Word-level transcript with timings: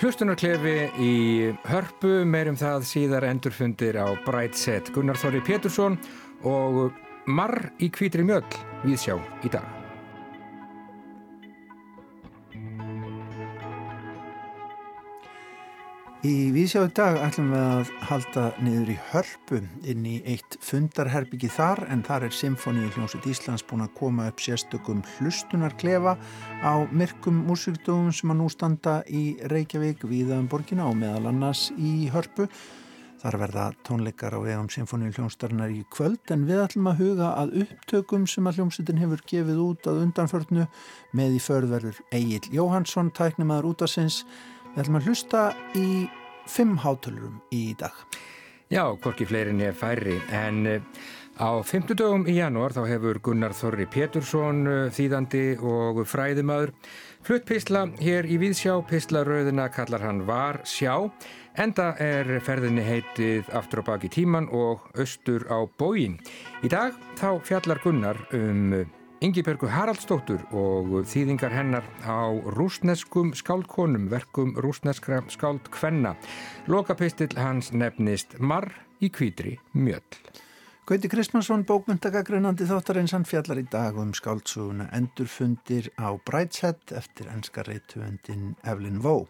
Hlustunarklefi 0.00 0.74
í 1.02 1.14
hörpu, 1.66 2.22
meirum 2.24 2.56
það 2.60 2.86
síðar 2.88 3.26
endurfundir 3.28 3.98
á 3.98 4.08
Brightset. 4.24 4.92
Gunnar 4.94 5.18
Þorri 5.20 5.42
Pétursson 5.44 5.98
og 6.46 6.94
Marr 7.26 7.72
í 7.82 7.90
kvítri 7.92 8.24
mjöll 8.24 8.46
við 8.86 8.98
sjá 9.02 9.18
í 9.44 9.52
dag. 9.52 9.79
Í 16.20 16.50
Vísjáðu 16.52 16.90
dag 16.98 17.14
ætlum 17.24 17.46
við 17.48 17.62
að 17.64 17.90
halda 18.04 18.42
niður 18.60 18.90
í 18.92 18.96
hörpu 19.08 19.60
inn 19.88 20.02
í 20.04 20.18
eitt 20.28 20.58
fundarherbyggi 20.60 21.48
þar 21.54 21.80
en 21.94 22.02
þar 22.04 22.26
er 22.26 22.36
Symfóni 22.36 22.82
í 22.84 22.90
hljómsveit 22.92 23.28
Íslands 23.30 23.64
búin 23.64 23.86
að 23.86 23.94
koma 23.96 24.26
upp 24.28 24.44
sérstökum 24.44 25.00
hlustunarklefa 25.14 26.12
á 26.60 26.72
myrkum 26.92 27.40
músikdóðum 27.48 28.12
sem 28.12 28.34
að 28.34 28.40
nú 28.42 28.50
standa 28.52 28.98
í 29.08 29.22
Reykjavík 29.48 30.04
viðaðum 30.04 30.52
borgina 30.52 30.90
og 30.90 31.00
meðal 31.00 31.32
annars 31.32 31.70
í 31.80 32.10
hörpu. 32.12 32.50
Þar 33.24 33.40
verða 33.40 33.64
tónleikar 33.88 34.36
á 34.36 34.40
vegum 34.44 34.68
Symfóni 34.72 35.08
í 35.08 35.16
hljómsdarnar 35.16 35.72
í 35.72 35.82
kvöld 35.92 36.36
en 36.36 36.44
við 36.48 36.66
ætlum 36.66 36.92
að 36.92 37.00
huga 37.00 37.32
að 37.40 37.56
upptökum 37.64 38.28
sem 38.28 38.44
að 38.44 38.60
hljómsveitin 38.60 39.00
hefur 39.00 39.24
gefið 39.32 39.64
út 39.64 39.88
að 39.88 40.04
undanförnu 40.04 40.68
með 41.16 41.40
í 41.40 41.42
förverður 41.48 42.04
Egil 42.12 42.44
Jóhansson, 42.52 43.12
tæknimaður 43.16 43.72
útasins 43.72 44.26
Við 44.70 44.84
ætlum 44.84 44.98
að 45.00 45.06
hlusta 45.08 45.40
í 45.74 45.86
fimm 46.50 46.76
hátölurum 46.78 47.40
í 47.50 47.72
dag. 47.78 47.94
Já, 48.70 48.84
hvorki 49.02 49.26
fleirin 49.26 49.58
er 49.66 49.74
færri 49.74 50.20
en 50.30 50.60
eh, 50.70 50.84
á 51.42 51.58
50 51.58 51.98
dögum 51.98 52.26
í 52.30 52.36
janúar 52.36 52.70
þá 52.76 52.84
hefur 52.86 53.18
Gunnar 53.18 53.54
Þorri 53.56 53.88
Pétursson 53.90 54.60
eh, 54.70 54.92
þýðandi 54.94 55.42
og 55.58 55.98
fræðimaður 56.06 56.70
flutt 57.26 57.48
písla 57.48 57.88
hér 57.98 58.30
í 58.30 58.38
Víðsjá, 58.38 58.76
píslaröðina 58.86 59.66
kallar 59.74 60.06
hann 60.06 60.22
Var 60.28 60.60
sjá, 60.62 61.10
enda 61.58 61.96
er 61.98 62.30
ferðinni 62.46 62.86
heitið 62.86 63.50
aftur 63.58 63.82
á 63.82 63.90
baki 63.90 64.12
tíman 64.14 64.46
og 64.54 64.86
austur 64.94 65.48
á 65.50 65.66
bógin. 65.66 66.20
Í 66.62 66.70
dag 66.70 66.94
þá 67.18 67.42
fjallar 67.42 67.82
Gunnar 67.82 68.22
um 68.38 68.86
Yngibjörgu 69.20 69.68
Haraldsdóttur 69.68 70.46
og 70.56 70.94
þýðingar 71.04 71.52
hennar 71.52 71.84
á 72.08 72.32
rúsneskum 72.56 73.34
skáldkonum, 73.36 74.06
verkum 74.08 74.54
rúsneskra 74.56 75.18
skáldkvenna. 75.28 76.14
Lokapistill 76.72 77.36
hans 77.36 77.68
nefnist 77.76 78.38
Marr 78.40 78.72
í 79.04 79.10
kvítri 79.12 79.58
mjöll. 79.76 80.00
Gauti 80.88 81.10
Kristmansson, 81.12 81.66
bókmyndagagrunandi 81.68 82.64
þáttarins, 82.66 83.12
hann 83.12 83.28
fjallar 83.28 83.60
í 83.60 83.66
dag 83.68 84.00
um 84.00 84.14
skáldsuguna 84.16 84.88
Endurfundir 84.96 85.92
á 86.00 86.16
Brætsett 86.16 86.96
eftir 86.96 87.28
enska 87.28 87.62
reytuendin 87.68 88.56
Evelyn 88.64 89.04
Vó 89.04 89.28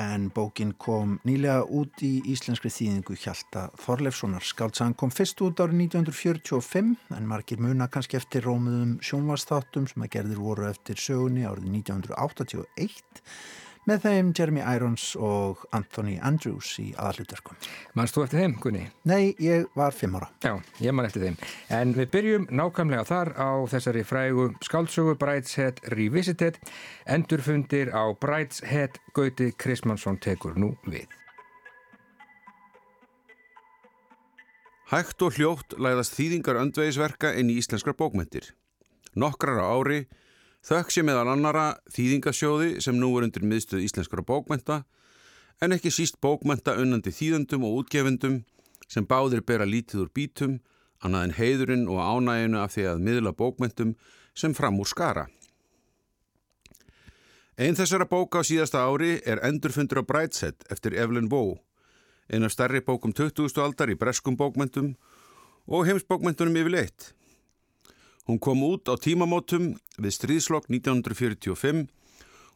en 0.00 0.30
bókin 0.34 0.72
kom 0.80 1.18
nýlega 1.28 1.64
út 1.68 2.02
í 2.04 2.12
íslenskri 2.32 2.72
þýðingu 2.72 3.16
Hjalta 3.20 3.66
Þorleifssonar. 3.82 4.44
Skáltsagan 4.44 4.96
kom 4.98 5.12
fyrst 5.12 5.40
út 5.44 5.60
árið 5.60 5.82
1945 5.84 6.94
en 7.16 7.28
margir 7.28 7.60
muna 7.60 7.90
kannski 7.92 8.18
eftir 8.20 8.46
rómuðum 8.48 8.96
sjónvastáttum 9.04 9.88
sem 9.90 10.06
að 10.06 10.14
gerðir 10.16 10.40
voru 10.40 10.68
eftir 10.70 11.00
sögunni 11.00 11.44
árið 11.44 11.68
1981 11.74 13.24
með 13.88 14.02
þeim 14.04 14.32
Jeremy 14.36 14.62
Irons 14.62 15.04
og 15.16 15.62
Anthony 15.76 16.16
Andrews 16.22 16.72
í 16.82 16.90
aðalutverkum. 16.94 17.58
Mannst 17.98 18.16
þú 18.16 18.24
eftir 18.26 18.42
þeim, 18.42 18.56
Gunni? 18.62 18.82
Nei, 19.08 19.32
ég 19.42 19.68
var 19.78 19.96
fimm 19.96 20.18
ára. 20.18 20.30
Já, 20.44 20.56
ég 20.82 20.94
mann 20.94 21.08
eftir 21.08 21.24
þeim. 21.24 21.38
En 21.72 21.94
við 21.96 22.10
byrjum 22.14 22.48
nákvæmlega 22.50 23.06
þar 23.08 23.32
á 23.40 23.50
þessari 23.72 24.04
frægu 24.06 24.50
skáldsögu 24.66 25.16
Brideshead 25.20 25.80
Revisited 25.94 26.60
endurfundir 27.08 27.94
á 27.94 28.04
Brideshead 28.20 29.00
Gauti 29.16 29.50
Krismansson 29.56 30.20
tekur 30.20 30.58
nú 30.60 30.74
við. 30.86 31.08
Hægt 34.90 35.22
og 35.22 35.36
hljótt 35.38 35.76
læðast 35.78 36.16
þýðingar 36.18 36.58
öndvegisverka 36.64 37.30
inn 37.38 37.52
í 37.52 37.60
íslenskar 37.60 37.94
bókmyndir. 37.94 38.48
Nokkrar 39.14 39.62
á 39.62 39.70
ári 39.70 40.00
Þökk 40.60 40.92
sé 40.92 41.02
meðal 41.06 41.30
annara 41.32 41.66
þýðingasjóði 41.94 42.82
sem 42.84 42.98
nú 43.00 43.14
er 43.16 43.24
undir 43.24 43.46
miðstöð 43.48 43.86
íslenskara 43.86 44.24
bókmenta 44.26 44.82
en 45.64 45.72
ekki 45.76 45.92
síst 45.92 46.18
bókmenta 46.20 46.74
unnandi 46.80 47.12
þýðendum 47.16 47.64
og 47.64 47.82
útgefendum 47.82 48.42
sem 48.90 49.06
báðir 49.08 49.40
bera 49.46 49.64
lítið 49.68 50.04
úr 50.04 50.10
bítum 50.12 50.58
annað 51.00 51.26
en 51.26 51.36
heiðurinn 51.38 51.86
og 51.88 52.00
ánæginu 52.04 52.60
af 52.60 52.74
því 52.74 52.86
að 52.90 53.04
miðla 53.06 53.32
bókmentum 53.36 53.94
sem 54.36 54.54
fram 54.56 54.80
úr 54.80 54.88
skara. 54.88 55.26
Einn 57.60 57.76
þessara 57.76 58.08
bóka 58.08 58.40
á 58.40 58.42
síðasta 58.44 58.84
ári 58.84 59.18
er 59.28 59.40
Endurfundur 59.44 60.00
á 60.00 60.04
Brætsett 60.04 60.64
eftir 60.72 60.96
Evelyn 60.96 61.28
Bow, 61.28 61.58
einn 62.32 62.44
af 62.44 62.52
starri 62.54 62.80
bókum 62.84 63.12
20. 63.16 63.48
aldar 63.60 63.92
í 63.92 63.96
breskum 64.00 64.36
bókmentum 64.36 64.94
og 65.68 65.88
heimsbókmentunum 65.88 66.56
yfirleitt. 66.56 67.12
Hún 68.30 68.38
kom 68.38 68.60
út 68.62 68.86
á 68.86 68.94
tímamótum 68.94 69.72
við 69.98 70.12
stríðslokk 70.14 70.68
1945 70.70 71.88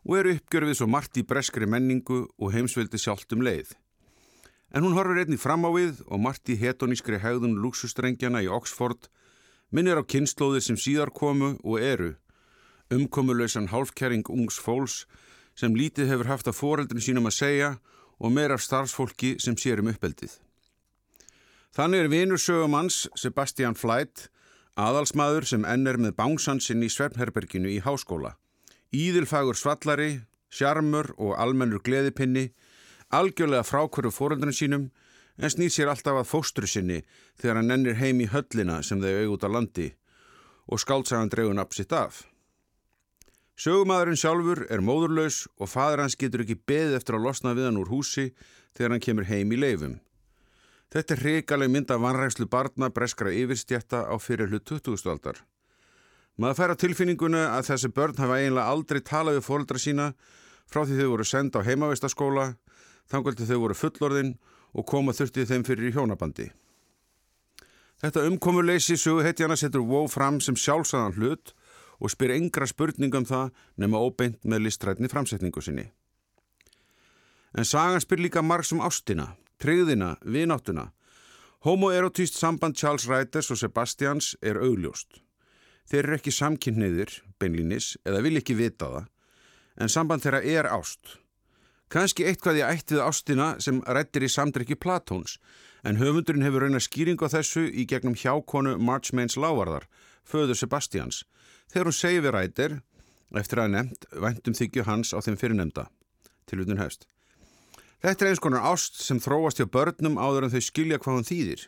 og 0.07 0.13
er 0.15 0.29
uppgjörfið 0.31 0.77
svo 0.79 0.87
margt 0.87 1.19
í 1.19 1.25
breskri 1.27 1.67
menningu 1.67 2.21
og 2.39 2.53
heimsveldi 2.55 3.01
sjálft 3.03 3.35
um 3.35 3.43
leið. 3.43 3.73
En 4.71 4.87
hún 4.87 4.95
horfur 4.95 5.19
einni 5.19 5.35
fram 5.35 5.67
á 5.67 5.75
við 5.75 6.05
og 6.07 6.21
margt 6.23 6.47
í 6.47 6.55
hetonískri 6.61 7.19
hegðun 7.19 7.57
luxustrengjana 7.59 8.45
í 8.47 8.51
Oxford 8.55 9.09
minnir 9.75 9.99
á 9.99 10.07
kynnslóðir 10.07 10.63
sem 10.63 10.79
síðar 10.79 11.11
komu 11.11 11.57
og 11.67 11.83
eru, 11.83 12.13
umkomuleysan 12.95 13.73
hálfkæring 13.75 14.31
ungs 14.31 14.61
fólks 14.63 15.09
sem 15.59 15.75
lítið 15.75 16.13
hefur 16.13 16.31
haft 16.31 16.53
að 16.53 16.61
foreldrin 16.61 17.03
sínum 17.03 17.27
að 17.27 17.39
segja 17.41 17.73
og 18.23 18.31
meir 18.31 18.55
af 18.55 18.63
starfsfólki 18.63 19.41
sem 19.43 19.59
sér 19.59 19.83
um 19.83 19.91
uppeldið. 19.91 20.39
Þannig 21.75 22.05
er 22.05 22.13
vinur 22.15 22.39
sögumanns 22.39 23.09
Sebastian 23.19 23.75
Flight 23.75 24.29
Aðalsmaður 24.75 25.45
sem 25.47 25.65
enn 25.71 25.87
er 25.87 26.01
með 26.03 26.17
bánsansinn 26.19 26.83
í 26.83 26.91
Svefnherberginu 26.91 27.71
í 27.71 27.79
háskóla. 27.85 28.33
Íðilfagur 28.91 29.55
svallari, 29.55 30.25
sjarmur 30.51 31.13
og 31.15 31.37
almennur 31.39 31.83
gleðipinni, 31.87 32.49
algjörlega 33.15 33.63
frákvöru 33.63 34.11
fóröldunum 34.11 34.55
sínum 34.55 34.89
en 35.39 35.51
snýr 35.51 35.71
sér 35.71 35.93
alltaf 35.93 36.19
að 36.19 36.31
fóstru 36.31 36.67
sinni 36.67 37.05
þegar 37.39 37.61
hann 37.61 37.75
ennir 37.77 37.99
heim 38.01 38.23
í 38.23 38.27
höllina 38.31 38.81
sem 38.83 39.03
þau 39.03 39.13
auðvút 39.13 39.47
á 39.47 39.55
landi 39.55 39.89
og 40.67 40.83
skáltsagan 40.83 41.31
draugun 41.31 41.63
apsitt 41.63 41.95
af. 41.95 42.25
Sögumadurinn 43.55 44.19
sjálfur 44.19 44.65
er 44.75 44.83
móðurlaus 44.83 45.45
og 45.63 45.71
fadur 45.71 46.03
hans 46.03 46.19
getur 46.19 46.43
ekki 46.43 46.59
beðið 46.67 46.99
eftir 46.99 47.19
að 47.19 47.29
losna 47.29 47.55
við 47.55 47.69
hann 47.69 47.79
úr 47.79 47.93
húsi 47.93 48.33
þegar 48.75 48.97
hann 48.97 49.07
kemur 49.07 49.31
heim 49.31 49.55
í 49.55 49.61
leifum. 49.61 50.01
Þetta 50.93 51.15
er 51.15 51.23
hrigaleg 51.23 51.71
mynd 51.73 51.91
af 51.91 52.03
vanrækslu 52.03 52.47
barna 52.51 52.91
breskra 52.91 53.33
yfirstjætta 53.33 54.05
á 54.07 54.15
fyrirlu 54.21 54.61
20. 54.61 55.11
aldar. 55.11 55.41
Maður 56.39 56.59
fær 56.59 56.75
á 56.75 56.77
tilfinninguna 56.83 57.43
að 57.55 57.69
þessi 57.71 57.91
börn 57.95 58.19
hafa 58.19 58.41
eiginlega 58.41 58.71
aldrei 58.71 59.01
talað 59.01 59.39
við 59.39 59.47
fóröldra 59.47 59.79
sína 59.79 60.07
frá 60.71 60.83
því 60.83 60.99
þau 60.99 61.11
voru 61.13 61.27
senda 61.29 61.63
á 61.63 61.67
heimavistaskóla, 61.67 62.47
þangvöldi 63.11 63.47
þau 63.47 63.59
voru 63.63 63.79
fullorðin 63.79 64.33
og 64.75 64.87
koma 64.91 65.15
þurftið 65.15 65.51
þeim 65.51 65.67
fyrir 65.67 65.91
í 65.91 65.95
hjónabandi. 65.95 66.49
Þetta 68.03 68.25
umkomuleysi 68.29 68.97
söguhetjana 68.99 69.57
setur 69.57 69.85
WoW 69.87 70.09
fram 70.11 70.41
sem 70.43 70.59
sjálfsæðan 70.59 71.15
hlut 71.19 71.55
og 72.03 72.11
spyr 72.11 72.35
yngra 72.35 72.67
spurningum 72.67 73.27
það 73.29 73.55
nema 73.81 74.03
óbeint 74.03 74.43
með 74.43 74.67
listrætni 74.67 75.09
framsetningu 75.09 75.63
sinni. 75.63 75.87
En 77.55 77.65
sagan 77.65 78.03
spyr 78.03 78.27
líka 78.27 78.43
marg 78.43 78.67
sem 78.67 78.83
ástina 78.83 79.31
treyðina, 79.65 80.17
vináttuna. 80.25 80.91
Homoerotíst 81.65 82.37
samband 82.37 82.77
Charles 82.77 83.07
Reiters 83.09 83.49
og 83.51 83.57
Sebastians 83.57 84.35
er 84.45 84.61
augljóst. 84.61 85.23
Þeir 85.89 86.03
eru 86.03 86.17
ekki 86.19 86.33
samkynniðir, 86.37 87.13
beinlínis, 87.41 87.95
eða 88.05 88.21
vil 88.25 88.37
ekki 88.41 88.57
vita 88.59 88.91
það, 88.93 89.07
en 89.81 89.93
samband 89.93 90.25
þeirra 90.25 90.43
er 90.45 90.69
ást. 90.69 91.17
Kanski 91.93 92.27
eitthvað 92.29 92.61
í 92.61 92.65
ættið 92.67 93.01
ástina 93.05 93.49
sem 93.65 93.81
rættir 93.89 94.27
í 94.27 94.33
samdrykki 94.33 94.77
Platóns, 94.81 95.39
en 95.85 96.01
höfundurinn 96.01 96.45
hefur 96.45 96.67
raunar 96.67 96.85
skýring 96.85 97.21
á 97.25 97.29
þessu 97.33 97.65
í 97.69 97.87
gegnum 97.89 98.17
hjákonu 98.17 98.77
Marchmains 98.81 99.39
lávarðar, 99.41 99.89
föður 100.29 100.61
Sebastians, 100.61 101.23
þegar 101.73 101.89
hún 101.89 101.99
segi 102.01 102.21
við 102.25 102.37
Reiter, 102.37 102.79
eftir 103.33 103.65
að 103.65 103.75
nefnt, 103.79 104.09
væntum 104.13 104.61
þykju 104.61 104.89
hans 104.89 105.17
á 105.17 105.25
þeim 105.25 105.41
fyrirnemda, 105.41 105.89
til 106.49 106.65
utan 106.65 106.81
hefst. 106.81 107.09
Þetta 108.05 108.27
er 108.27 108.35
eins 108.35 108.41
konar 108.45 108.67
ást 108.69 108.99
sem 109.01 109.17
þróast 109.17 109.57
hjá 109.57 109.65
börnum 109.73 110.19
áður 110.21 110.45
en 110.45 110.51
þau 110.53 110.63
skilja 110.67 110.99
hvað 111.01 111.15
hann 111.17 111.25
þýðir. 111.25 111.63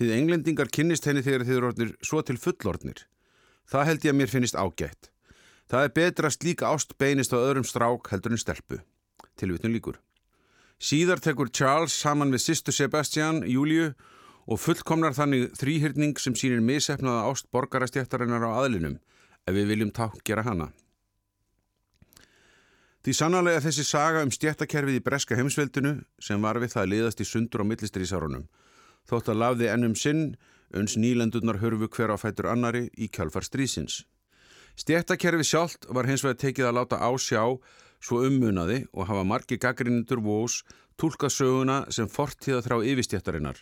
Þið 0.00 0.12
englendingar 0.14 0.70
kynnist 0.72 1.04
henni 1.04 1.20
þegar 1.26 1.44
þið 1.44 1.56
eru 1.58 1.68
orðnir 1.68 1.90
svo 2.00 2.22
til 2.24 2.38
fullorðnir. 2.40 3.02
Það 3.68 3.84
held 3.90 4.06
ég 4.06 4.14
að 4.14 4.16
mér 4.16 4.32
finnist 4.32 4.56
ágætt. 4.56 5.10
Það 5.68 5.84
er 5.84 5.92
betra 5.98 6.30
að 6.30 6.36
slíka 6.38 6.70
ást 6.72 6.96
beinist 6.96 7.36
á 7.36 7.38
öðrum 7.38 7.68
strák 7.68 8.08
heldur 8.14 8.32
en 8.32 8.40
stelpu. 8.40 8.80
Tilvitnum 9.36 9.76
líkur. 9.76 10.00
Síðar 10.80 11.20
tekur 11.20 11.52
Charles 11.52 11.92
saman 12.00 12.32
við 12.32 12.46
sýstu 12.46 12.72
Sebastian, 12.72 13.44
Júliu 13.44 13.92
og 14.48 14.58
fullkomnar 14.58 15.12
þannig 15.12 15.52
þrýhyrning 15.60 16.16
sem 16.16 16.32
sínir 16.32 16.64
misefnaða 16.64 17.28
ást 17.28 17.52
borgarastjættarinnar 17.52 18.48
á 18.48 18.56
aðlinum 18.56 18.96
ef 19.44 19.52
við 19.52 19.68
viljum 19.74 19.92
takk 19.92 20.16
gera 20.24 20.48
hana. 20.48 20.72
Því 23.02 23.12
sannarlega 23.18 23.64
þessi 23.64 23.82
saga 23.82 24.20
um 24.22 24.30
stjættakerfið 24.30 25.00
í 25.00 25.02
breska 25.02 25.34
heimsveldinu 25.34 25.96
sem 26.22 26.42
var 26.42 26.60
við 26.62 26.76
það 26.76 26.90
liðast 26.92 27.22
í 27.22 27.26
sundur 27.26 27.64
á 27.66 27.66
millistrísárunum 27.66 28.44
þótt 29.10 29.30
að 29.32 29.40
lafði 29.42 29.70
ennum 29.72 29.94
sinn 29.98 30.22
uns 30.78 30.94
nýlendurnar 30.96 31.58
hörfu 31.58 31.88
hver 31.96 32.12
á 32.14 32.16
fætur 32.16 32.48
annari 32.52 32.86
í 32.94 33.08
kjálfar 33.12 33.42
strísins. 33.42 34.04
Stjættakerfið 34.78 35.48
sjálft 35.48 35.88
var 35.90 36.06
hins 36.08 36.22
vegar 36.24 36.38
tekið 36.40 36.68
að 36.68 36.76
láta 36.78 37.00
ásjá 37.02 37.42
svo 38.02 38.22
ummunaði 38.26 38.84
og 38.92 39.08
hafa 39.10 39.24
margi 39.26 39.58
gaggrinundur 39.60 40.22
vós 40.22 40.62
tólka 40.96 41.28
söguna 41.30 41.82
sem 41.90 42.08
fortíða 42.08 42.62
þrá 42.64 42.78
yfirstjættarinnar. 42.92 43.58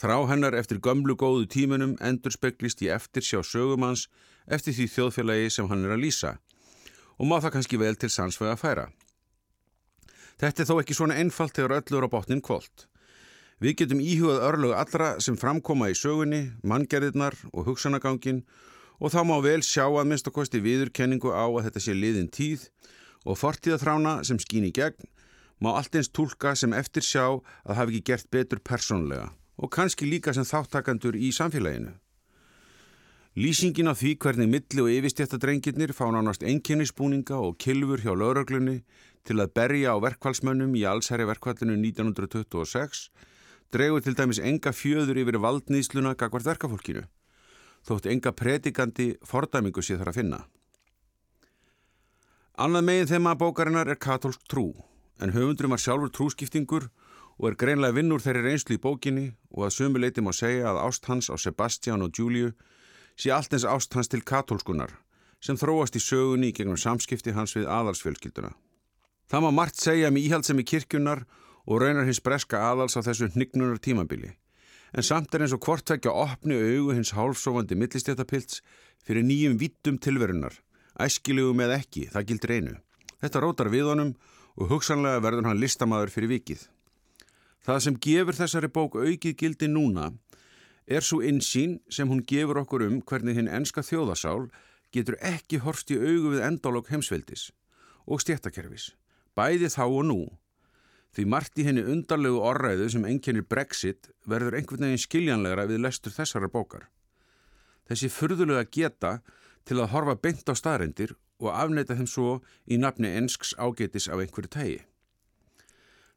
Þrá 0.00 0.16
hennar 0.32 0.56
eftir 0.56 0.80
gömlu 0.80 1.14
góðu 1.20 1.44
tímunum 1.52 1.94
endur 2.00 2.32
speklist 2.32 2.80
í 2.82 2.88
eftir 2.88 3.22
sjá 3.22 3.44
sögumanns 3.44 4.08
eftir 4.48 4.74
því 4.74 4.88
þjóðfélagi 4.96 5.52
sem 5.52 5.68
hann 5.68 5.84
er 5.84 5.94
að 5.94 6.04
lýsa 6.06 6.32
og 7.18 7.28
má 7.28 7.36
það 7.40 7.54
kannski 7.56 7.80
vel 7.80 7.96
til 7.96 8.10
sannsvega 8.12 8.56
að 8.56 8.62
færa. 8.62 8.86
Þetta 10.40 10.62
er 10.62 10.68
þó 10.68 10.74
ekki 10.80 10.96
svona 10.96 11.18
einfalt 11.20 11.54
þegar 11.56 11.76
öllur 11.80 12.08
á 12.08 12.14
botnin 12.14 12.42
kvólt. 12.42 12.88
Við 13.62 13.76
getum 13.78 14.00
íhugað 14.02 14.42
örlög 14.48 14.72
allra 14.74 15.12
sem 15.22 15.36
framkoma 15.38 15.92
í 15.92 15.94
sögunni, 15.94 16.48
manngerðirnar 16.66 17.36
og 17.52 17.68
hugsanagangin 17.68 18.42
og 18.98 19.12
þá 19.14 19.20
má 19.28 19.36
vel 19.44 19.60
sjá 19.62 19.84
að 19.86 20.08
minnst 20.10 20.26
og 20.26 20.34
kosti 20.34 20.58
viðurkenningu 20.64 21.30
á 21.30 21.46
að 21.46 21.68
þetta 21.68 21.82
sé 21.84 21.94
liðin 21.94 22.30
tíð 22.32 22.66
og 23.22 23.38
fortíðathrána 23.38 24.16
sem 24.26 24.40
skýn 24.42 24.66
í 24.66 24.72
gegn 24.74 25.06
má 25.62 25.76
allt 25.76 25.94
eins 25.94 26.10
tólka 26.10 26.56
sem 26.58 26.74
eftir 26.74 27.06
sjá 27.06 27.24
að 27.30 27.78
hafi 27.78 28.00
ekki 28.00 28.08
gert 28.10 28.30
betur 28.34 28.62
persónlega 28.66 29.30
og 29.62 29.70
kannski 29.70 30.08
líka 30.10 30.34
sem 30.34 30.46
þáttakandur 30.48 31.14
í 31.14 31.30
samfélaginu. 31.30 31.92
Lýsingin 33.32 33.88
á 33.88 33.96
því 33.96 34.10
hvernig 34.20 34.48
milli 34.52 34.82
og 34.82 34.90
yfirstjættadrengirnir 34.92 35.94
fá 35.96 36.04
nánast 36.12 36.42
enginnisbúninga 36.44 37.38
og 37.40 37.56
kilfur 37.56 38.02
hjá 38.04 38.12
lauraglunni 38.12 38.82
til 39.24 39.40
að 39.40 39.54
berja 39.56 39.94
á 39.96 40.04
verkvælsmönnum 40.04 40.74
í 40.76 40.82
allsherri 40.84 41.24
verkvælinu 41.24 41.78
1926 41.80 43.08
dregur 43.72 44.04
til 44.04 44.18
dæmis 44.18 44.36
enga 44.36 44.74
fjöður 44.76 45.20
yfir 45.22 45.38
valdnýsluna 45.40 46.12
gagvart 46.12 46.44
verkafólkinu, 46.44 47.06
þótt 47.88 48.10
enga 48.12 48.34
predikandi 48.36 49.06
fordæmingu 49.24 49.80
sé 49.80 49.96
þar 49.96 50.12
að 50.12 50.18
finna. 50.20 50.42
Annað 52.60 52.84
megin 52.84 53.10
þema 53.14 53.32
bókarinnar 53.40 53.88
er 53.88 53.96
katólsk 53.96 54.44
trú, 54.44 54.74
en 55.16 55.32
höfundurum 55.32 55.72
var 55.72 55.80
sjálfur 55.80 56.12
trúskiptingur 56.12 56.90
og 57.40 57.48
er 57.48 57.56
greinlega 57.56 57.96
vinnur 57.96 58.20
þeirri 58.20 58.44
reynslu 58.44 58.76
í 58.76 58.84
bókinni 58.84 59.26
og 59.56 59.70
að 59.70 59.74
sömuleiti 59.78 60.20
má 60.20 60.34
segja 60.36 60.68
að 60.68 60.84
ást 60.84 61.08
hans 61.08 61.32
á 61.32 61.36
Sebastian 61.40 62.04
og 62.04 62.12
Júliu 62.12 62.52
sé 63.16 63.32
allt 63.32 63.52
eins 63.52 63.66
ást 63.68 63.94
hans 63.94 64.10
til 64.10 64.22
katólskunar 64.22 64.94
sem 65.42 65.58
þróast 65.58 65.96
í 65.98 66.02
sögunni 66.02 66.52
í 66.52 66.54
gegnum 66.56 66.78
samskipti 66.78 67.34
hans 67.34 67.56
við 67.56 67.66
aðalsfjölskylduna. 67.66 68.52
Það 69.30 69.42
má 69.42 69.50
margt 69.56 69.80
segja 69.80 70.10
um 70.12 70.18
íhaldsemi 70.20 70.62
kirkjunar 70.62 71.24
og 71.66 71.82
raunar 71.82 72.06
hins 72.06 72.22
breska 72.22 72.60
aðals 72.62 72.94
á 72.94 73.02
þessu 73.02 73.30
hnignunar 73.34 73.80
tímabili. 73.82 74.36
En 74.92 75.02
samt 75.06 75.34
er 75.34 75.42
eins 75.42 75.54
og 75.56 75.62
hvort 75.64 75.88
vekja 75.88 76.12
opni 76.12 76.58
augu 76.58 76.92
hins 76.94 77.14
hálfsofandi 77.16 77.78
millistjættapilts 77.80 78.60
fyrir 79.02 79.24
nýjum 79.26 79.56
vittum 79.58 79.98
tilverunar, 79.98 80.52
æskilegu 81.00 81.54
með 81.56 81.78
ekki, 81.78 82.06
það 82.12 82.26
gildir 82.28 82.54
einu. 82.56 82.74
Þetta 83.22 83.42
rótar 83.42 83.70
við 83.72 83.88
honum 83.88 84.12
og 84.60 84.68
hugsanlega 84.74 85.22
verður 85.24 85.48
hann 85.48 85.62
listamæður 85.62 86.12
fyrir 86.12 86.34
vikið. 86.36 86.66
Það 87.62 87.82
sem 87.86 87.98
gefur 88.04 88.36
þessari 88.36 88.68
bók 88.68 88.98
aukið 88.98 89.38
gildi 89.38 89.70
núna 89.70 90.10
er 90.86 91.04
svo 91.06 91.22
insýn 91.22 91.80
sem 91.90 92.08
hún 92.08 92.24
gefur 92.26 92.62
okkur 92.62 92.86
um 92.86 93.00
hvernig 93.00 93.38
hinn 93.38 93.48
enska 93.48 93.84
þjóðasál 93.86 94.50
getur 94.92 95.16
ekki 95.20 95.62
horst 95.64 95.90
í 95.90 95.98
augu 95.98 96.34
við 96.34 96.46
endalók 96.46 96.90
heimsveldis 96.92 97.50
og 98.06 98.20
stjættakerfis, 98.20 98.92
bæði 99.36 99.70
þá 99.72 99.84
og 99.86 100.04
nú 100.08 100.20
Því 101.12 101.24
margt 101.28 101.58
í 101.60 101.64
henni 101.66 101.82
undarlegu 101.84 102.38
orræðu 102.40 102.86
sem 102.94 103.02
enginnir 103.04 103.44
Brexit 103.44 104.08
verður 104.28 104.56
einhvern 104.56 104.86
veginn 104.86 105.02
skiljanlegra 105.02 105.66
við 105.68 105.82
lestur 105.84 106.14
þessara 106.14 106.48
bókar. 106.48 106.86
Þessi 107.84 108.08
furðulega 108.08 108.64
geta 108.72 109.10
til 109.68 109.76
að 109.82 109.90
horfa 109.92 110.16
beint 110.16 110.48
á 110.48 110.56
staðrendir 110.56 111.12
og 111.42 111.50
afneita 111.52 111.98
þeim 111.98 112.08
svo 112.08 112.38
í 112.64 112.78
nafni 112.80 113.12
ensks 113.18 113.52
ágetis 113.60 114.08
af 114.08 114.24
einhverju 114.24 114.52
tægi. 114.56 114.80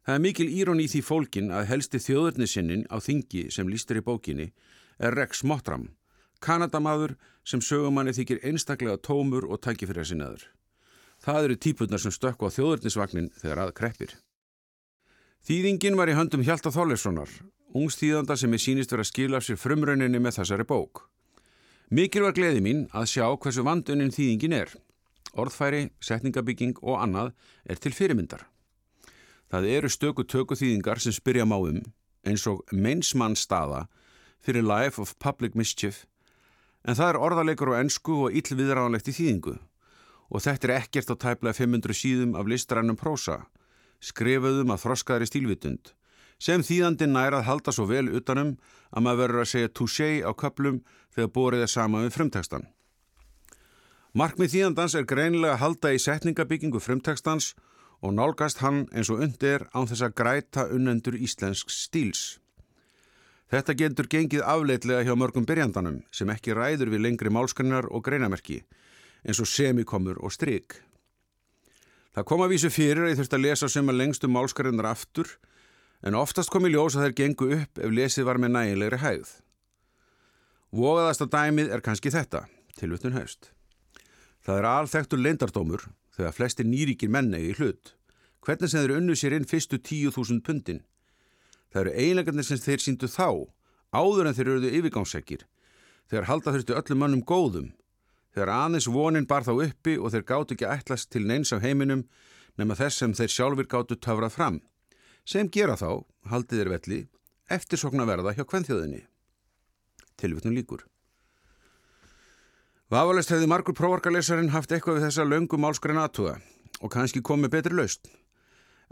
Það 0.06 0.14
er 0.14 0.22
mikil 0.22 0.46
írón 0.54 0.78
í 0.78 0.86
því 0.86 1.00
fólkin 1.02 1.48
að 1.50 1.64
helsti 1.66 1.98
þjóðurnisinnin 1.98 2.84
á 2.94 3.02
þingi 3.02 3.48
sem 3.50 3.66
lístur 3.66 3.98
í 3.98 4.04
bókinni 4.06 4.52
er 5.02 5.16
Rex 5.18 5.42
Mottram, 5.42 5.88
kanadamadur 6.38 7.16
sem 7.42 7.58
sögumanni 7.58 8.14
þykir 8.14 8.44
einstaklega 8.46 9.02
tómur 9.02 9.48
og 9.50 9.58
tækifyrir 9.66 10.06
sinnaður. 10.06 10.46
Það 11.18 11.48
eru 11.48 11.58
típurnar 11.58 12.04
sem 12.04 12.14
stökku 12.14 12.46
á 12.46 12.54
þjóðurnisvagnin 12.54 13.32
þegar 13.34 13.64
að 13.64 13.74
kreppir. 13.82 14.14
Þýðingin 15.42 15.98
var 15.98 16.14
í 16.14 16.14
höndum 16.14 16.46
Hjalta 16.46 16.70
Þorleifssonar, 16.70 17.30
ungstíðanda 17.74 18.38
sem 18.38 18.54
er 18.54 18.62
sínist 18.62 18.94
verið 18.94 19.08
að 19.08 19.10
skila 19.10 19.42
sér 19.42 19.58
frumrauninni 19.58 20.22
með 20.22 20.38
þessari 20.38 20.70
bók. 20.70 21.08
Mikil 21.90 22.28
var 22.28 22.34
gleði 22.38 22.62
mín 22.62 22.86
að 22.94 23.10
sjá 23.10 23.26
hversu 23.34 23.66
vandunin 23.66 24.14
þýðingin 24.14 24.54
er. 24.54 24.70
Orðfæri, 25.34 25.88
setningabygging 25.98 26.78
og 26.82 27.02
annað 27.02 27.34
er 27.66 27.82
til 27.82 27.94
fyrirmyndar. 27.94 28.46
Það 29.52 29.68
eru 29.76 29.90
stöku 29.92 30.24
töku 30.26 30.56
þýðingar 30.58 31.00
sem 31.02 31.14
spyrja 31.14 31.46
máum 31.46 31.82
eins 32.26 32.46
og 32.50 32.64
meinsmann 32.74 33.36
staða 33.38 33.84
fyrir 34.42 34.66
Life 34.66 35.02
of 35.02 35.14
Public 35.22 35.54
Mischief 35.54 36.04
en 36.86 36.98
það 36.98 37.12
er 37.12 37.20
orðarleikur 37.28 37.70
á 37.74 37.78
ennsku 37.78 38.16
og 38.26 38.38
illviðránlegt 38.40 39.10
í 39.10 39.14
þýðingu 39.14 39.54
og 40.26 40.42
þetta 40.42 40.68
er 40.68 40.74
ekkert 40.80 41.12
á 41.14 41.16
tæplega 41.22 41.58
500 41.60 41.98
síðum 42.00 42.34
af 42.38 42.50
listrannum 42.50 42.98
prósa 42.98 43.44
skrifuðum 44.02 44.74
að 44.74 44.82
þroskaðri 44.82 45.30
stílvitund 45.30 45.92
sem 46.42 46.66
þýðandi 46.66 47.06
nærað 47.08 47.46
halda 47.46 47.72
svo 47.72 47.86
vel 47.88 48.08
utanum 48.18 48.56
að 48.90 49.06
maður 49.06 49.22
verður 49.22 49.44
að 49.44 49.52
segja 49.52 49.74
touché 49.78 50.08
á 50.26 50.30
köplum 50.34 50.82
þegar 51.14 51.32
bórið 51.38 51.62
er 51.64 51.70
sama 51.72 52.02
við 52.04 52.12
frumtekstan. 52.18 52.66
Markmið 54.16 54.52
þýðandans 54.52 54.96
er 54.98 55.08
greinilega 55.08 55.54
að 55.54 55.62
halda 55.62 55.94
í 55.96 56.02
setningabyggingu 56.02 56.80
frumtekstans 56.80 57.54
og 57.54 57.75
nálgast 58.12 58.60
hann 58.60 58.84
eins 58.92 59.10
og 59.12 59.22
undir 59.24 59.64
án 59.72 59.88
þess 59.88 60.04
að 60.04 60.16
græta 60.20 60.66
unnendur 60.72 61.16
íslensk 61.16 61.70
stíls. 61.72 62.38
Þetta 63.46 63.76
getur 63.78 64.08
gengið 64.10 64.42
afleitlega 64.42 65.04
hjá 65.06 65.14
mörgum 65.14 65.46
byrjandanum 65.46 66.00
sem 66.10 66.30
ekki 66.34 66.54
ræður 66.56 66.90
við 66.92 67.04
lengri 67.06 67.30
málskrinnar 67.30 67.86
og 67.94 68.02
greinamerki 68.04 68.64
eins 69.26 69.40
og 69.42 69.48
semikomur 69.50 70.18
og 70.22 70.34
stryk. 70.34 70.80
Það 72.14 72.26
kom 72.28 72.42
að 72.42 72.52
vísu 72.54 72.70
fyrir 72.72 73.04
að 73.04 73.12
ég 73.12 73.18
þurfti 73.20 73.36
að 73.38 73.44
lesa 73.44 73.68
sem 73.70 73.90
að 73.92 73.98
lengstum 74.00 74.32
málskarinnar 74.34 74.88
aftur 74.90 75.30
en 76.06 76.16
oftast 76.18 76.50
kom 76.52 76.66
í 76.66 76.72
ljós 76.72 76.96
að 76.96 77.08
þær 77.08 77.18
gengu 77.20 77.50
upp 77.58 77.80
ef 77.80 77.92
lesið 77.92 78.28
var 78.28 78.40
með 78.42 78.54
nægilegri 78.56 79.00
hægð. 79.02 79.34
Vogaðasta 80.76 81.28
dæmið 81.30 81.70
er 81.72 81.84
kannski 81.84 82.10
þetta, 82.12 82.46
tilvutun 82.76 83.14
haust. 83.16 83.52
Það 84.44 84.58
er 84.60 84.68
alþektur 84.70 85.22
leindardómur 85.22 85.86
þegar 86.16 86.36
flesti 86.36 86.66
nýríkir 86.66 87.12
mennegi 87.12 87.52
í 87.52 87.56
hlut. 87.60 87.94
Hvernig 88.44 88.72
sem 88.72 88.82
þeir 88.82 88.96
unnu 88.98 89.16
sér 89.18 89.36
inn 89.36 89.48
fyrstu 89.48 89.78
tíu 89.78 90.12
þúsund 90.14 90.44
pundin? 90.46 90.84
Það 91.72 91.82
eru 91.82 91.96
eiginlegarnir 92.00 92.46
sem 92.46 92.62
þeir 92.62 92.84
síndu 92.84 93.10
þá, 93.10 93.46
áður 93.92 94.30
en 94.30 94.36
þeir 94.36 94.52
eruðu 94.52 94.76
yfirgangsekir. 94.78 95.42
Þegar 96.06 96.30
halda 96.30 96.54
þurftu 96.54 96.78
öllum 96.78 97.02
mannum 97.02 97.26
góðum 97.26 97.74
þegar 98.36 98.52
aðeins 98.52 98.86
vonin 98.92 99.24
bar 99.24 99.46
þá 99.46 99.54
uppi 99.64 99.94
og 99.96 100.12
þeir 100.12 100.24
gáttu 100.28 100.54
ekki 100.54 100.68
ætlast 100.68 101.08
til 101.08 101.24
neins 101.24 101.54
af 101.56 101.62
heiminum 101.64 102.02
nema 102.60 102.76
þess 102.76 103.00
sem 103.00 103.14
þeir 103.16 103.32
sjálfur 103.32 103.68
gáttu 103.72 103.96
töfrað 103.96 104.34
fram, 104.34 104.58
sem 105.24 105.48
gera 105.48 105.76
þá, 105.80 106.04
haldið 106.28 106.60
þeir 106.60 106.70
velli, 106.74 106.98
eftirsokna 107.56 108.04
verða 108.08 108.34
hjá 108.36 108.44
kvennþjóðinni. 108.44 109.06
Tilvittnum 110.20 110.56
líkur. 110.56 110.84
Vafalest 112.86 113.32
hefði 113.32 113.48
margur 113.50 113.74
prófarkalesarinn 113.74 114.52
haft 114.52 114.70
eitthvað 114.70 115.00
við 115.00 115.04
þessa 115.08 115.24
laungum 115.26 115.64
málskræna 115.64 116.04
aðtuga 116.06 116.36
og 116.78 116.92
kannski 116.94 117.18
komið 117.18 117.50
betri 117.56 117.74
laust. 117.74 118.06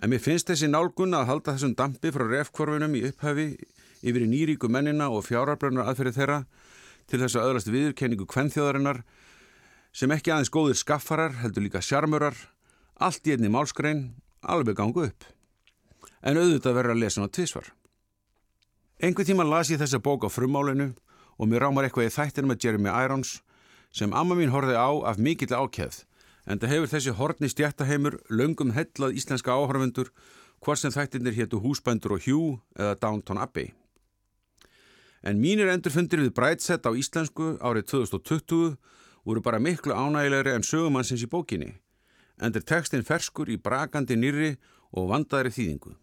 En 0.02 0.10
mér 0.10 0.22
finnst 0.24 0.48
þessi 0.50 0.66
nálgun 0.66 1.14
að 1.14 1.28
halda 1.28 1.54
þessum 1.54 1.76
dampi 1.78 2.10
frá 2.10 2.24
refkvorfunum 2.26 2.96
í 2.98 3.04
upphafi 3.12 3.44
yfir 4.02 4.24
í 4.24 4.30
nýríku 4.32 4.66
mennina 4.66 5.06
og 5.14 5.22
fjárarbröðnar 5.28 5.92
aðferði 5.92 6.14
þeirra 6.18 6.40
til 7.06 7.22
þess 7.22 7.38
að 7.38 7.46
öðrast 7.52 7.70
viðurkenningu 7.70 8.26
kvennþjóðarinnar 8.34 9.00
sem 9.94 10.16
ekki 10.16 10.34
aðeins 10.34 10.50
góðir 10.50 10.80
skaffarar, 10.82 11.38
heldur 11.44 11.68
líka 11.68 11.78
sjarmurar, 11.78 12.34
allt 12.98 13.30
í 13.30 13.36
einni 13.36 13.46
málskrein, 13.46 14.08
alveg 14.42 14.74
gangu 14.82 15.06
upp. 15.06 15.30
En 16.18 16.34
auðvitað 16.34 16.80
verður 16.80 16.96
að 16.96 17.02
lesa 17.04 17.22
hann 17.22 17.30
á 17.30 17.36
tvísvar. 17.38 17.70
Engu 18.98 19.22
tíma 19.22 19.46
las 19.46 19.70
ég 19.70 19.78
þessa 19.78 20.02
bók 20.02 20.26
á 20.26 20.34
frummálinu 20.34 20.96
og 21.38 21.46
mér 21.46 21.68
rámar 21.68 21.86
eitthvað 21.86 22.10
í 22.10 22.14
þættir 22.18 22.50
með 22.50 22.64
Jeremy 22.66 22.90
Irons 22.90 23.36
sem 23.94 24.12
amma 24.12 24.34
mín 24.34 24.50
horfið 24.50 24.74
á 24.74 24.90
af 25.06 25.20
mikill 25.22 25.54
ákjæð 25.54 26.02
en 26.50 26.60
það 26.60 26.72
hefur 26.72 26.90
þessi 26.92 27.14
horni 27.18 27.50
stjættaheimur 27.50 28.18
löngum 28.28 28.74
hellað 28.74 29.14
íslenska 29.20 29.54
áhörfundur 29.54 30.10
hvort 30.64 30.80
sem 30.80 30.92
þættirnir 30.92 31.36
héttu 31.38 31.60
Húsbændur 31.62 32.16
og 32.16 32.24
Hjú 32.24 32.40
eða 32.76 32.98
Downton 33.00 33.38
Abbey. 33.38 33.70
En 35.24 35.40
mínir 35.40 35.70
endurfundir 35.72 36.20
við 36.20 36.34
Breitset 36.36 36.84
á 36.84 36.92
íslensku 36.92 37.54
árið 37.60 37.88
2020 37.94 38.76
voru 39.24 39.40
bara 39.40 39.62
miklu 39.62 39.96
ánægilegri 39.96 40.52
en 40.52 40.66
sögumannsins 40.66 41.24
í 41.24 41.30
bókinni. 41.30 41.74
endur 42.42 42.64
tekstin 42.66 43.04
ferskur 43.06 43.48
í 43.48 43.56
brakandi 43.56 44.16
nýri 44.18 44.56
og 44.92 45.08
vandaðri 45.12 45.52
þýðingu. 45.54 45.94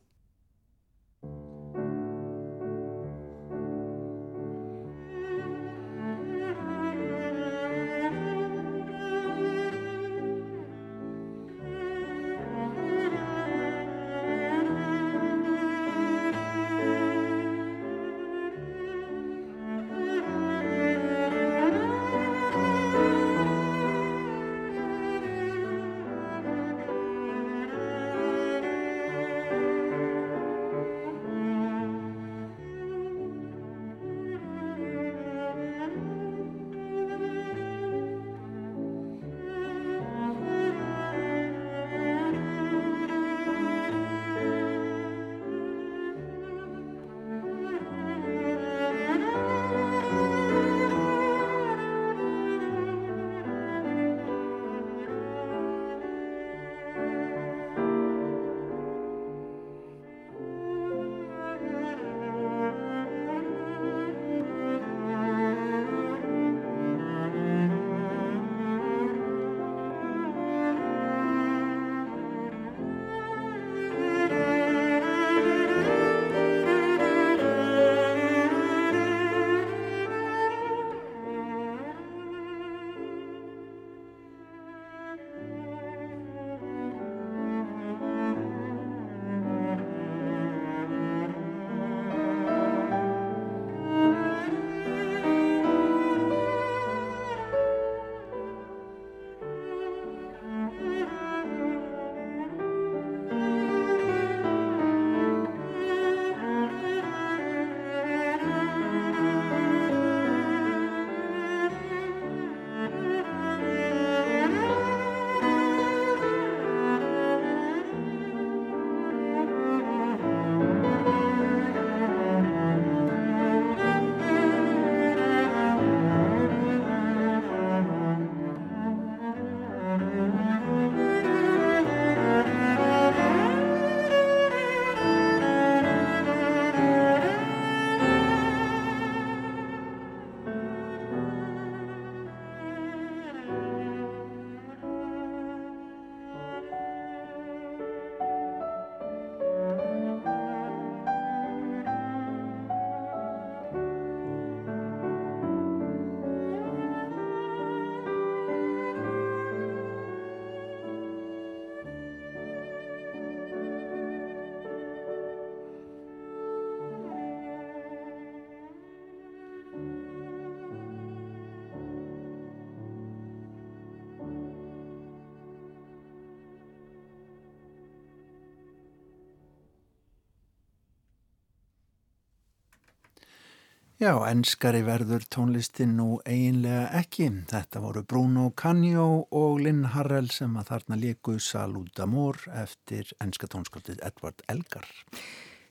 Já, 184.02 184.16
enskari 184.26 184.80
verður 184.82 185.22
tónlistin 185.30 185.92
nú 185.94 186.16
eiginlega 186.26 186.88
ekki. 186.98 187.28
Þetta 187.52 187.84
voru 187.84 188.02
Bruno 188.02 188.48
Canio 188.58 189.28
og 189.30 189.60
Lynn 189.62 189.84
Harrell 189.94 190.32
sem 190.34 190.56
að 190.58 190.72
þarna 190.72 190.98
líku 190.98 191.36
Salud 191.38 192.02
Amor 192.02 192.40
eftir 192.64 193.12
enska 193.22 193.46
tónskaldið 193.54 194.02
Edvard 194.02 194.42
Elgar. 194.50 194.88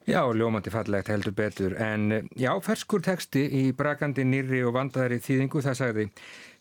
Já, 0.07 0.23
ljómandi 0.31 0.71
fallegt 0.71 1.11
heldur 1.11 1.35
betur, 1.35 1.75
en 1.83 2.31
já, 2.39 2.53
ferskur 2.63 3.03
teksti 3.03 3.43
í 3.51 3.65
brakandi 3.75 4.23
nýri 4.23 4.63
og 4.63 4.77
vandaðari 4.79 5.19
þýðingu, 5.27 5.65
það 5.67 5.77
sagði 5.81 6.07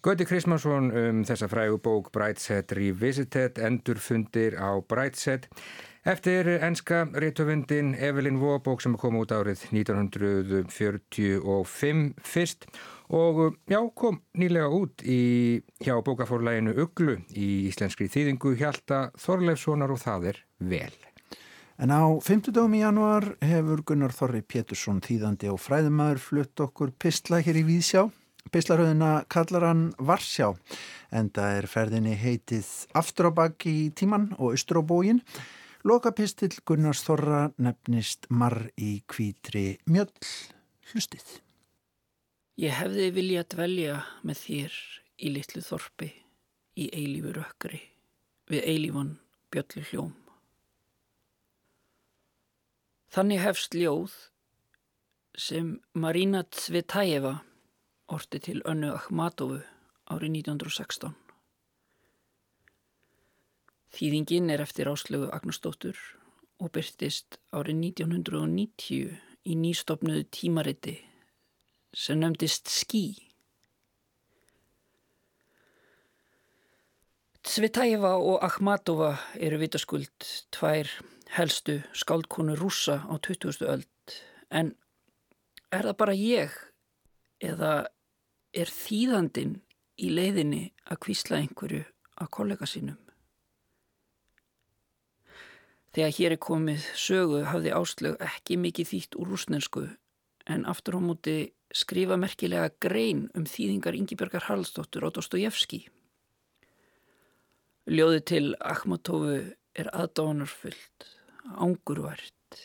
Gauti 0.01 0.25
Krismansson 0.25 0.89
um 0.89 1.21
þessa 1.29 1.51
frægu 1.53 1.77
bók 1.85 2.09
Brightset 2.17 2.73
Revisited, 2.73 3.61
endurfundir 3.61 4.57
á 4.57 4.73
Brightset. 4.81 5.45
Eftir 6.07 6.47
enska 6.63 7.09
réttöfundin 7.11 7.95
Evelyn 7.95 8.39
Waugh 8.39 8.79
sem 8.79 8.95
kom 8.95 9.17
út 9.19 9.33
árið 9.35 9.67
1945 9.75 12.15
fyrst 12.23 12.63
og 13.11 13.59
já, 13.67 13.83
kom 13.91 14.23
nýlega 14.31 14.71
út 14.71 15.03
í, 15.03 15.59
hjá 15.83 15.99
bókafórlæginu 15.99 16.71
Uglu 16.85 17.19
í 17.35 17.67
íslenskri 17.67 18.07
þýðingu 18.07 18.55
Hjalta 18.55 19.11
Þorleifssonar 19.19 19.91
og 19.91 19.99
það 19.99 20.31
er 20.31 20.39
vel. 20.71 20.95
En 21.75 21.91
á 21.91 22.15
50 22.15 22.55
dögum 22.55 22.79
í 22.79 22.81
januar 22.85 23.35
hefur 23.43 23.83
Gunnar 23.83 24.15
Þorri 24.15 24.39
Pétursson 24.39 25.03
þýðandi 25.03 25.51
og 25.51 25.59
fræðumæður 25.59 26.23
flutt 26.23 26.55
okkur 26.63 26.95
pistla 26.95 27.43
hér 27.43 27.59
í 27.59 27.67
Víðsjá. 27.67 28.07
Pistlaröðina 28.55 29.27
kallar 29.27 29.67
hann 29.67 29.91
Varsjá 29.99 30.55
en 31.11 31.27
það 31.35 31.59
er 31.59 31.67
ferðinni 31.67 32.15
heitið 32.15 32.87
Aftur 32.95 33.35
á 33.35 33.35
baki 33.35 33.83
í 33.83 33.91
tíman 33.91 34.31
og 34.39 34.55
bógin. 34.87 35.19
Lokapistill 35.87 36.57
Gunnars 36.67 37.05
Þorra 37.07 37.53
nefnist 37.55 38.25
Marr 38.35 38.65
í 38.75 38.97
kvítri 39.07 39.77
mjöll 39.87 40.11
hlustið. 40.91 41.37
Ég 42.59 42.75
hefði 42.75 43.05
vilja 43.15 43.45
dvelja 43.47 44.01
með 44.27 44.41
þér 44.41 44.75
í 45.23 45.31
litlu 45.31 45.63
þorpi, 45.63 46.09
í 46.75 46.89
eilífu 46.91 47.31
rökkri, 47.37 47.79
við 48.51 48.67
eilífan 48.73 49.13
bjöllu 49.55 49.85
hljóm. 49.87 50.11
Þannig 53.15 53.41
hefst 53.45 53.79
ljóð 53.79 54.17
sem 55.39 55.77
Marina 55.95 56.43
Tsvetaeva 56.43 57.37
orti 58.11 58.43
til 58.43 58.59
önnu 58.67 58.91
Akhmatovu 58.97 59.63
árið 60.11 60.41
1916. 60.43 61.15
Þýðingin 63.95 64.51
er 64.53 64.61
eftir 64.61 64.89
áslögu 64.91 65.31
Agnustóttur 65.33 65.97
og 66.59 66.71
byrtist 66.75 67.39
árið 67.55 67.79
1990 67.89 69.15
í 69.49 69.55
nýstofnuðu 69.57 70.27
tímariti 70.35 70.97
sem 71.95 72.19
nefndist 72.21 72.69
Skí. 72.69 73.03
Tsvetaeva 77.49 78.17
og 78.19 78.43
Akhmatova 78.45 79.15
eru 79.39 79.57
vitaskuld 79.61 80.27
tvær 80.53 80.91
helstu 81.33 81.79
skáldkonu 81.97 82.53
rúsa 82.59 82.99
á 83.09 83.15
20. 83.17 83.65
öld 83.65 84.17
en 84.53 84.75
er 85.71 85.87
það 85.89 85.97
bara 85.97 86.17
ég 86.17 86.53
eða 87.41 87.73
er 88.53 88.69
þýðandin 88.69 89.59
í 89.97 90.13
leiðinni 90.13 90.63
að 90.85 91.01
kvísla 91.05 91.41
einhverju 91.41 91.85
að 92.19 92.33
kollega 92.37 92.69
sínum? 92.69 92.99
Þegar 95.95 96.15
hér 96.17 96.35
er 96.35 96.41
komið 96.43 96.83
sögu 96.97 97.45
hafði 97.49 97.71
Áslög 97.73 98.19
ekki 98.21 98.59
mikið 98.61 98.91
þýtt 98.91 99.17
úr 99.17 99.31
rúsnensku 99.33 99.85
en 100.49 100.65
aftur 100.69 100.97
á 100.97 101.01
móti 101.01 101.37
skrifa 101.73 102.17
merkilega 102.17 102.69
grein 102.81 103.27
um 103.37 103.45
þýðingar 103.49 103.97
Ingibergar 103.97 104.45
Haraldsdóttur 104.47 105.05
á 105.05 105.09
Dostojevski. 105.13 105.87
Ljóði 107.89 108.21
til 108.21 108.45
Akhmatovu 108.61 109.37
er 109.73 109.89
aðdánarfullt, 109.97 111.05
ángurvært, 111.57 112.57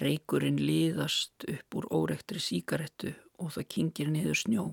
reykurinn 0.00 0.58
liðast 0.60 1.46
upp 1.48 1.78
úr 1.78 1.88
órektri 1.88 2.42
síkarettu 2.42 3.14
og 3.40 3.54
það 3.56 3.70
kingir 3.72 4.10
niður 4.12 4.40
snjó. 4.40 4.64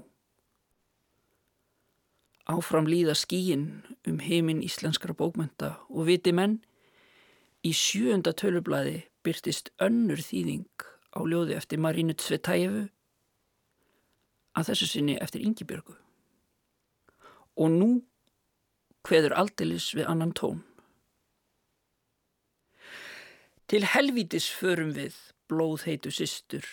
Áfram 2.51 2.89
líða 2.89 3.15
skíin 3.15 3.67
um 4.07 4.19
heiminn 4.19 4.63
íslenskra 4.65 5.15
bókmenta 5.15 5.77
og 5.87 6.09
viti 6.09 6.33
menn, 6.35 6.59
í 7.67 7.71
sjöunda 7.77 8.33
tölublaði 8.33 9.03
byrtist 9.25 9.69
önnur 9.81 10.21
þýðing 10.23 10.85
á 11.13 11.19
ljóði 11.27 11.57
eftir 11.59 11.81
Marínu 11.83 12.15
Tsvetæfu 12.17 12.87
að 14.57 14.71
þessu 14.71 14.87
sinni 14.89 15.17
eftir 15.21 15.43
Yngibjörgu. 15.45 15.95
Og 17.61 17.69
nú 17.71 17.91
hveður 19.07 19.35
aldilis 19.37 19.91
við 19.97 20.09
annan 20.09 20.33
tón. 20.37 20.63
Til 23.71 23.83
helvítis 23.87 24.49
förum 24.51 24.91
við 24.95 25.15
blóðheitu 25.51 26.11
systur 26.11 26.65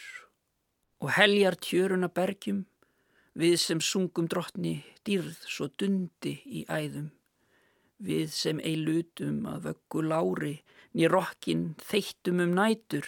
og 0.99 1.13
heljar 1.15 1.55
tjöruna 1.63 2.09
bergjum 2.11 2.65
við 3.39 3.55
sem 3.63 3.81
sungum 3.85 4.27
drottni 4.31 4.81
dýrð 5.07 5.37
svo 5.47 5.69
dundi 5.79 6.35
í 6.47 6.65
æðum, 6.67 7.13
við 8.03 8.33
sem 8.35 8.59
ei 8.67 8.75
lutum 8.79 9.47
að 9.47 9.69
vöggu 9.69 10.03
lári 10.11 10.55
nýr 10.97 11.13
rokkin 11.13 11.73
þeittum 11.85 12.45
um 12.45 12.55
nætur, 12.57 13.07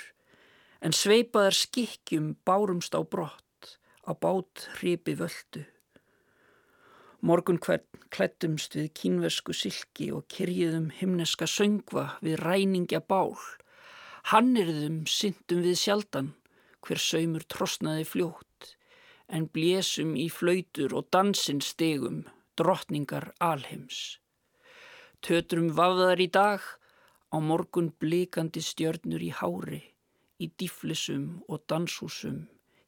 en 0.80 0.96
sveipaðar 0.96 1.56
skikkjum 1.56 2.34
bárumst 2.48 2.96
á 2.96 3.00
brott 3.04 3.78
á 4.08 4.12
bát 4.16 4.68
hripi 4.78 5.14
völdu. 5.14 5.64
Morgun 7.20 7.60
hvern 7.60 7.84
klættumst 8.10 8.74
við 8.78 8.88
kínvesku 8.96 9.54
silki 9.54 10.08
og 10.16 10.24
kyrjiðum 10.32 10.88
himneska 10.98 11.46
söngva 11.46 12.16
við 12.24 12.40
ræningja 12.40 13.02
bál. 13.04 13.36
Hannirðum 14.32 15.02
syndum 15.06 15.60
við 15.66 15.76
sjaldan, 15.82 16.32
hver 16.80 17.00
saumur 17.00 17.44
trosnaði 17.44 18.06
fljótt, 18.08 18.74
en 19.28 19.46
blésum 19.52 20.16
í 20.16 20.26
flautur 20.32 20.96
og 20.96 21.10
dansinn 21.12 21.60
stegum, 21.60 22.24
drottningar 22.56 23.30
alheims. 23.38 24.18
Tötrum 25.20 25.70
vafðar 25.76 26.20
í 26.24 26.28
dag, 26.32 26.64
á 27.34 27.36
morgun 27.38 27.90
blikandi 28.00 28.62
stjörnur 28.62 29.22
í 29.22 29.32
hári, 29.40 29.82
í 30.42 30.46
dýflisum 30.58 31.42
og 31.48 31.66
danshúsum, 31.70 32.46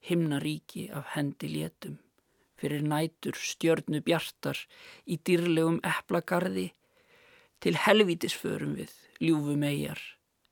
himnaríki 0.08 0.88
af 0.90 1.14
hendi 1.14 1.50
létum 1.52 2.00
fyrir 2.62 2.84
nætur 2.87 3.34
stjörnu 3.34 3.99
bjartar 4.06 4.58
í 5.11 5.18
dýrlegum 5.26 5.80
eplagarði, 5.82 6.68
til 7.62 7.75
helvítis 7.78 8.37
förum 8.38 8.76
við, 8.78 8.92
ljúfum 9.18 9.64
eigjar, 9.66 9.99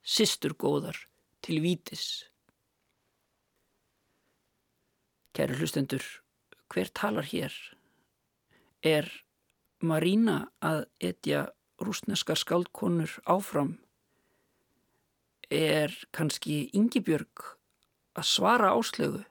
sistur 0.03 0.57
góðar, 0.59 0.99
til 1.43 1.61
vítis. 1.63 2.25
Kæri 5.35 5.61
hlustendur, 5.61 6.03
hver 6.71 6.91
talar 6.91 7.31
hér? 7.31 7.55
Er 8.83 9.07
Marína 9.87 10.51
að 10.67 10.83
etja 10.99 11.47
rúsneskar 11.81 12.39
skáldkonur 12.39 13.17
áfram? 13.25 13.79
Er 15.51 15.95
kannski 16.15 16.69
Yngibjörg 16.77 17.57
að 18.15 18.29
svara 18.29 18.71
áslögu? 18.77 19.25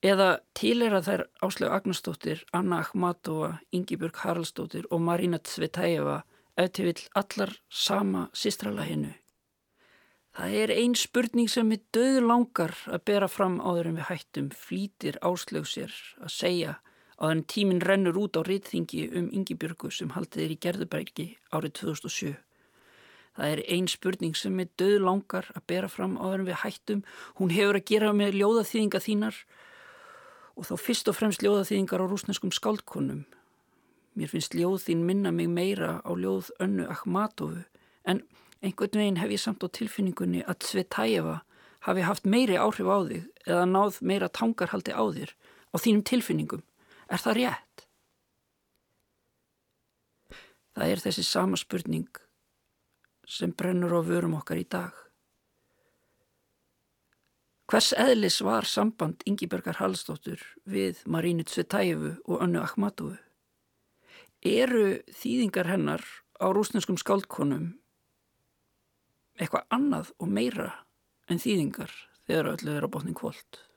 Eða 0.00 0.40
tilera 0.56 1.02
þær 1.04 1.26
Áslögu 1.44 1.74
Agnarsdóttir, 1.76 2.44
Anna 2.56 2.78
Akhmatova, 2.80 3.58
Yngibjörg 3.76 4.16
Haraldsdóttir 4.22 4.86
og 4.90 5.02
Marina 5.04 5.38
Tsvetæeva 5.38 6.22
eftir 6.56 6.88
vill 6.88 7.02
allar 7.14 7.52
sama 7.68 8.28
sistrala 8.32 8.86
hennu. 8.88 9.12
Það 10.36 10.54
er 10.62 10.72
ein 10.72 10.94
spurning 10.96 11.50
sem 11.50 11.68
við 11.72 11.82
döðu 11.92 12.22
langar 12.24 12.72
að 12.88 13.04
bera 13.10 13.28
fram 13.28 13.58
áður 13.60 13.90
en 13.90 13.98
við 13.98 14.08
hættum 14.08 14.48
flýtir 14.56 15.18
Áslögu 15.20 15.68
sér 15.68 15.96
að 16.22 16.32
segja 16.32 16.76
að 17.20 17.34
en 17.34 17.42
tíminn 17.44 17.82
rennur 17.84 18.16
út 18.16 18.38
á 18.40 18.42
reytþingi 18.46 19.10
um 19.18 19.26
Yngibjörgu 19.36 19.90
sem 19.92 20.12
haldið 20.14 20.44
er 20.44 20.54
í 20.54 20.60
Gerðubergi 20.64 21.26
árið 21.52 21.74
2007. 21.82 22.36
Það 23.36 23.52
er 23.54 23.60
ein 23.76 23.88
spurning 23.88 24.36
sem 24.36 24.56
við 24.58 24.70
döðu 24.80 25.02
langar 25.04 25.50
að 25.54 25.66
bera 25.70 25.88
fram 25.88 26.16
áður 26.18 26.40
en 26.40 26.48
við 26.48 26.62
hættum. 26.64 27.02
Hún 27.38 27.52
hefur 27.54 27.78
að 27.78 27.86
gera 27.92 28.14
með 28.16 28.38
ljóðaþýðinga 28.40 29.02
þínar 29.04 29.42
og 30.56 30.66
þá 30.68 30.74
fyrst 30.80 31.12
og 31.12 31.16
fremst 31.16 31.44
ljóðaþýðingar 31.44 32.02
á 32.02 32.10
rúsneskum 32.10 32.52
skáldkonum. 32.56 33.26
Mér 34.18 34.32
finnst 34.32 34.56
ljóð 34.56 34.80
þín 34.88 35.04
minna 35.06 35.30
mig 35.30 35.48
meira 35.52 36.00
á 36.02 36.10
ljóð 36.16 36.50
önnu 36.60 36.88
Akhmatovu 36.90 37.62
en 38.08 38.24
einhvern 38.64 38.98
veginn 38.98 39.20
hef 39.20 39.30
ég 39.30 39.40
samt 39.40 39.62
á 39.64 39.68
tilfinningunni 39.68 40.42
að 40.48 40.66
Svetæeva 40.66 41.38
hafi 41.86 42.04
haft 42.04 42.26
meiri 42.26 42.58
áhrif 42.60 42.88
á 42.88 42.98
þig 43.06 43.28
eða 43.46 43.68
náð 43.68 44.00
meira 44.02 44.28
tangarhaldi 44.28 44.92
á 44.92 45.04
þér 45.04 45.32
á 45.70 45.76
þínum 45.78 46.04
tilfinningum. 46.04 46.64
Er 47.10 47.18
það 47.18 47.38
rétt? 47.40 47.86
Það 50.78 50.92
er 50.94 51.02
þessi 51.02 51.24
sama 51.26 51.58
spurning 51.58 52.20
sem 53.30 53.52
brennur 53.54 53.96
á 53.98 54.00
vörum 54.06 54.36
okkar 54.38 54.60
í 54.62 54.66
dag. 54.70 54.94
Hvers 57.70 57.92
eðlis 57.94 58.40
var 58.42 58.66
samband 58.66 59.22
Ingibergar 59.30 59.78
Hallstóttur 59.78 60.40
við 60.66 61.02
Marínu 61.06 61.44
Tsvetæfu 61.46 62.16
og 62.26 62.42
Önnu 62.42 62.62
Akhmatovu? 62.62 63.14
Eru 64.42 64.98
þýðingar 65.14 65.70
hennar 65.70 66.02
á 66.42 66.50
rúsneskum 66.50 66.98
skáldkonum 66.98 67.68
eitthvað 69.38 69.66
annað 69.70 70.10
og 70.18 70.30
meira 70.34 70.70
en 71.30 71.38
þýðingar 71.38 71.94
þegar 72.26 72.54
öllu 72.56 72.74
er 72.74 72.86
á 72.86 72.90
botning 72.90 73.18
kvöld? 73.18 73.69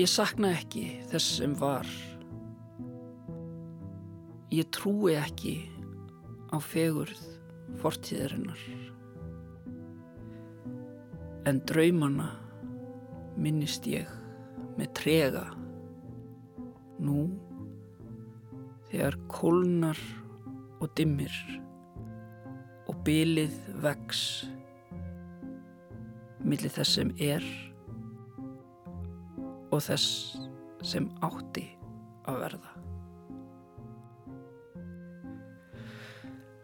Ég 0.00 0.08
sakna 0.08 0.48
ekki 0.54 0.84
þess 1.10 1.34
sem 1.36 1.52
var. 1.60 1.88
Ég 4.48 4.70
trúi 4.72 5.12
ekki 5.18 5.52
á 6.48 6.56
fegurð 6.56 7.20
fortíðarinnar. 7.82 8.62
En 11.44 11.60
draumana 11.68 12.30
minnist 13.36 13.84
ég 13.90 14.08
með 14.78 14.94
trega. 15.02 15.44
Nú, 17.04 17.28
þegar 18.88 19.20
kólnar 19.28 20.00
og 20.80 20.94
dimmir 20.96 21.34
og 22.88 23.04
bylið 23.04 23.58
vex 23.84 24.46
millir 26.40 26.72
þess 26.72 26.96
sem 26.96 27.12
er 27.20 27.44
og 29.80 29.86
þess 29.88 30.36
sem 30.84 31.06
átti 31.24 31.64
að 32.28 32.40
verða. 32.42 32.72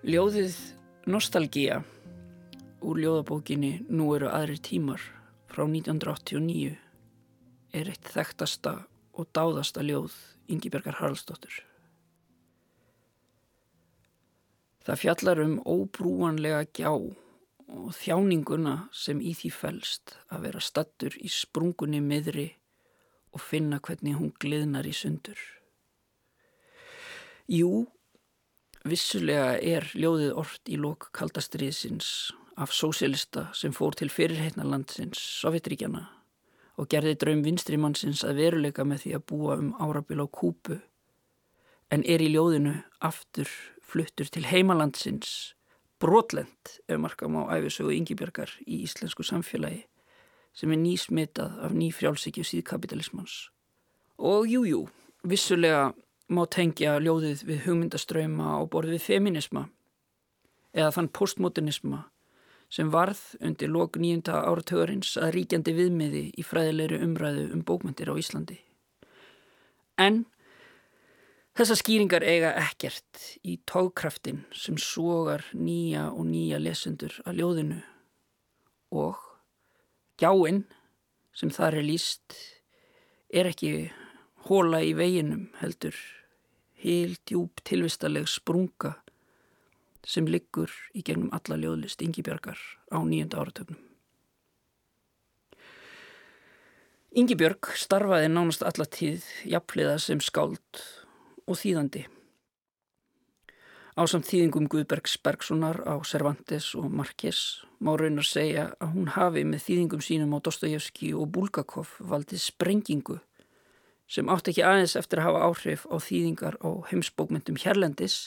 Ljóðið 0.06 0.56
Nostalgía 1.08 1.78
úr 2.84 3.00
ljóðabókinni 3.00 3.86
Nú 3.88 4.10
eru 4.18 4.28
aðrir 4.28 4.60
tímar 4.60 5.00
frá 5.48 5.64
1989 5.64 6.74
er 7.76 7.88
eitt 7.92 8.10
þekktasta 8.12 8.74
og 9.16 9.30
dáðasta 9.32 9.84
ljóð 9.86 10.12
Ingibergar 10.52 10.98
Haraldsdóttur. 11.00 11.56
Það 14.84 15.00
fjallar 15.02 15.42
um 15.42 15.56
óbrúanlega 15.64 16.68
gjá 16.68 16.92
og 16.92 17.88
þjáninguna 17.96 18.76
sem 18.94 19.24
í 19.24 19.32
því 19.34 19.50
fælst 19.56 20.14
að 20.28 20.46
vera 20.50 20.62
stattur 20.62 21.16
í 21.18 21.32
sprungunni 21.32 22.04
miðri 22.04 22.50
og 23.34 23.42
finna 23.42 23.80
hvernig 23.82 24.16
hún 24.18 24.32
gliðnar 24.40 24.86
í 24.86 24.94
sundur. 24.96 25.38
Jú, 27.46 27.86
vissulega 28.86 29.56
er 29.62 29.86
ljóðið 29.94 30.34
orrt 30.42 30.70
í 30.70 30.78
lok 30.80 31.10
kaldastriðsins 31.14 32.32
af 32.56 32.72
sósélista 32.72 33.48
sem 33.54 33.74
fór 33.76 33.94
til 33.98 34.10
fyrirheitna 34.10 34.64
landsins, 34.66 35.20
Sovjetríkjana 35.42 36.06
og 36.76 36.88
gerði 36.92 37.16
draum 37.20 37.42
vinstrimannsins 37.44 38.22
að 38.26 38.40
veruleika 38.42 38.84
með 38.84 39.04
því 39.04 39.12
að 39.16 39.26
búa 39.30 39.56
um 39.60 39.72
árabil 39.80 40.20
á 40.20 40.26
kúpu 40.28 40.78
en 41.92 42.04
er 42.04 42.24
í 42.24 42.30
ljóðinu 42.32 42.74
aftur 43.04 43.50
fluttur 43.86 44.28
til 44.32 44.44
heimalandsins 44.48 45.54
brotlend 46.02 46.74
ef 46.88 47.00
markam 47.00 47.38
á 47.40 47.56
æfisögu 47.56 47.94
yngibjörgar 47.96 48.52
í 48.66 48.82
íslensku 48.84 49.24
samfélagi 49.24 49.86
sem 50.56 50.72
er 50.72 50.80
nýsmitað 50.80 51.60
af 51.66 51.76
nýfrjálsíkju 51.76 52.44
síðkapitalismans. 52.48 53.36
Og 54.16 54.48
jújú, 54.48 54.64
jú, 54.70 54.82
vissulega 55.28 55.92
má 56.32 56.42
tengja 56.50 56.96
ljóðið 57.02 57.44
við 57.46 57.64
hugmyndaströyma 57.66 58.56
og 58.60 58.70
borðið 58.72 58.96
við 58.96 59.06
feminisma 59.06 59.66
eða 60.76 60.92
þann 60.96 61.10
postmodernisma 61.14 62.06
sem 62.72 62.88
varð 62.90 63.20
undir 63.44 63.70
lok 63.70 63.98
nýjunda 64.00 64.40
áratugurins 64.42 65.14
að 65.20 65.36
ríkjandi 65.36 65.74
viðmiði 65.76 66.22
í 66.34 66.46
fræðilegri 66.46 66.98
umræðu 67.04 67.44
um 67.54 67.62
bókmyndir 67.66 68.10
á 68.10 68.14
Íslandi. 68.18 68.58
En 70.02 70.24
þessa 71.56 71.76
skýringar 71.78 72.26
eiga 72.26 72.56
ekkert 72.58 73.22
í 73.46 73.58
tókraftin 73.70 74.42
sem 74.52 74.80
sogar 74.80 75.46
nýja 75.54 76.08
og 76.10 76.26
nýja 76.26 76.58
lesendur 76.60 77.14
að 77.24 77.40
ljóðinu 77.42 77.80
og 78.98 79.22
gjáinn 80.20 80.64
sem 81.36 81.52
þar 81.52 81.80
er 81.80 81.86
líst 81.86 82.36
er 83.28 83.50
ekki 83.50 83.90
hóla 84.48 84.82
í 84.86 84.94
veginum 84.96 85.48
heldur 85.60 85.96
heil 86.82 87.16
djúb 87.26 87.62
tilvistaleg 87.66 88.28
sprunga 88.30 88.94
sem 90.06 90.28
liggur 90.30 90.70
í 90.94 91.02
gegnum 91.02 91.32
alla 91.34 91.58
ljóðlist 91.58 92.02
Yngibjörgar 92.04 92.60
á 92.94 92.98
nýjönda 93.02 93.40
áratögnum. 93.42 93.80
Yngibjörg 97.16 97.72
starfaði 97.80 98.28
nánast 98.30 98.62
alla 98.62 98.86
tíð 98.86 99.24
jafnliða 99.48 99.96
sem 100.04 100.20
skáld 100.22 100.82
og 101.46 101.58
þýðandi. 101.58 102.04
Á 103.96 104.04
samt 104.04 104.26
þýðingum 104.28 104.66
Guðbergs 104.68 105.14
Bergsonar 105.24 105.78
á 105.88 105.96
Cervantes 106.04 106.74
og 106.76 106.90
Marquez 106.92 107.62
má 107.80 107.94
raunar 107.96 108.26
segja 108.28 108.66
að 108.76 108.90
hún 108.92 109.06
hafi 109.14 109.44
með 109.48 109.62
þýðingum 109.64 110.02
sínum 110.04 110.34
á 110.36 110.38
Dostojevski 110.44 111.14
og 111.16 111.30
Bulgakov 111.32 111.94
valdið 112.04 112.42
sprengingu 112.44 113.16
sem 114.04 114.28
átt 114.28 114.50
ekki 114.52 114.66
aðeins 114.68 114.98
eftir 115.00 115.22
að 115.22 115.30
hafa 115.30 115.48
áhrif 115.48 115.86
á 115.88 115.96
þýðingar 115.96 116.58
á 116.60 116.68
heimsbókmyndum 116.92 117.56
Hérlendis 117.64 118.18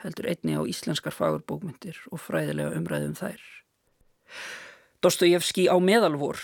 heldur 0.00 0.30
einni 0.32 0.56
á 0.56 0.64
íslenskar 0.64 1.12
fagurbókmyndir 1.12 2.00
og 2.08 2.24
fræðilega 2.24 2.72
umræðum 2.80 3.12
þær. 3.20 3.44
Dostojevski 5.04 5.68
á 5.68 5.76
meðalvor 5.84 6.40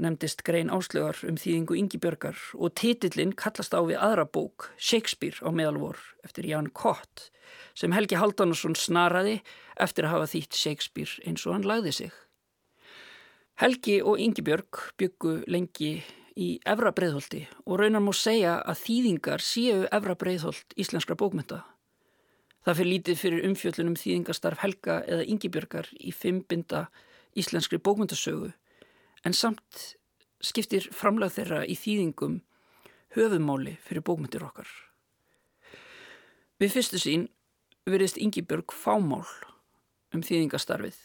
nefndist 0.00 0.42
grein 0.46 0.72
áslögar 0.72 1.20
um 1.28 1.36
þýðingu 1.38 1.76
Ingi 1.78 2.00
Björgar 2.02 2.38
og 2.54 2.74
titillin 2.78 3.34
kallast 3.38 3.74
á 3.76 3.80
við 3.84 4.00
aðra 4.02 4.24
bók, 4.26 4.70
Shakespeare 4.76 5.38
á 5.44 5.50
meðalvor, 5.54 5.98
eftir 6.26 6.48
Jan 6.50 6.70
Kott, 6.74 7.30
sem 7.74 7.94
Helgi 7.94 8.18
Haldansson 8.18 8.76
snaraði 8.78 9.40
eftir 9.80 10.08
að 10.08 10.16
hafa 10.16 10.30
þýtt 10.34 10.58
Shakespeare 10.58 11.22
eins 11.26 11.46
og 11.46 11.56
hann 11.56 11.68
lagði 11.68 11.94
sig. 11.98 12.12
Helgi 13.62 14.00
og 14.02 14.18
Ingi 14.18 14.42
Björg 14.42 14.80
byggu 14.98 15.36
lengi 15.46 16.00
í 16.34 16.48
Evra 16.66 16.90
Breitholti 16.90 17.44
og 17.62 17.78
raunar 17.78 18.02
múi 18.02 18.16
segja 18.18 18.56
að 18.66 18.80
þýðingar 18.82 19.44
séu 19.44 19.84
Evra 19.94 20.16
Breitholt 20.18 20.74
íslenskra 20.74 21.14
bókmynda. 21.14 21.62
Það 22.64 22.78
fyrir 22.80 22.90
lítið 22.90 23.20
fyrir 23.20 23.46
umfjöllunum 23.46 23.96
þýðingastarf 24.00 24.62
Helga 24.64 25.02
eða 25.06 25.26
Yngibjörgar 25.30 25.90
í 26.00 26.10
fimmbinda 26.16 26.88
íslenskri 27.38 27.78
bókmyndasögu 27.78 28.50
en 29.24 29.36
samt 29.36 29.96
skiptir 30.44 30.88
framlag 30.92 31.32
þeirra 31.34 31.62
í 31.64 31.76
þýðingum 31.78 32.40
höfumáli 33.16 33.78
fyrir 33.84 34.04
bókmyndir 34.04 34.44
okkar. 34.44 34.68
Við 36.60 36.76
fyrstu 36.76 37.00
sín 37.00 37.28
veriðst 37.88 38.20
Yngibjörg 38.20 38.72
fámál 38.72 39.26
um 40.14 40.22
þýðingastarfið 40.22 41.00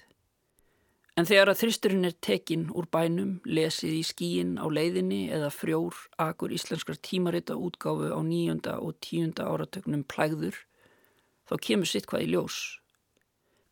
En 1.20 1.28
þegar 1.28 1.50
að 1.52 1.58
þristurinn 1.60 2.08
er 2.08 2.14
tekinn 2.24 2.70
úr 2.72 2.86
bænum, 2.88 3.32
lesið 3.44 3.98
í 3.98 4.04
skíin 4.08 4.54
á 4.56 4.64
leiðinni 4.72 5.26
eða 5.36 5.50
frjór 5.52 5.98
akur 6.16 6.54
íslenskar 6.56 6.96
tímarita 6.96 7.58
útgáfu 7.60 8.08
á 8.16 8.20
nýjönda 8.24 8.78
og 8.80 8.96
tíunda 9.04 9.50
áratögnum 9.52 10.06
plægður, 10.08 10.56
þá 11.44 11.54
kemur 11.66 11.92
sitt 11.92 12.08
hvað 12.08 12.24
í 12.24 12.30
ljós. 12.32 12.60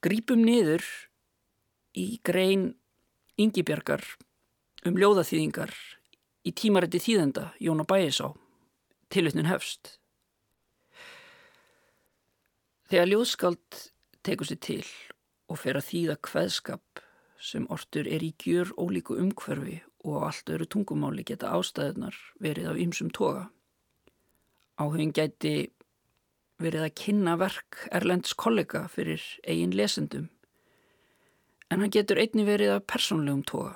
Grípum 0.04 0.44
niður 0.44 0.84
í 1.96 2.20
grein 2.28 2.74
yngibjargar 3.40 4.04
um 4.88 4.98
ljóðaþýðingar 5.00 5.74
í 6.48 6.54
tímariti 6.56 7.00
þýðenda 7.04 7.50
Jóna 7.60 7.84
Bæisá, 7.88 8.32
tilutnin 9.12 9.50
hefst. 9.50 9.98
Þegar 12.88 13.12
ljóðskald 13.12 13.82
tekur 14.24 14.48
sér 14.48 14.62
til 14.64 14.86
og 15.52 15.60
fer 15.60 15.80
að 15.80 15.90
þýða 15.90 16.18
hveðskap 16.28 17.02
sem 17.44 17.68
ortur 17.74 18.08
er 18.08 18.24
í 18.24 18.32
gjör 18.40 18.72
ólíku 18.80 19.18
umhverfi 19.20 19.82
og 20.08 20.24
á 20.24 20.32
allt 20.32 20.52
öru 20.56 20.68
tungumáli 20.72 21.26
geta 21.28 21.52
ástæðunar 21.56 22.16
verið 22.44 22.72
af 22.72 22.80
ymsum 22.80 23.12
toga. 23.12 23.50
Áhugin 24.80 25.12
gæti 25.12 25.72
verið 26.62 26.88
að 26.88 26.96
kynna 27.02 27.36
verk 27.38 27.84
Erlends 27.92 28.34
kollega 28.34 28.86
fyrir 28.94 29.24
eigin 29.44 29.76
lesendum 29.76 30.30
en 31.68 31.84
hann 31.84 31.92
getur 31.92 32.22
einni 32.22 32.48
verið 32.48 32.78
af 32.78 32.88
persónlegum 32.88 33.44
toga. 33.44 33.76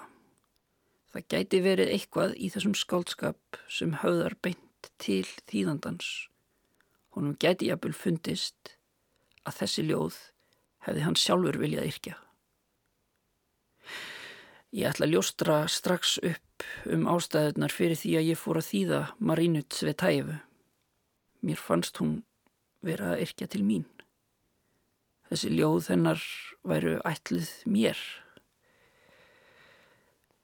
Það 1.11 1.27
gæti 1.33 1.59
verið 1.63 1.91
eitthvað 1.91 2.35
í 2.39 2.49
þessum 2.53 2.75
skáldskap 2.77 3.61
sem 3.67 3.97
höfðar 3.99 4.37
beint 4.39 4.91
til 5.01 5.25
þýðandans. 5.51 6.09
Honum 7.11 7.35
gæti 7.35 7.67
jafnvel 7.67 7.95
fundist 7.97 8.75
að 9.43 9.57
þessi 9.59 9.87
ljóð 9.89 10.19
hefði 10.87 11.03
hann 11.05 11.17
sjálfur 11.19 11.59
viljað 11.59 11.89
yrkja. 11.89 12.15
Ég 14.71 14.87
ætla 14.87 15.03
að 15.03 15.17
ljóstra 15.17 15.55
strax 15.67 16.15
upp 16.23 16.65
um 16.87 17.09
ástæðunar 17.11 17.73
fyrir 17.75 17.99
því 17.99 18.13
að 18.21 18.27
ég 18.29 18.39
fór 18.39 18.61
að 18.61 18.69
þýða 18.69 18.99
Marínu 19.19 19.65
Tsvetæfu. 19.67 20.37
Mér 21.43 21.59
fannst 21.59 21.99
hún 21.99 22.21
vera 22.85 23.11
að 23.11 23.25
yrkja 23.25 23.49
til 23.51 23.65
mín. 23.67 23.83
Þessi 25.27 25.51
ljóð 25.57 25.89
hennar 25.91 26.23
væru 26.63 26.97
ætlið 27.07 27.51
mér. 27.67 27.99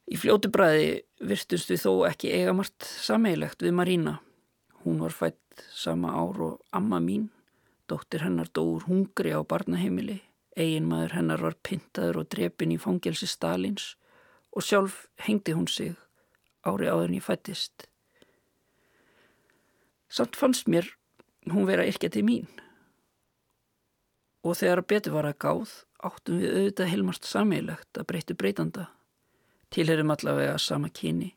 Í 0.08 0.16
fljótu 0.16 0.52
bræði 0.54 1.02
virtust 1.20 1.72
við 1.72 1.82
þó 1.84 1.92
ekki 2.08 2.32
eiga 2.32 2.54
margt 2.56 2.88
sameigilegt 2.88 3.64
við 3.66 3.76
Marína. 3.76 4.14
Hún 4.86 5.02
var 5.04 5.16
fætt 5.16 5.66
sama 5.76 6.14
ár 6.16 6.40
og 6.46 6.62
amma 6.72 7.02
mín. 7.04 7.28
Dóttir 7.92 8.24
hennar 8.24 8.48
dóur 8.56 8.86
hungri 8.88 9.34
á 9.36 9.44
barnaheimili. 9.44 10.22
Egin 10.56 10.88
maður 10.88 11.18
hennar 11.20 11.44
var 11.44 11.58
pintaður 11.64 12.22
og 12.24 12.30
drepin 12.32 12.72
í 12.76 12.80
fangelsi 12.82 13.28
Stalins 13.28 13.96
og 14.56 14.64
sjálf 14.66 15.04
hengdi 15.22 15.54
hún 15.54 15.68
sig 15.70 15.94
ári 16.66 16.88
áður 16.90 17.12
en 17.12 17.20
ég 17.20 17.26
fættist. 17.28 17.86
Samt 20.10 20.40
fannst 20.40 20.72
mér 20.72 20.88
hún 21.52 21.68
vera 21.68 21.86
yrkja 21.86 22.10
til 22.10 22.26
mín 22.26 22.48
og 24.48 24.56
þegar 24.56 24.86
betur 24.88 25.18
var 25.18 25.28
að 25.28 25.40
gáð 25.44 25.74
áttum 26.08 26.40
við 26.40 26.54
auðvitað 26.54 26.92
heilmast 26.94 27.28
sammeilegt 27.28 28.00
að 28.00 28.08
breytu 28.08 28.36
breytanda. 28.38 28.88
Tilherum 29.74 30.12
allavega 30.14 30.58
sama 30.62 30.90
kyni, 30.90 31.34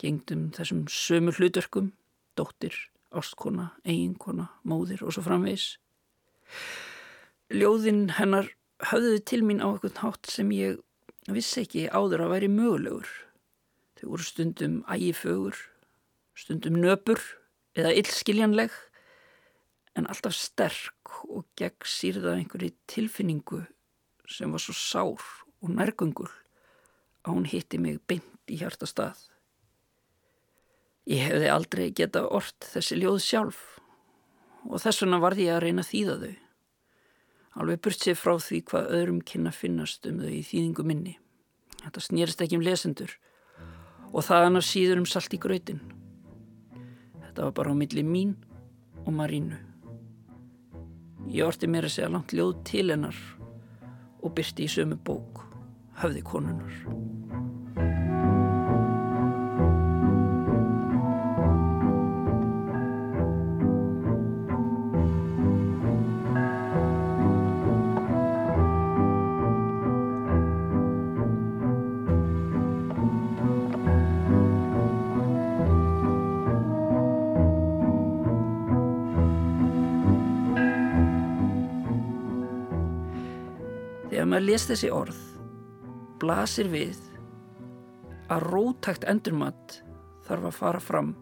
gengdum 0.00 0.50
þessum 0.52 0.84
sömu 0.92 1.32
hlutverkum, 1.32 1.92
dóttir, 2.36 2.74
ástkona, 3.16 3.70
eiginkona, 3.88 4.48
móðir 4.68 5.04
og 5.06 5.14
svo 5.16 5.24
framvegs. 5.24 5.76
Ljóðin 7.52 8.10
hennar 8.18 8.50
höfðuði 8.90 9.22
til 9.28 9.42
mín 9.46 9.62
á 9.64 9.72
eitthvað 9.72 10.02
hátt 10.02 10.30
sem 10.32 10.52
ég 10.52 10.80
vissi 11.32 11.62
ekki 11.64 11.88
áður 11.88 12.26
að 12.26 12.34
væri 12.34 12.50
mögulegur. 12.52 13.10
Þau 13.96 14.06
voru 14.14 14.26
stundum 14.26 14.78
ægifögur, 14.90 15.58
stundum 16.36 16.80
nöpur 16.82 17.20
eða 17.78 17.94
illskiljanleg 18.00 18.74
en 19.96 20.08
alltaf 20.08 20.36
sterk 20.36 21.16
og 21.28 21.46
gegn 21.60 21.88
sírða 21.88 22.36
einhverju 22.36 22.72
tilfinningu 22.90 23.64
sem 24.28 24.52
var 24.52 24.64
svo 24.64 24.76
sár 24.76 25.28
og 25.62 25.72
nærgöngul 25.72 26.32
að 27.22 27.34
hún 27.34 27.48
hitti 27.48 27.78
mig 27.78 28.00
beint 28.06 28.50
í 28.52 28.58
hjarta 28.60 28.86
stað. 28.86 29.18
Ég 31.10 31.24
hefði 31.26 31.50
aldrei 31.50 31.90
geta 31.90 32.26
orrt 32.28 32.70
þessi 32.74 33.00
ljóð 33.00 33.18
sjálf 33.24 33.60
og 34.68 34.78
þess 34.82 35.02
vegna 35.02 35.22
varði 35.22 35.48
ég 35.48 35.56
að 35.56 35.64
reyna 35.66 35.82
að 35.82 35.90
þýða 35.90 36.16
þau 36.22 36.32
alveg 37.60 37.82
burt 37.84 38.00
sér 38.00 38.16
frá 38.16 38.36
því 38.40 38.62
hvað 38.70 38.92
öðrum 38.96 39.20
kynna 39.28 39.52
finnast 39.52 40.06
um 40.08 40.22
þau 40.22 40.30
í 40.32 40.40
þýðingu 40.46 40.86
minni. 40.88 41.16
Þetta 41.82 42.04
snýrst 42.06 42.44
ekki 42.44 42.58
um 42.58 42.64
lesendur 42.64 43.12
og 44.12 44.24
það 44.24 44.46
annars 44.48 44.70
síður 44.72 45.02
um 45.02 45.08
salt 45.08 45.34
í 45.34 45.40
grötin. 45.40 45.82
Þetta 47.26 47.48
var 47.48 47.54
bara 47.58 47.74
á 47.74 47.76
milli 47.76 48.04
mín 48.06 48.34
og 49.04 49.12
Marínu. 49.16 49.58
Ég 51.32 51.46
orti 51.46 51.68
mér 51.70 51.88
að 51.88 51.96
segja 51.96 52.12
langt 52.12 52.34
ljóð 52.34 52.58
til 52.68 52.88
hennar 52.90 53.18
og 54.22 54.34
byrti 54.36 54.66
í 54.66 54.72
sömu 54.72 54.98
bók. 55.00 55.51
Höfði 56.00 56.22
konunar. 56.26 56.82
Þegar 84.12 84.26
maður 84.28 84.44
les 84.44 84.64
þessi 84.68 84.88
orð, 84.92 85.20
blasir 86.22 86.68
við 86.70 86.98
að 88.30 88.46
rótækt 88.46 89.04
endurmat 89.10 89.80
þarf 90.26 90.48
að 90.48 90.58
fara 90.60 90.82
fram 90.82 91.14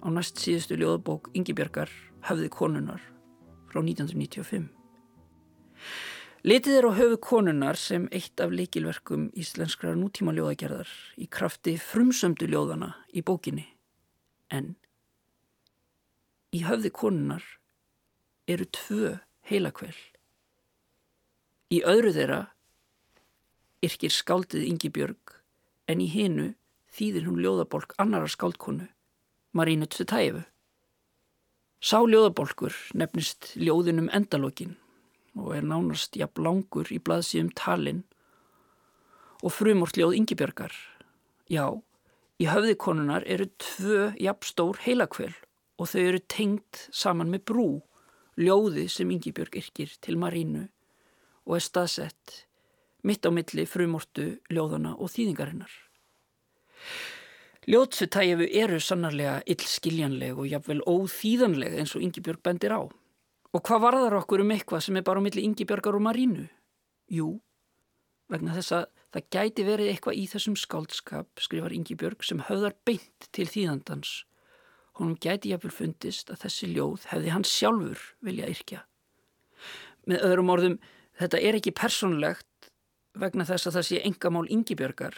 á 0.00 0.08
næst 0.14 0.38
síðustu 0.38 0.78
ljóðabók 0.78 1.32
Ingibjörgar 1.34 1.90
Höfði 2.24 2.48
konunar 2.48 3.02
frá 3.68 3.82
1995. 3.82 4.70
Litið 6.44 6.78
er 6.78 6.86
á 6.88 6.92
höfu 6.96 7.18
konunar 7.20 7.76
sem 7.76 8.06
eitt 8.12 8.40
af 8.40 8.54
leikilverkum 8.54 9.26
íslenskra 9.36 9.92
nútíma 9.98 10.32
ljóðagerðar 10.36 10.88
í 11.20 11.26
krafti 11.28 11.74
frumsömdu 11.80 12.48
ljóðana 12.48 12.94
í 13.12 13.20
bókinni. 13.20 13.66
En 14.48 14.72
í 16.54 16.62
höfði 16.64 16.94
konunar 16.96 17.44
eru 18.48 18.70
tvö 18.72 19.14
heilakvel. 19.50 19.96
Í 21.74 21.84
öðru 21.84 22.14
þeirra 22.16 22.40
yrkir 23.84 24.12
skáldið 24.12 24.64
Ingi 24.68 24.90
Björg 24.94 25.36
en 25.90 26.00
í 26.00 26.08
hinu 26.08 26.52
þýðir 26.94 27.26
hún 27.28 27.40
ljóðabolk 27.42 27.94
annara 28.00 28.28
skáldkonu, 28.30 28.86
Marínu 29.54 29.88
Tsvetæfu. 29.90 30.44
Sá 31.84 31.98
ljóðabolkur 32.00 32.74
nefnist 32.96 33.52
ljóðinum 33.60 34.08
endalókin 34.14 34.76
og 35.34 35.56
er 35.58 35.66
nánast 35.66 36.16
jafn 36.16 36.46
langur 36.46 36.88
í 36.94 37.00
blaðsíðum 37.02 37.50
talin 37.58 38.04
og 39.42 39.52
frumort 39.52 39.98
ljóð 39.98 40.16
Ingi 40.16 40.38
Björgar. 40.38 40.72
Já, 41.50 41.66
í 42.40 42.48
höfði 42.48 42.78
konunar 42.80 43.26
eru 43.28 43.50
tvö 43.60 44.14
jafn 44.16 44.48
stór 44.48 44.80
heilakvel 44.86 45.34
og 45.76 45.90
þau 45.90 46.00
eru 46.00 46.22
tengt 46.30 46.86
saman 46.94 47.32
með 47.34 47.44
brú, 47.50 47.68
ljóði 48.40 48.86
sem 48.88 49.10
Ingi 49.10 49.34
Björg 49.34 49.58
yrkir 49.60 49.92
til 50.00 50.16
Marínu 50.22 50.68
og 51.44 51.58
er 51.58 51.66
staðsett 51.66 52.44
mitt 53.04 53.26
á 53.28 53.30
milli 53.30 53.66
frumortu 53.68 54.34
ljóðana 54.52 54.94
og 54.96 55.12
þýðingarinnar. 55.12 55.72
Ljótsutæfu 57.64 58.44
eru 58.60 58.80
sannarlega 58.80 59.38
illskiljanleg 59.48 60.36
og 60.36 60.50
jafnvel 60.50 60.82
óþýðanleg 60.84 61.78
eins 61.80 61.94
og 61.96 62.04
Yngibjörg 62.04 62.42
bendir 62.44 62.74
á. 62.76 62.84
Og 63.54 63.62
hvað 63.64 63.84
varðar 63.86 64.18
okkur 64.18 64.42
um 64.44 64.52
eitthvað 64.52 64.84
sem 64.84 64.98
er 65.00 65.06
bara 65.06 65.22
á 65.22 65.24
milli 65.24 65.46
Yngibjörgar 65.46 65.96
og 65.96 66.04
Marínu? 66.04 66.44
Jú, 67.08 67.38
vegna 68.28 68.56
þess 68.56 68.74
að 68.76 68.84
það 69.14 69.28
gæti 69.36 69.64
verið 69.64 69.90
eitthvað 69.92 70.18
í 70.20 70.24
þessum 70.28 70.56
skáldskap, 70.60 71.28
skrifar 71.40 71.72
Yngibjörg, 71.76 72.24
sem 72.26 72.42
höfðar 72.44 72.76
beint 72.84 73.28
til 73.32 73.46
þýðandans. 73.48 74.12
Honum 74.98 75.16
gæti 75.16 75.54
jafnvel 75.54 75.72
fundist 75.74 76.32
að 76.34 76.44
þessi 76.44 76.68
ljóð 76.74 77.08
hefði 77.14 77.32
hann 77.34 77.46
sjálfur 77.48 78.02
vilja 78.26 78.50
yrkja. 78.50 78.82
Með 80.10 80.26
öðrum 80.28 80.52
orðum, 80.52 80.76
þetta 81.16 81.40
er 81.40 81.58
ekki 81.58 81.72
persónlegt 81.78 82.46
vegna 83.14 83.46
þess 83.48 83.68
að 83.68 83.76
það 83.78 83.86
sé 83.88 84.02
engamál 84.08 84.44
Yngibjörgar, 84.50 85.16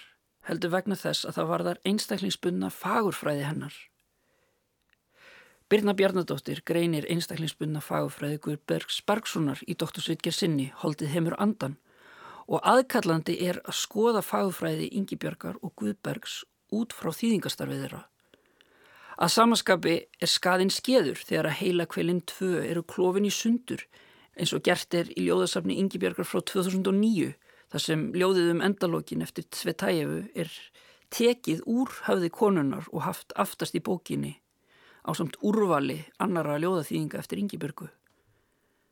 heldur 0.48 0.72
vegna 0.72 0.96
þess 0.98 1.26
að 1.26 1.38
það 1.38 1.52
varðar 1.52 1.82
einstaklingsbunna 1.90 2.70
fagurfræði 2.70 3.46
hennar. 3.46 3.76
Birna 5.66 5.96
Bjarnadóttir 5.98 6.61
greinir 6.62 7.09
einstaklingsbunna 7.11 7.80
fagurfræði 7.82 8.38
Guðbergs 8.44 9.00
Bergsonar 9.02 9.62
í 9.66 9.74
doktorsvitger 9.74 10.35
sinni, 10.35 10.68
holdið 10.82 11.14
heimur 11.16 11.35
andan 11.42 11.78
og 12.46 12.62
aðkallandi 12.62 13.35
er 13.42 13.59
að 13.66 13.74
skoða 13.74 14.22
fagurfræði 14.22 14.92
Yngibjörgar 14.94 15.56
og 15.66 15.72
Guðbergs 15.80 16.44
út 16.70 16.94
frá 16.94 17.11
þýðingastarfið 17.11 17.82
þeirra. 17.82 18.04
Að 19.16 19.32
samaskapi 19.32 19.94
er 20.22 20.30
skaðin 20.30 20.70
skeður 20.70 21.18
þegar 21.24 21.48
að 21.50 21.59
heila 21.62 21.87
kvelin 21.88 22.20
tvö 22.28 22.61
eru 22.62 22.85
klófin 22.85 23.26
í 23.26 23.32
sundur 23.32 23.82
eins 24.37 24.52
og 24.52 24.62
gert 24.62 24.94
er 24.94 25.11
í 25.16 25.24
ljóðasafni 25.26 25.78
Yngibjörgar 25.80 26.28
frá 26.28 26.42
2009 26.44 27.32
þar 27.76 27.82
sem 27.84 28.04
ljóðið 28.16 28.46
um 28.54 28.60
endalókin 28.64 29.20
eftir 29.20 29.44
Svetæjefu 29.52 30.22
er 30.40 30.52
tekið 31.12 31.58
úr 31.68 31.90
höfði 32.06 32.30
konunar 32.32 32.86
og 32.88 33.02
haft 33.04 33.34
aftast 33.36 33.76
í 33.76 33.82
bókinni 33.84 34.30
á 35.04 35.12
samt 35.12 35.36
úrvali 35.44 35.98
annara 36.16 36.56
ljóðaþýðinga 36.62 37.20
eftir 37.20 37.42
Yngibjörgu. 37.42 37.90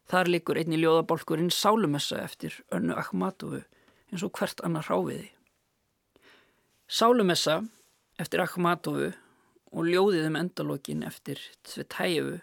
Þar 0.04 0.30
likur 0.34 0.60
einni 0.60 0.76
ljóðabolkurinn 0.82 1.48
Sálumessa 1.48 2.20
eftir 2.26 2.58
Önnu 2.76 2.92
Akhmatovu 3.00 3.62
eins 4.12 4.26
og 4.26 4.36
hvert 4.36 4.60
annar 4.68 4.84
ráfiði. 4.84 5.32
Sálumessa 6.84 7.62
eftir 8.20 8.44
Akhmatovu 8.44 9.14
og 9.72 9.88
ljóðið 9.88 10.28
um 10.28 10.40
endalókin 10.44 11.08
eftir 11.08 11.40
Svetæjefu 11.64 12.36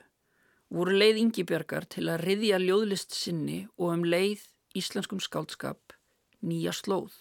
voru 0.74 0.98
leið 0.98 1.22
Yngibjörgar 1.28 1.86
til 1.86 2.10
að 2.10 2.26
riðja 2.26 2.64
ljóðlist 2.66 3.14
sinni 3.14 3.68
og 3.78 3.94
um 3.94 4.10
leið 4.10 4.50
íslenskum 4.74 5.22
skáldskap 5.22 5.91
nýja 6.46 6.74
slóð. 6.76 7.14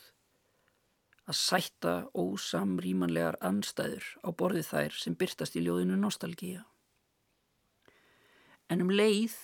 Að 1.30 1.36
sætta 1.38 1.94
ósamrýmanlegar 2.16 3.38
anstæður 3.44 4.06
á 4.26 4.28
borði 4.34 4.64
þær 4.66 4.96
sem 4.98 5.14
byrtast 5.14 5.56
í 5.56 5.64
ljóðinu 5.66 5.98
nostalgíja. 6.00 6.64
En 8.70 8.82
um 8.84 8.90
leið 8.90 9.36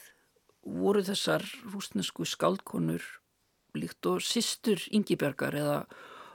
voru 0.67 1.03
þessar 1.07 1.45
rústnesku 1.71 2.27
skáldkonur 2.27 3.05
líkt 3.77 4.07
og 4.09 4.23
sýstur 4.25 4.83
Yngibjörgar 4.95 5.55
eða 5.55 5.79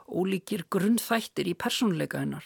ólíkir 0.08 0.65
grunnþættir 0.71 1.49
í 1.51 1.56
persónleika 1.58 2.21
hennar. 2.21 2.45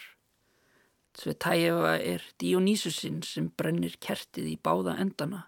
Svetæjefa 1.15 1.95
er 2.03 2.23
Dionýsusinn 2.41 3.21
sem 3.23 3.51
brennir 3.57 3.95
kertið 4.03 4.49
í 4.51 4.55
báða 4.61 4.97
endana 5.01 5.45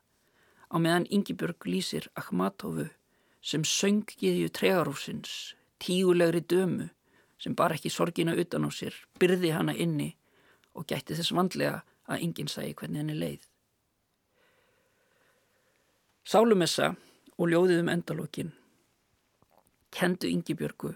á 0.71 0.75
meðan 0.79 1.07
Yngibjörg 1.11 1.67
lýsir 1.67 2.07
Akhmatovu 2.19 2.87
sem 3.47 3.63
sönggiðju 3.63 4.51
tregarúsins, 4.51 5.55
tígulegri 5.79 6.41
dömu 6.43 6.89
sem 7.39 7.55
bar 7.55 7.75
ekki 7.75 7.91
sorgina 7.93 8.35
utan 8.35 8.67
á 8.67 8.69
sér, 8.73 8.95
byrði 9.21 9.53
hana 9.55 9.75
inni 9.77 10.09
og 10.75 10.87
gætti 10.89 11.15
þess 11.15 11.35
vandlega 11.37 11.83
að 12.07 12.23
enginn 12.25 12.51
sæi 12.51 12.73
hvernig 12.73 13.03
henni 13.03 13.17
leið. 13.17 13.43
Sálumessa 16.27 16.95
og 17.37 17.51
ljóðið 17.51 17.83
um 17.85 17.91
endalókin 17.93 18.55
kendu 19.95 20.27
Yngibjörgu 20.27 20.91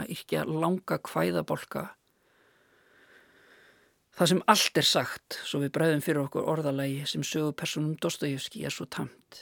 að 0.00 0.14
yrkja 0.14 0.46
langa 0.48 0.96
kvæðabolka 1.04 1.90
Það 4.12 4.28
sem 4.28 4.40
allt 4.52 4.78
er 4.78 4.84
sagt, 4.84 5.36
svo 5.48 5.62
við 5.62 5.70
bræðum 5.72 6.02
fyrir 6.04 6.26
okkur 6.26 6.48
orðalagi 6.52 7.06
sem 7.08 7.22
sögu 7.24 7.54
personum 7.56 7.94
Dostojevski 7.96 8.60
er 8.68 8.74
svo 8.74 8.84
tamt. 8.84 9.38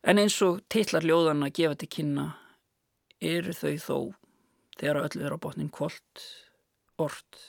En 0.00 0.16
eins 0.16 0.38
og 0.40 0.62
teitlar 0.72 1.04
ljóðana 1.04 1.50
gefa 1.52 1.76
til 1.76 1.90
kynna 1.92 2.26
eru 3.20 3.52
þau 3.52 3.74
þó 3.84 3.96
þegar 4.80 5.02
öllu 5.02 5.26
er 5.26 5.34
á 5.36 5.42
botnin 5.44 5.68
kvöld, 5.68 6.22
orð, 6.96 7.42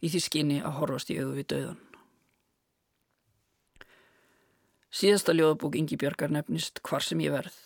í 0.00 0.08
því 0.08 0.22
skinni 0.24 0.58
að 0.64 0.78
horfast 0.78 1.12
í 1.12 1.18
auðu 1.20 1.36
við 1.36 1.48
döðan. 1.52 1.82
Síðasta 4.90 5.36
ljóðabók 5.36 5.76
Ingi 5.78 6.00
Björgar 6.00 6.32
nefnist 6.32 6.80
Hvar 6.82 7.04
sem 7.04 7.20
ég 7.22 7.30
verð 7.34 7.58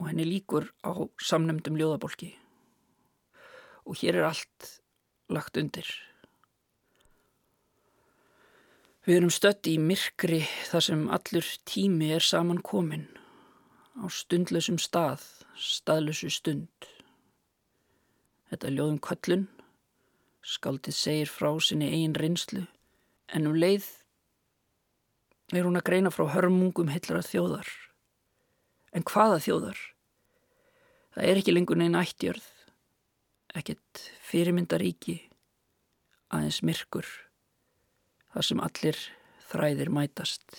og 0.00 0.08
henni 0.08 0.24
líkur 0.26 0.72
á 0.82 0.92
samnemdum 1.22 1.76
ljóðabólki 1.78 2.32
og 3.86 4.00
hér 4.00 4.18
er 4.18 4.30
allt 4.32 4.72
lagt 5.30 5.60
undir. 5.60 5.86
Við 9.06 9.20
erum 9.20 9.30
stött 9.30 9.68
í 9.70 9.76
myrkri 9.78 10.40
þar 10.66 10.82
sem 10.82 11.02
allur 11.14 11.46
tími 11.70 12.08
er 12.10 12.24
saman 12.26 12.58
komin 12.58 13.04
á 13.94 14.10
stundlösum 14.10 14.80
stað, 14.82 15.22
staðlösu 15.54 16.26
stund. 16.34 16.88
Þetta 18.50 18.66
er 18.66 18.74
ljóðum 18.74 18.96
köllun, 19.06 19.44
skaldið 20.42 20.96
segir 20.98 21.30
frá 21.30 21.52
sinni 21.62 21.92
eigin 21.92 22.16
reynslu, 22.18 22.64
en 23.30 23.46
um 23.46 23.54
leið 23.54 23.86
er 25.54 25.68
hún 25.68 25.78
að 25.78 25.86
greina 25.86 26.10
frá 26.10 26.26
hörmungum 26.34 26.90
hillara 26.90 27.22
þjóðar. 27.22 27.70
En 28.90 29.06
hvaða 29.06 29.38
þjóðar? 29.46 29.78
Það 31.14 31.30
er 31.30 31.42
ekki 31.44 31.54
lengur 31.54 31.78
neina 31.78 32.02
ættjörð, 32.02 32.50
ekkert 33.54 34.02
fyrirmyndaríki, 34.32 35.20
aðeins 36.34 36.58
myrkur, 36.66 37.06
þar 38.36 38.44
sem 38.44 38.58
allir 38.60 38.98
þræðir 39.48 39.88
mætast. 39.96 40.58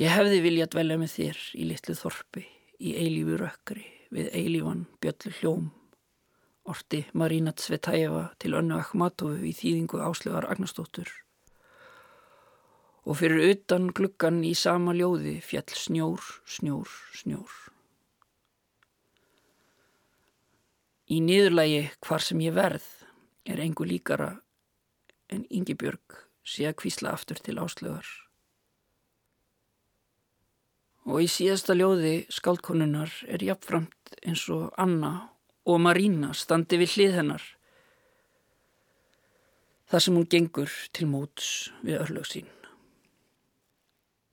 Ég 0.00 0.08
hefði 0.08 0.38
viljað 0.44 0.70
dvelja 0.72 0.96
með 1.00 1.10
þér 1.12 1.40
í 1.52 1.66
litlu 1.68 1.96
þorpi, 1.98 2.44
í 2.80 2.94
eilífu 2.96 3.36
rökkri, 3.42 3.84
við 4.08 4.30
eilífan 4.32 4.86
bjöllu 5.04 5.32
hljóm. 5.40 5.66
Orti 6.72 7.02
Marina 7.12 7.52
Tsvetæeva 7.52 8.22
til 8.40 8.54
önnu 8.56 8.78
Akhmatovu 8.80 9.44
í 9.44 9.52
þýðingu 9.56 10.00
áslögar 10.00 10.48
Agnarstóttur. 10.48 11.12
Og 13.04 13.20
fyrir 13.20 13.52
utan 13.52 13.90
gluggan 13.92 14.40
í 14.48 14.54
sama 14.56 14.96
ljóði 14.96 15.36
fjall 15.44 15.76
snjór, 15.76 16.24
snjór, 16.56 16.96
snjór. 17.20 17.52
Í 21.12 21.20
niðurlægi 21.22 21.84
hvar 22.00 22.24
sem 22.24 22.40
ég 22.42 22.56
verð 22.56 22.88
er 23.46 23.60
engu 23.62 23.84
líkara 23.86 24.32
en 25.32 25.44
Ingi 25.50 25.74
Björg 25.78 26.20
sé 26.46 26.68
að 26.68 26.78
kvísla 26.82 27.12
aftur 27.16 27.40
til 27.42 27.58
áslögar. 27.58 28.06
Og 31.06 31.22
í 31.22 31.28
síðasta 31.30 31.76
ljóði 31.76 32.26
skáldkonunar 32.34 33.12
er 33.30 33.44
jafnframt 33.46 34.16
eins 34.26 34.42
og 34.50 34.72
Anna 34.78 35.28
og 35.66 35.78
Marína 35.82 36.32
standi 36.34 36.78
við 36.80 36.96
hlið 36.96 37.18
hennar. 37.20 37.44
Þar 39.86 40.02
sem 40.02 40.18
hún 40.18 40.26
gengur 40.30 40.72
til 40.94 41.06
móts 41.10 41.50
við 41.86 42.00
örlög 42.02 42.26
sín. 42.26 42.50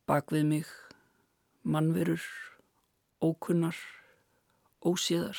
Bak 0.10 0.34
við 0.34 0.48
mig, 0.50 0.72
mannverur, 1.62 2.26
ókunnar, 3.22 3.78
ósíðar. 4.82 5.38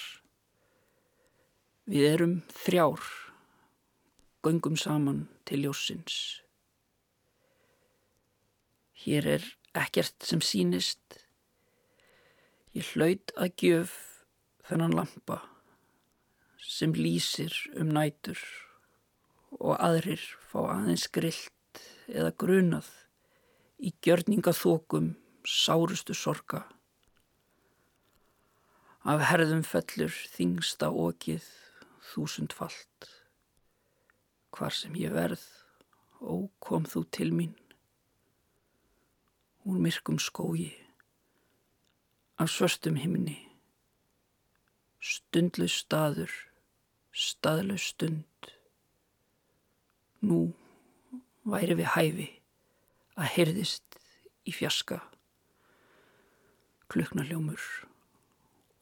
Við 1.90 2.07
erum 2.14 2.37
þrjár, 2.62 3.03
göngum 4.45 4.77
saman 4.77 5.25
til 5.49 5.65
ljósins. 5.65 6.43
Hér 9.05 9.27
er 9.37 9.47
ekkert 9.75 10.27
sem 10.29 10.43
sínist. 10.45 11.19
Ég 12.77 12.85
hlaut 12.93 13.33
að 13.41 13.55
gjöf 13.63 13.95
þennan 14.69 14.97
lampa 14.99 15.41
sem 16.61 16.93
lýsir 16.97 17.55
um 17.81 17.93
nætur 17.97 18.41
og 19.61 19.77
aðrir 19.79 20.23
fá 20.51 20.61
aðeins 20.75 21.07
grillt 21.13 21.83
eða 22.09 22.33
grunað 22.41 22.89
í 23.81 23.93
gjörningaþókum 24.05 25.13
sárustu 25.45 26.17
sorga. 26.17 26.65
Af 29.05 29.21
herðum 29.29 29.65
fellur 29.69 30.13
þingsta 30.37 30.89
okið 30.89 31.45
þúsundfalt. 32.13 33.13
Hvar 34.55 34.71
sem 34.71 34.95
ég 34.95 35.11
verð, 35.11 35.43
ó 36.23 36.47
kom 36.62 36.87
þú 36.87 37.05
til 37.11 37.33
mín. 37.35 37.55
Úr 39.67 39.81
myrkum 39.83 40.21
skógi 40.23 40.71
af 42.38 42.51
svörstum 42.53 42.99
himni. 43.01 43.38
Stundlaus 45.03 45.81
staður 45.83 46.33
staðlaus 47.14 47.90
stund. 47.95 48.51
Nú 50.25 50.55
væri 51.45 51.77
við 51.79 51.90
hæfi 51.95 52.29
að 53.14 53.31
heyrðist 53.37 53.99
í 54.49 54.55
fjaska 54.55 54.99
kluknaljómur 56.93 57.62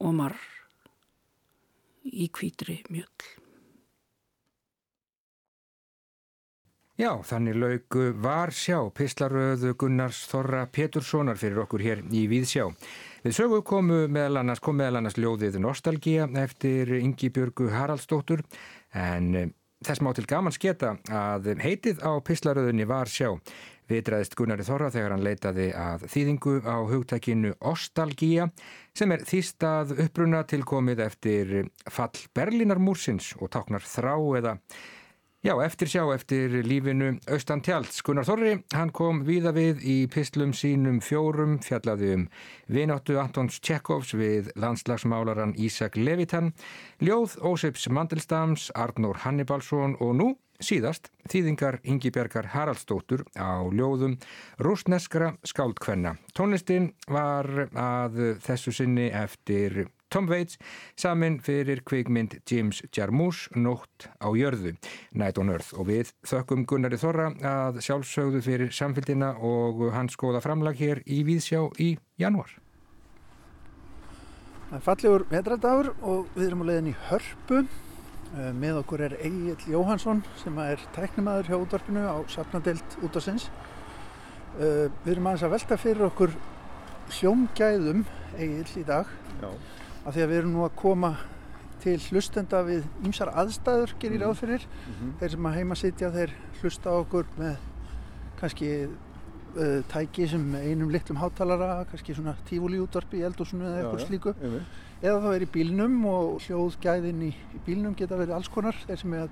og 0.03 0.15
marr 0.17 0.39
í 2.03 2.27
kvítri 2.33 2.81
mjöll 2.91 3.42
Já, 6.93 7.09
þannig 7.25 7.55
laug 7.57 7.95
var 8.21 8.51
sjá 8.53 8.75
pislaröðu 8.93 9.71
Gunnars 9.81 10.19
Þorra 10.29 10.67
Peturssonar 10.69 11.39
fyrir 11.41 11.63
okkur 11.63 11.81
hér 11.81 12.03
í 12.13 12.27
Víðsjá. 12.29 12.67
Við 13.23 13.33
sögu 13.33 13.63
komu 13.65 14.03
meðal 14.05 14.43
annars, 14.43 14.61
kom 14.61 14.77
meðal 14.77 14.99
annars 14.99 15.17
ljóðið 15.17 15.57
Nostalgia 15.63 16.29
eftir 16.43 16.93
Ingi 16.99 17.31
Björgu 17.33 17.71
Haraldsdóttur 17.73 18.45
en 18.93 19.33
eh, 19.33 19.49
þess 19.81 20.05
má 20.05 20.11
til 20.13 20.27
gaman 20.29 20.53
sketa 20.53 20.93
að 21.09 21.55
heitið 21.65 22.05
á 22.05 22.13
pislaröðunni 22.21 22.85
var 22.85 23.09
sjá. 23.09 23.31
Vitraðist 23.89 24.37
Gunnari 24.37 24.69
Þorra 24.69 24.93
þegar 24.93 25.17
hann 25.17 25.25
leitaði 25.25 25.71
að 25.73 26.05
þýðingu 26.13 26.59
á 26.61 26.77
hugtækinu 26.93 27.57
Ostalgia 27.73 28.51
sem 28.93 29.11
er 29.17 29.25
þýstað 29.25 29.97
uppbruna 29.97 30.45
tilkomið 30.45 31.07
eftir 31.09 31.61
fall 31.89 32.13
Berlínarmúrsins 32.37 33.33
og 33.41 33.49
táknar 33.57 33.81
þrá 33.81 34.13
eða 34.37 34.59
Já, 35.43 35.57
eftir 35.59 35.89
sjá 35.91 36.05
eftir 36.15 36.53
lífinu 36.63 37.17
Austan 37.27 37.59
Tjalds. 37.59 37.97
Gunnar 38.07 38.23
Þorri, 38.23 38.53
hann 38.71 38.93
kom 38.95 39.17
víða 39.27 39.51
við 39.51 39.81
í 39.83 39.95
pislum 40.07 40.53
sínum 40.55 41.01
fjórum, 41.03 41.57
fjallaði 41.59 42.13
um 42.15 42.21
vináttu 42.71 43.17
Antons 43.19 43.57
Tjekkovs 43.59 44.13
við 44.15 44.53
landslagsmálaran 44.55 45.51
Ísak 45.59 45.97
Levitan, 45.99 46.53
Ljóð 47.03 47.35
Ósips 47.43 47.89
Mandelstams, 47.91 48.69
Arnór 48.71 49.19
Hannibalsson 49.25 49.97
og 49.99 50.15
nú 50.21 50.29
síðast 50.63 51.11
þýðingar 51.27 51.81
Ingi 51.83 52.13
Bjarkar 52.15 52.47
Haraldsdóttur 52.53 53.25
á 53.35 53.67
ljóðum 53.67 54.15
rúsneskra 54.63 55.33
skáldkvenna. 55.43 56.15
Tónlistin 56.31 56.93
var 57.11 57.67
að 57.75 58.39
þessu 58.47 58.71
sinni 58.79 59.09
eftir 59.11 59.89
Tom 60.13 60.27
Waits 60.29 60.59
samin 60.93 61.39
fyrir 61.41 61.79
kvikmynd 61.89 62.35
James 62.45 62.83
Jarmusch 62.93 63.47
Nótt 63.57 64.05
á 64.21 64.29
jörðu, 64.37 64.75
Night 65.17 65.39
on 65.41 65.49
Earth 65.49 65.73
og 65.73 65.87
við 65.89 66.11
þökkum 66.29 66.67
Gunnari 66.69 66.99
Þorra 67.01 67.31
að 67.49 67.79
sjálfsögðu 67.81 68.43
fyrir 68.45 68.69
samfélgina 68.77 69.31
og 69.41 69.81
hans 69.95 70.13
góða 70.21 70.43
framlag 70.45 70.77
hér 70.77 71.01
í 71.09 71.23
Víðsjá 71.25 71.63
í 71.81 71.95
janúar. 72.21 72.53
Það 74.69 74.77
er 74.77 74.85
fallegur 74.85 75.27
vetradagur 75.33 75.91
og 76.05 76.29
við 76.37 76.45
erum 76.51 76.61
á 76.61 76.65
leiðin 76.69 76.93
í 76.93 76.95
Hörpu. 77.09 77.65
Með 78.61 78.81
okkur 78.83 79.07
er 79.07 79.17
Egil 79.17 79.57
Jóhansson 79.73 80.21
sem 80.43 80.61
er 80.61 80.81
tæknimaður 80.93 81.49
hjá 81.49 81.57
útvarpinu 81.57 82.05
á 82.05 82.17
Sapnadelt 82.29 82.99
útvarsins. 83.01 83.49
Við 84.61 85.15
erum 85.15 85.31
aðeins 85.31 85.49
að 85.49 85.57
velta 85.57 85.81
fyrir 85.81 86.05
okkur 86.11 86.37
hljómgæðum 87.17 88.05
Egil 88.37 88.67
í 88.77 88.85
dag. 88.85 89.09
Já 89.41 89.49
af 90.03 90.15
því 90.15 90.25
að 90.25 90.29
við 90.31 90.37
erum 90.37 90.57
nú 90.57 90.65
að 90.65 90.75
koma 90.79 91.13
til 91.83 91.97
hlustenda 92.09 92.61
við 92.63 92.85
ymsar 93.03 93.31
aðstæður 93.35 93.95
gerir 93.99 94.19
mm. 94.19 94.25
ráð 94.25 94.37
fyrir. 94.39 94.67
Mm 94.67 94.93
-hmm. 94.93 95.15
þeir 95.19 95.31
sem 95.31 95.45
að 95.45 95.55
heima 95.57 95.75
sitja 95.75 96.11
þeir 96.11 96.35
hlusta 96.61 96.89
á 96.89 96.95
okkur 96.95 97.25
með 97.37 97.55
kannski 98.39 98.69
uh, 98.87 99.83
tæki 99.91 100.27
sem 100.27 100.55
einum 100.55 100.89
litlum 100.89 101.19
hátalara 101.19 101.85
kannski 101.91 102.15
svona 102.15 102.35
tífúli 102.49 102.79
útvarpi 102.79 103.19
í 103.19 103.25
eldúsinu 103.27 103.65
eða 103.65 103.77
eitthvað 103.81 104.07
slíku. 104.07 104.35
Ja, 104.41 104.61
eða 105.01 105.21
þá 105.23 105.29
er 105.35 105.41
í 105.41 105.51
bílnum 105.53 106.05
og 106.05 106.41
hljóðgæðin 106.45 107.21
í, 107.21 107.31
í 107.55 107.59
bílnum 107.65 107.95
geta 107.95 108.17
verið 108.17 108.35
alls 108.35 108.49
konar. 108.49 108.75
Þeir 108.87 108.99
sem 108.99 109.13
er 109.13 109.25
að 109.27 109.29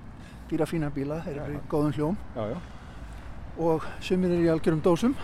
dýra 0.50 0.66
fína 0.66 0.90
bíla 0.90 1.22
þeir 1.24 1.42
eru 1.42 1.54
í 1.54 1.60
góðum 1.68 1.92
hljóm. 1.92 2.16
Já, 2.36 2.48
já. 2.52 2.58
og 3.58 3.86
sumir 4.00 4.30
eru 4.30 4.44
í 4.44 4.52
algjörum 4.52 4.82
dósum. 4.84 5.14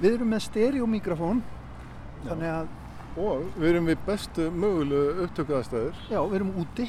Við 0.00 0.14
erum 0.14 0.30
með 0.30 0.46
stereomikrofón 0.46 1.42
þannig 2.24 2.48
að 2.48 2.68
og 3.20 3.44
við 3.58 3.68
erum 3.70 3.88
við 3.90 4.00
bestu 4.06 4.46
mögulegu 4.54 5.26
upptökuðastæður 5.26 6.00
Já, 6.08 6.18
við 6.20 6.36
erum 6.38 6.50
úti 6.62 6.86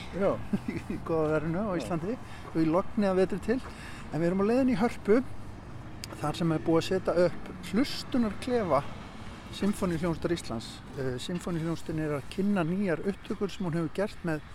í 0.95 0.97
goða 1.07 1.35
verðinu 1.35 1.65
á 1.67 1.71
Íslandi. 1.79 2.15
Og 2.53 2.57
í 2.61 2.65
lokni 2.69 3.09
að 3.09 3.21
vetri 3.21 3.39
til. 3.47 3.57
En 4.11 4.21
við 4.21 4.27
erum 4.29 4.43
á 4.43 4.49
leiðin 4.49 4.73
í 4.73 4.79
Hörpu 4.79 5.19
þar 6.21 6.39
sem 6.39 6.53
er 6.55 6.65
búið 6.65 6.81
að 6.81 6.87
setja 6.89 7.15
upp 7.27 7.51
hlustunarklefa 7.71 8.81
Symfónihljónstar 9.57 10.31
Íslands. 10.31 10.69
Uh, 10.95 11.01
eh, 11.03 11.15
Symfónihljónstin 11.19 11.99
er 11.99 12.15
að 12.19 12.29
kynna 12.31 12.63
nýjar 12.67 13.03
upptökur 13.03 13.51
sem 13.51 13.67
hún 13.67 13.75
hefur 13.75 13.91
gert 13.97 14.27
með 14.27 14.45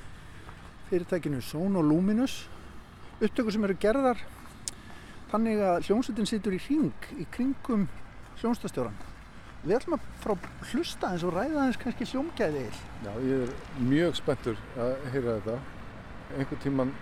fyrirtækinu 0.88 1.42
Sono 1.44 1.82
Luminous. 1.84 2.46
Upptökur 3.20 3.52
sem 3.52 3.66
eru 3.68 3.76
gerðar 3.80 4.22
þannig 5.32 5.60
að 5.66 5.84
hljónsutin 5.88 6.28
situr 6.28 6.56
í 6.56 6.62
hring 6.68 7.10
í 7.18 7.26
kringum 7.34 7.88
hljónstastjóran 8.40 8.96
Við 9.66 9.74
ætlum 9.80 9.96
að 9.96 10.02
frá 10.22 10.32
hlusta 10.70 11.08
eins 11.10 11.22
og 11.26 11.32
ræða 11.34 11.62
eins 11.66 11.78
kannski 11.82 12.06
hljómgæði 12.06 12.60
Já, 13.02 13.08
ég 13.26 13.40
er 13.48 13.54
mjög 13.82 14.12
spenntur 14.14 14.60
að 14.78 14.92
heyra 15.10 15.32
þetta. 15.40 15.56
Einhvern 16.36 16.60
tíman 16.62 16.92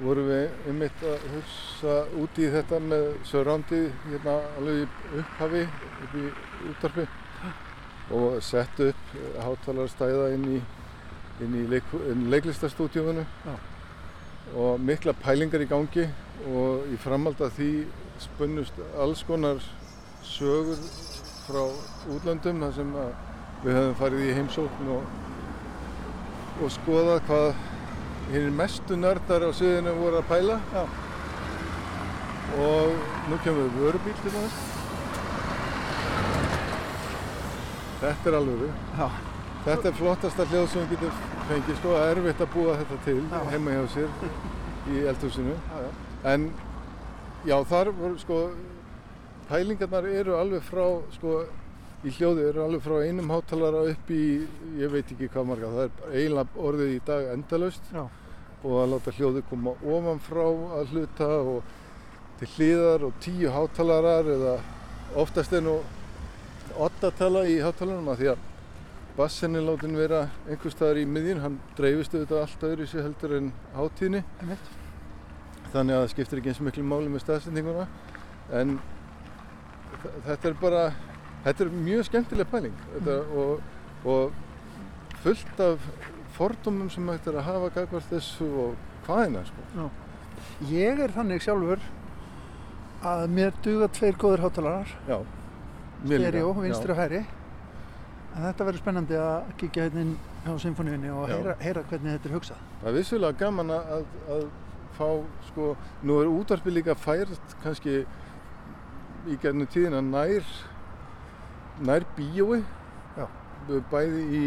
vorum 0.00 0.26
við 0.26 0.66
einmitt 0.72 1.04
að 1.06 1.26
hugsa 1.36 1.94
úti 2.18 2.48
í 2.48 2.50
þetta 2.50 2.80
með 2.82 3.04
surroundið 3.30 3.84
hérna 4.08 4.34
alveg 4.58 4.80
í 4.80 5.20
upphafi, 5.20 5.62
upp 6.06 6.16
í 6.18 6.24
útdarfi 6.72 7.04
og 8.18 8.40
sett 8.42 8.82
upp 8.88 9.14
hátalarstæða 9.44 10.32
inn 10.34 10.48
í, 10.56 10.58
í 11.46 11.62
leik, 11.70 11.94
leiklistastúdíónu 12.32 13.22
og 14.58 14.82
mikla 14.82 15.14
pælingar 15.22 15.62
í 15.62 15.70
gangi 15.70 16.08
og 16.50 16.90
í 16.90 16.98
framhald 17.04 17.38
að 17.46 17.54
því 17.60 17.70
spunnust 18.26 18.82
alls 18.98 19.22
konar 19.30 19.62
sögur 20.26 20.82
frá 21.50 21.62
útlöndum 22.14 22.64
þar 22.64 22.74
sem 22.78 22.90
við 23.64 23.76
höfum 23.76 23.94
farið 24.00 24.26
í 24.26 24.34
heimsókn 24.38 24.90
og, 24.96 25.14
og 26.62 26.74
skoðað 26.78 27.22
hvað 27.28 27.48
hinn 28.30 28.56
mestu 28.56 28.98
nördar 28.98 29.46
á 29.46 29.50
suðinu 29.50 29.94
voru 29.98 30.20
að 30.20 30.28
pæla 30.30 30.58
Já. 30.72 30.82
og 32.66 33.08
nú 33.30 33.40
kemur 33.44 33.66
við 33.66 33.80
vörubíl 33.84 34.20
til 34.22 34.34
þess 34.36 34.68
Þetta 38.00 38.30
er 38.30 38.34
alvöru. 38.38 38.68
Já. 38.96 39.08
Þetta 39.66 39.90
er 39.90 39.96
flottasta 39.98 40.44
hljóð 40.48 40.68
sem 40.72 40.86
við 40.88 40.92
getum 40.94 41.16
fengið 41.50 41.74
sko, 41.76 41.90
það 41.92 42.06
er 42.06 42.20
erfitt 42.20 42.38
að 42.40 42.54
búa 42.54 42.76
þetta 42.78 42.96
til 43.04 43.16
Já. 43.20 43.40
heima 43.50 43.74
hjá 43.74 43.82
sér 43.92 44.14
í 44.88 45.02
eldhúsinu. 45.10 45.56
En 46.30 46.46
já, 47.44 47.56
þar 47.68 47.90
voru 47.98 48.16
sko, 48.22 48.38
pælingarnar 49.50 50.06
eru 50.06 50.38
alveg 50.38 50.62
frá, 50.64 50.84
sko, 51.16 51.34
í 52.06 52.14
hljóði 52.16 52.46
eru 52.52 52.64
alveg 52.64 52.84
frá 52.86 52.96
einum 53.04 53.32
hátalara 53.34 53.82
upp 53.90 54.10
í, 54.14 54.24
ég 54.78 54.92
veit 54.92 55.10
ekki 55.10 55.28
hvað 55.32 55.48
marga, 55.50 55.74
það 55.74 55.86
er 55.86 56.16
eiginlega 56.16 56.64
orðið 56.68 56.94
í 56.94 57.00
dag 57.10 57.30
endalaust. 57.34 57.92
Já. 57.94 58.04
og 58.60 58.74
að 58.76 58.90
láta 58.92 59.12
hljóði 59.16 59.40
koma 59.48 59.72
ofan 59.88 60.18
frá 60.20 60.42
að 60.76 60.90
hluta 60.92 61.28
og 61.48 61.62
til 62.40 62.48
hliðar 62.54 63.06
og 63.08 63.14
tíu 63.24 63.48
hátalarar 63.52 64.28
eða 64.28 64.52
oftast 65.20 65.54
er 65.56 65.64
nú 65.64 65.78
ottatala 66.76 67.46
í 67.48 67.58
hátalarunum 67.60 68.12
að 68.12 68.20
því 68.20 68.28
að 68.34 68.44
bassin 69.16 69.56
er 69.56 69.64
látin 69.66 69.96
vera 69.98 70.20
einhver 70.46 70.72
staðar 70.72 71.00
í 71.00 71.06
miðjun, 71.08 71.42
hann 71.42 71.58
dreifist 71.76 72.14
auðvitað 72.14 72.42
allt 72.44 72.68
öðru 72.68 72.86
sér 72.88 73.06
heldur 73.08 73.36
en 73.36 73.50
hátíðni 73.74 74.22
þannig 75.72 75.96
að 75.96 76.00
það 76.04 76.08
skiptir 76.14 76.40
ekki 76.40 76.52
eins 76.52 76.62
miklu 76.68 76.84
máli 76.86 77.10
með 77.12 77.24
staðsendinguna 77.24 77.88
en 78.60 78.78
þetta 80.26 80.50
er 80.50 80.58
bara 80.60 80.84
þetta 81.44 81.64
er 81.64 81.72
mjög 81.88 82.06
skemmtileg 82.08 82.50
pæling 82.50 82.76
þetta, 82.92 83.16
og, 83.42 83.60
og 84.04 85.18
fullt 85.24 85.64
af 85.64 85.88
fordómum 86.36 86.90
sem 86.92 87.08
hægt 87.12 87.28
er 87.28 87.40
að 87.40 87.48
hafa 87.48 87.72
gagvart 87.74 88.12
þessu 88.12 88.46
og 88.64 88.86
hvaðina 89.06 89.42
sko. 89.48 89.88
Ég 90.70 91.02
er 91.04 91.12
þannig 91.12 91.42
sjálfur 91.44 91.82
að 93.10 93.26
mér 93.32 93.52
duga 93.64 93.88
tveir 93.92 94.16
góður 94.20 94.46
hátalarar, 94.46 94.94
stereo, 96.04 96.54
vinstri 96.60 96.92
Já. 96.92 96.94
og 96.94 97.00
hæri. 97.00 97.20
En 98.30 98.44
þetta 98.46 98.66
verður 98.68 98.82
spennandi 98.84 99.16
að 99.18 99.52
kíkja 99.60 99.86
hérna 99.88 100.04
inn 100.04 100.16
hjá 100.44 100.52
symfóníunni 100.62 101.12
og 101.12 101.28
heyra, 101.28 101.56
heyra 101.60 101.84
hvernig 101.90 102.16
þetta 102.16 102.28
er 102.28 102.34
hugsað. 102.36 102.66
Það 102.80 102.90
er 102.90 102.96
vissulega 102.96 103.40
gaman 103.40 103.72
að, 103.74 104.04
að, 104.36 104.44
fá, 104.96 105.06
sko, 105.48 105.70
nú 106.06 106.20
er 106.22 106.30
útvarpi 106.30 106.72
líka 106.72 106.94
fært 106.96 107.56
kannski 107.64 108.04
í 109.28 109.36
gennum 109.42 109.68
tíðina 109.70 110.00
nær, 110.04 110.46
nær 111.84 112.06
bíói, 112.16 112.62
Já. 113.16 113.26
bæði 113.90 114.22
í 114.36 114.44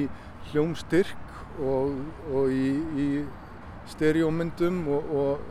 hljómstyrk 0.51 1.59
og, 1.61 1.99
og 2.33 2.53
í, 2.53 2.69
í 2.97 3.07
stereómyndum 3.93 4.81
og, 4.95 5.11
og, 5.13 5.49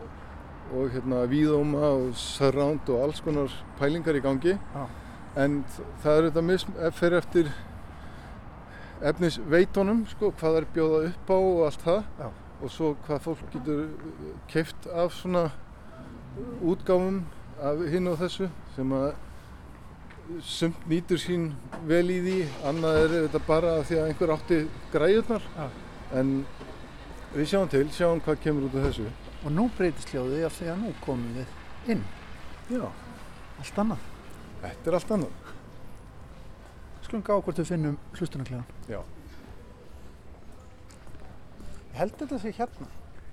og 0.72 0.94
hérna 0.94 1.22
víðóma 1.30 1.92
og 1.92 2.16
surround 2.18 2.88
og 2.90 3.04
alls 3.06 3.22
konar 3.24 3.52
pælingar 3.78 4.18
í 4.18 4.24
gangi. 4.24 4.56
Já. 4.56 4.86
En 5.38 5.62
það 6.02 6.16
er 6.16 6.26
þetta 6.28 6.44
mism, 6.44 6.72
fer 6.98 7.16
eftir 7.16 7.52
efnisveitunum, 9.02 10.04
sko, 10.10 10.30
hvað 10.30 10.42
það 10.42 10.58
er 10.60 10.66
bjóða 10.74 11.04
upp 11.08 11.30
á 11.32 11.36
og 11.36 11.62
allt 11.66 11.84
það 11.86 12.02
Já. 12.20 12.26
og 12.62 12.70
svo 12.70 12.90
hvað 13.06 13.22
fólk 13.26 13.46
getur 13.54 13.86
keift 14.52 14.90
af 14.92 15.14
svona 15.16 15.46
útgáfum 16.62 17.22
af 17.62 17.82
hinn 17.92 18.10
og 18.10 18.18
þessu 18.20 18.48
sem 18.76 18.94
að 18.96 19.12
sumt 20.46 20.84
nýtur 20.90 21.20
sín 21.20 21.48
vel 21.88 22.04
í 22.10 22.18
því, 22.24 22.36
annað 22.70 22.98
er 23.02 23.14
þetta 23.26 23.40
bara 23.46 23.72
því 23.86 23.98
að 23.98 24.08
einhver 24.10 24.32
átti 24.36 24.58
græðurnar 24.92 25.46
Já. 25.56 25.66
en 26.20 26.32
við 27.34 27.48
sjáum 27.52 27.70
til, 27.72 27.84
sjáum 27.92 28.22
hvað 28.24 28.40
kemur 28.44 28.68
út 28.68 28.78
af 28.80 28.88
þessu 28.90 29.10
Og 29.42 29.50
nú 29.50 29.64
breytist 29.76 30.12
hljóðið 30.14 30.44
af 30.46 30.54
því 30.54 30.68
að 30.70 30.82
nú 30.84 30.92
komum 31.02 31.32
við 31.36 31.90
inn, 31.96 32.04
Já, 32.70 32.84
allt 33.58 33.80
annað. 33.82 34.04
þetta 34.62 34.90
er 34.92 34.98
allt 34.98 35.16
annað 35.16 35.40
Skulum 37.02 37.24
gá 37.26 37.34
hvort 37.34 37.58
við 37.58 37.66
finnum 37.68 37.96
hlustunarklegan. 38.16 38.64
Já. 38.88 39.00
Ég 41.92 41.98
held 41.98 42.14
þetta 42.22 42.38
sé 42.40 42.52
hérna. 42.56 42.86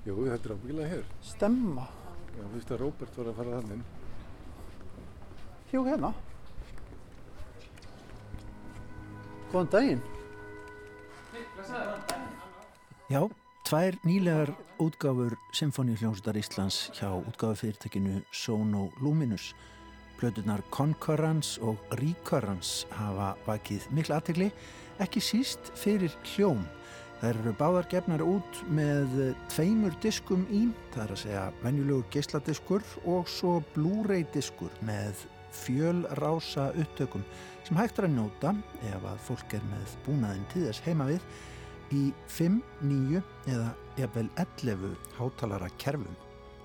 Jú, 0.04 0.18
þetta 0.26 0.50
er 0.50 0.56
ábyggilega 0.58 0.90
hér 0.96 1.06
Stemma. 1.24 1.86
Já, 2.34 2.44
fyrst 2.56 2.74
að 2.74 2.82
Róbert 2.82 3.20
var 3.20 3.30
að 3.30 3.38
fara 3.40 3.62
þannig 3.62 3.99
Hjú 5.70 5.84
hérna. 5.86 6.14
Góðan 9.52 9.70
daginn. 9.70 10.02
Já, 13.10 13.22
tvær 13.66 13.98
nýlegar 14.06 14.54
útgáfur 14.82 15.36
Symfóníuhljómsveitar 15.54 16.38
Íslands 16.38 16.90
hjá 16.98 17.10
útgáfufyrirtækinu 17.14 18.22
Sono 18.32 18.90
Luminous. 19.02 19.54
Plöturnar 20.18 20.62
Concurrence 20.70 21.62
og 21.62 21.78
Recurrence 22.02 22.86
hafa 22.92 23.36
vakið 23.46 23.88
mikla 23.96 24.20
aðtegli, 24.20 24.50
ekki 25.00 25.22
síst 25.24 25.72
fyrir 25.80 26.12
hljóm. 26.34 26.66
Þær 27.22 27.40
eru 27.44 27.54
báðar 27.60 27.88
gefnar 27.92 28.24
út 28.26 28.62
með 28.72 29.36
tveimur 29.54 29.96
diskum 30.04 30.46
í, 30.52 30.68
það 30.94 31.04
er 31.06 31.16
að 31.16 31.22
segja 31.24 31.48
venjulegur 31.64 32.08
geisladiskur 32.14 32.86
og 33.06 33.28
svo 33.32 33.60
Blu-ray 33.76 34.26
diskur 34.34 34.76
með 34.88 35.26
fjölrása 35.52 36.70
upptökum 36.76 37.24
sem 37.68 37.78
hægt 37.78 38.00
er 38.00 38.08
að 38.08 38.16
njóta 38.16 38.56
ef 38.90 39.06
að 39.06 39.22
fólk 39.28 39.54
er 39.58 39.66
með 39.70 39.96
búnaðin 40.08 40.48
til 40.54 40.66
þess 40.68 40.86
heima 40.88 41.10
við 41.10 41.26
í 41.94 42.02
5, 42.30 42.58
9 42.86 43.22
eða 43.50 43.70
jafnvel 43.98 44.28
11 44.38 44.98
hátalara 45.18 45.70
kerfum. 45.82 46.18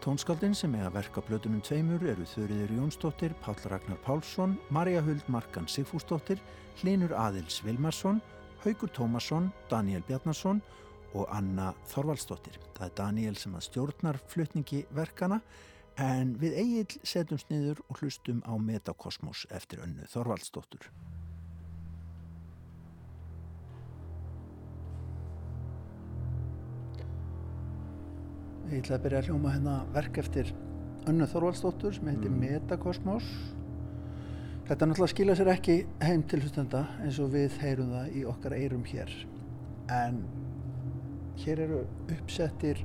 Tónskáldin 0.05 0.53
sem 0.53 0.75
eiga 0.77 0.91
verka 0.93 1.23
blötunum 1.25 1.63
tveimur 1.65 2.03
eru 2.05 2.27
Þurriður 2.29 2.75
Jónsdóttir, 2.77 3.33
Páll 3.41 3.57
Ragnar 3.73 3.97
Pálsson, 4.05 4.59
Marja 4.69 5.01
Huld 5.01 5.25
Markan 5.33 5.65
Sigfúsdóttir, 5.65 6.43
Hlinur 6.83 7.15
Aðils 7.17 7.63
Vilmarsson, 7.65 8.21
Haugur 8.65 8.93
Tómasson, 8.93 9.49
Daniel 9.71 10.05
Bjarnarsson 10.05 10.61
og 11.15 11.25
Anna 11.33 11.71
Þorvaldsdóttir. 11.89 12.59
Það 12.77 12.87
er 12.91 12.97
Daniel 13.01 13.39
sem 13.41 13.57
að 13.57 13.65
stjórnar 13.71 14.21
flutningi 14.29 14.85
verkana 14.93 15.41
en 16.01 16.35
við 16.41 16.57
Egil 16.59 17.01
setjumst 17.07 17.51
niður 17.53 17.83
og 17.89 18.01
hlustum 18.03 18.41
á 18.43 18.55
Metakosmos 18.59 19.45
eftir 19.55 19.83
önnu 19.85 20.07
Þorvaldsdóttur. 20.11 20.89
Ég 28.73 28.81
ætla 28.81 28.97
að 28.97 29.05
byrja 29.05 29.19
að 29.21 29.29
hljóma 29.29 29.53
hérna 29.55 29.75
verk 29.95 30.19
eftir 30.19 30.51
önnu 31.07 31.29
Þorvaldsdóttur 31.31 31.95
sem 31.95 32.09
heitir 32.11 32.33
Metakosmos. 32.33 33.29
Þetta 34.65 34.89
náttúrulega 34.89 35.13
skila 35.13 35.37
sér 35.37 35.53
ekki 35.53 35.77
heim 36.03 36.25
til 36.27 36.41
hlustenda 36.41 36.87
eins 37.05 37.21
og 37.21 37.35
við 37.37 37.59
heyrum 37.61 37.93
það 37.93 38.17
í 38.17 38.25
okkar 38.31 38.57
eirum 38.57 38.87
hér. 38.89 39.13
En 39.93 40.25
hér 41.45 41.61
eru 41.67 41.83
uppsettir 42.17 42.81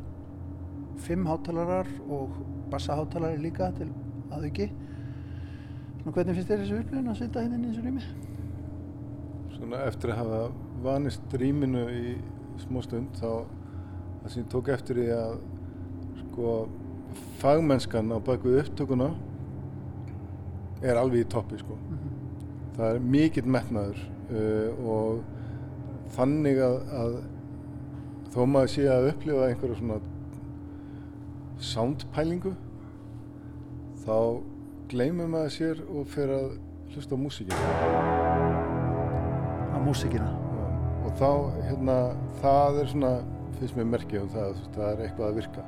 fimm 1.04 1.28
hátalarar 1.30 1.88
og 2.10 2.36
bassahátalari 2.72 3.40
líka 3.42 3.72
til 3.78 3.90
aðauki. 4.32 4.70
Svona 6.00 6.16
hvernig 6.16 6.38
finnst 6.38 6.52
þér 6.52 6.64
þessu 6.64 6.82
upplifun 6.84 7.12
að 7.12 7.22
sitja 7.22 7.44
hérna 7.44 7.58
inn 7.58 7.66
í 7.66 7.72
þessu 7.72 7.86
rými? 7.86 8.04
Svona 9.56 9.86
eftir 9.90 10.14
að 10.14 10.22
hafa 10.22 10.42
vanist 10.84 11.40
rýminu 11.42 11.88
í 11.92 12.04
smá 12.64 12.84
stund 12.86 13.18
þá 13.20 13.32
það 14.20 14.30
sem 14.34 14.44
ég 14.44 14.52
tók 14.52 14.70
eftir 14.76 15.00
því 15.00 15.10
að 15.16 15.34
sko 16.22 16.54
fagmennskan 17.42 18.14
á 18.16 18.18
bakvið 18.24 18.62
upptökuna 18.64 19.10
er 20.84 21.00
alveg 21.00 21.26
í 21.26 21.30
toppi 21.32 21.60
sko. 21.60 21.76
Það 22.78 22.94
er 22.94 23.04
mikill 23.16 23.48
metnaður 23.52 24.00
uh, 24.32 24.88
og 24.88 25.22
þannig 26.16 26.62
að, 26.64 26.78
að 27.02 27.18
þó 28.34 28.40
maður 28.48 28.74
sé 28.76 28.88
að 28.92 29.10
upplifa 29.14 29.50
einhverja 29.50 29.80
svona 29.80 30.00
soundpælingu 31.60 32.54
þá 34.06 34.18
gleymur 34.90 35.30
maður 35.30 35.54
sér 35.54 35.82
og 35.86 36.08
fer 36.10 36.32
að 36.34 36.54
hlusta 36.94 37.16
á 37.16 37.20
músíkina. 37.20 37.58
Á 39.76 39.78
músikina. 39.84 40.30
Já, 40.30 40.66
og 41.06 41.12
þá, 41.20 41.32
hérna, 41.68 41.98
það 42.42 42.80
er 42.82 42.92
svona, 42.94 43.14
finnst 43.60 43.78
mér 43.78 43.90
merkið 43.94 44.24
um 44.24 44.32
það, 44.34 44.62
það 44.76 44.90
er 44.90 45.04
eitthvað 45.06 45.28
að 45.30 45.40
virka. 45.42 45.66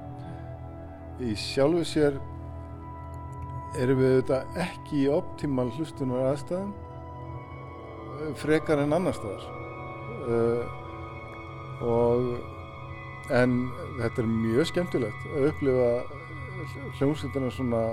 Í 1.22 1.36
sjálfu 1.38 1.84
sér 1.86 2.22
erum 3.80 4.02
við 4.02 4.16
auðvitað 4.16 4.62
ekki 4.66 5.04
í 5.04 5.12
optimal 5.14 5.70
hlustunar 5.78 6.32
aðstæðum 6.32 6.72
eh, 6.72 8.32
frekar 8.42 8.82
en 8.84 8.96
annar 8.98 9.16
staðar. 9.16 9.46
Uh, 10.22 10.64
og, 11.82 12.26
en 13.32 13.58
þetta 14.00 14.24
er 14.24 14.30
mjög 14.32 14.68
skemmtilegt 14.72 15.30
að 15.32 15.48
upplifa 15.52 15.92
hljómsveitina 17.00 17.52
svona 17.56 17.84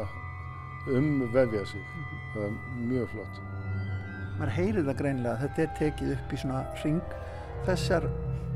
umvefja 0.89 1.64
sig. 1.68 1.84
Það 2.34 2.43
er 2.49 2.59
mjög 2.89 3.12
flott. 3.14 3.41
maður 4.39 4.53
heyrir 4.55 4.84
það 4.86 4.99
greinilega 5.01 5.34
að 5.34 5.41
þetta 5.45 5.62
er 5.62 5.70
tekið 5.78 6.11
upp 6.14 6.32
í 6.32 6.36
svona 6.39 6.59
ring 6.84 7.14
þessar 7.66 8.05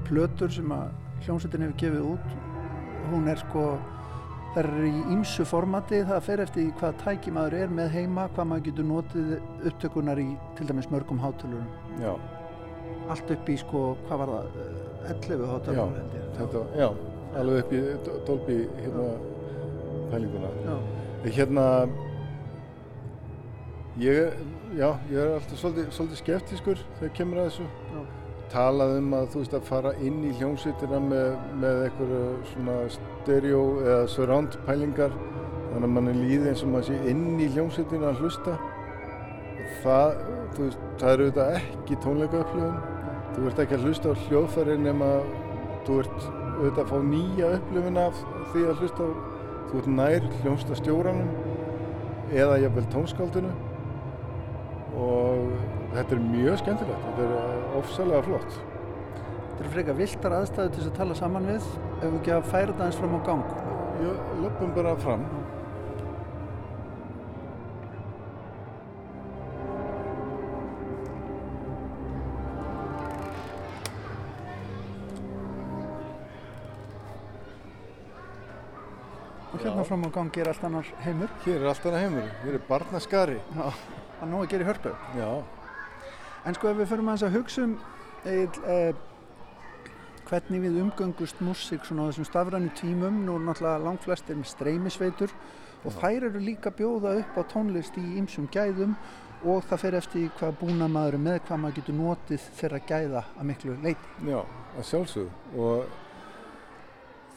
plötur 0.06 0.52
sem 0.54 0.74
að 0.76 0.92
hljómsveitin 1.24 1.64
hefur 1.64 1.80
gefið 1.80 2.04
út 2.12 2.36
hún 3.10 3.26
er 3.32 3.40
sko 3.40 3.64
það 4.54 4.60
er 4.62 4.86
í 4.86 5.02
ýmsu 5.16 5.46
formati 5.48 6.02
það 6.06 6.22
fer 6.28 6.42
eftir 6.44 6.70
hvað 6.78 7.00
tæki 7.02 7.32
maður 7.34 7.58
er 7.64 7.74
með 7.80 7.96
heima 7.96 8.28
hvað 8.36 8.48
maður 8.52 8.66
getur 8.68 8.88
notið 8.92 9.32
upptökunar 9.72 10.22
í 10.22 10.28
til 10.58 10.68
dæmis 10.70 10.90
mörgum 10.92 11.22
hátölurum 11.22 11.66
Já, 11.98 12.14
allt 13.12 13.34
upp 13.34 13.50
í 13.50 13.58
sko, 13.60 13.82
hvað 14.06 14.22
var 14.22 14.32
það, 14.32 14.62
11 15.12 15.44
hátalara 15.50 15.98
held 15.98 16.16
ég. 16.16 16.30
Þetta, 16.38 16.62
já, 16.78 16.88
alveg 17.40 17.60
upp 17.62 17.76
í 17.76 17.82
Dolby 18.28 18.58
hérna 18.78 19.06
pælinguna. 20.12 20.50
Já. 20.66 20.76
Hérna, 21.36 21.66
ég, 24.02 24.40
já, 24.76 24.88
ég 25.10 25.18
er 25.18 25.36
alltaf 25.36 25.60
svolítið, 25.60 25.92
svolítið 25.96 26.22
skeptískur 26.22 26.82
þegar 26.98 27.14
kemur 27.18 27.42
að 27.42 27.50
þessu. 27.50 27.68
Já. 27.92 28.02
Talað 28.52 28.98
um 28.98 29.14
að 29.16 29.28
þú 29.32 29.42
veist 29.42 29.54
að 29.56 29.68
fara 29.70 29.92
inn 30.04 30.18
í 30.28 30.32
hljómsveitina 30.36 30.98
með, 31.00 31.28
með 31.62 31.84
einhverju 31.86 32.24
svona 32.50 32.74
stereo 32.92 33.62
eða 33.80 34.02
surround 34.12 34.58
pælingar 34.66 35.14
þannig 35.72 35.86
að 35.86 35.94
mann 35.94 36.10
er 36.10 36.18
líðið 36.18 36.50
eins 36.50 36.64
og 36.66 36.72
maður 36.74 36.90
sé 36.90 37.12
inn 37.14 37.40
í 37.40 37.48
hljómsveitina 37.54 38.10
að 38.10 38.20
hlusta. 38.20 38.58
Það, 39.82 40.18
veist, 40.58 40.82
það 41.00 41.14
eru 41.14 41.26
auðvitað 41.26 41.56
ekki 41.58 41.98
tónleika 42.04 42.42
upplifun. 42.44 42.76
Þú 43.32 43.48
ert 43.48 43.62
ekki 43.64 43.78
að 43.78 43.86
hlusta 43.88 44.12
á 44.12 44.20
hljóðfæri 44.26 44.78
nema 44.78 45.10
þú 45.86 45.98
ert 46.02 46.26
auðvitað 46.62 46.82
að 46.84 46.90
fá 46.92 46.98
nýja 47.08 47.52
upplifun 47.56 48.00
af 48.02 48.24
því 48.52 48.64
að 48.68 48.82
hlusta 48.82 49.06
á, 49.06 49.10
þú 49.70 49.80
ert 49.80 49.90
nær 49.96 50.26
hljómsda 50.42 50.78
stjóranum 50.78 51.30
eða 52.32 52.58
jafnvel 52.62 52.84
tónskáldinu 52.92 53.52
og 55.02 55.48
þetta 55.94 56.16
er 56.16 56.22
mjög 56.26 56.60
skemmtilegt, 56.60 57.06
þetta 57.06 57.26
er 57.26 57.78
ofsalega 57.80 58.26
flott. 58.28 58.58
Þetta 59.42 59.64
eru 59.64 59.72
frekar 59.74 59.98
viltar 59.98 60.36
aðstæðu 60.38 60.72
til 60.72 60.82
þess 60.82 60.92
að 60.92 60.98
tala 61.00 61.16
saman 61.18 61.48
við 61.48 61.58
ef 61.62 62.04
við 62.04 62.18
ekki 62.20 62.34
að 62.36 62.50
færa 62.52 62.68
þetta 62.72 62.86
eins 62.88 63.00
fram 63.00 63.16
á 63.16 63.20
gang. 63.28 63.56
Ég 64.02 64.30
löpum 64.42 64.74
bara 64.76 64.94
fram. 65.00 65.26
Hérna 79.64 79.84
fram 79.88 80.06
á 80.06 80.10
gang 80.12 80.36
er 80.38 80.52
allt 80.52 80.64
annar 80.68 80.92
heimur. 81.06 81.32
Hér 81.46 81.60
er 81.60 81.72
allt 81.72 81.86
annað 81.86 82.04
heimur, 82.06 82.30
hér 82.44 82.54
er 82.58 82.68
barnaskari. 82.68 83.40
Já, 83.56 83.66
það 83.66 84.22
er 84.22 84.32
nóg 84.34 84.44
að 84.46 84.52
gera 84.54 84.64
í 84.64 84.70
hörpu. 84.70 84.94
Já, 85.18 85.30
En 86.42 86.56
sko 86.56 86.72
ef 86.72 86.78
við 86.80 86.88
förum 86.90 87.10
aðeins 87.12 87.22
að 87.28 87.36
hugsa 87.36 87.62
um 87.62 87.74
Egil, 88.26 88.62
eh, 88.66 88.94
hvernig 90.26 90.62
við 90.62 90.78
umgöngust 90.82 91.40
músík 91.42 91.84
svona 91.86 92.06
á 92.06 92.10
þessum 92.10 92.26
stafrænu 92.26 92.70
tímum, 92.78 93.20
nú 93.26 93.36
er 93.36 93.44
náttúrulega 93.46 93.82
langflestir 93.84 94.38
með 94.38 94.50
streymisveitur 94.50 95.34
og 95.84 95.96
þær 95.98 96.28
eru 96.30 96.42
líka 96.42 96.70
að 96.70 96.78
bjóða 96.80 97.16
upp 97.20 97.38
á 97.38 97.42
tónlist 97.50 97.98
í 97.98 98.04
ýmsum 98.18 98.48
gæðum 98.50 98.96
og 99.44 99.62
það 99.66 99.82
fer 99.82 99.94
eftir 99.98 100.30
hvað 100.38 100.58
búna 100.60 100.88
maður 100.90 101.18
með 101.18 101.40
hvað 101.46 101.62
maður 101.62 101.78
getur 101.80 101.98
notið 101.98 102.46
þeirra 102.58 102.80
gæða 102.90 103.24
að 103.38 103.48
miklu 103.50 103.76
leiti. 103.82 104.14
já, 104.26 104.40
að 104.78 104.88
sjálfsögðu 104.90 105.30
og 105.58 105.84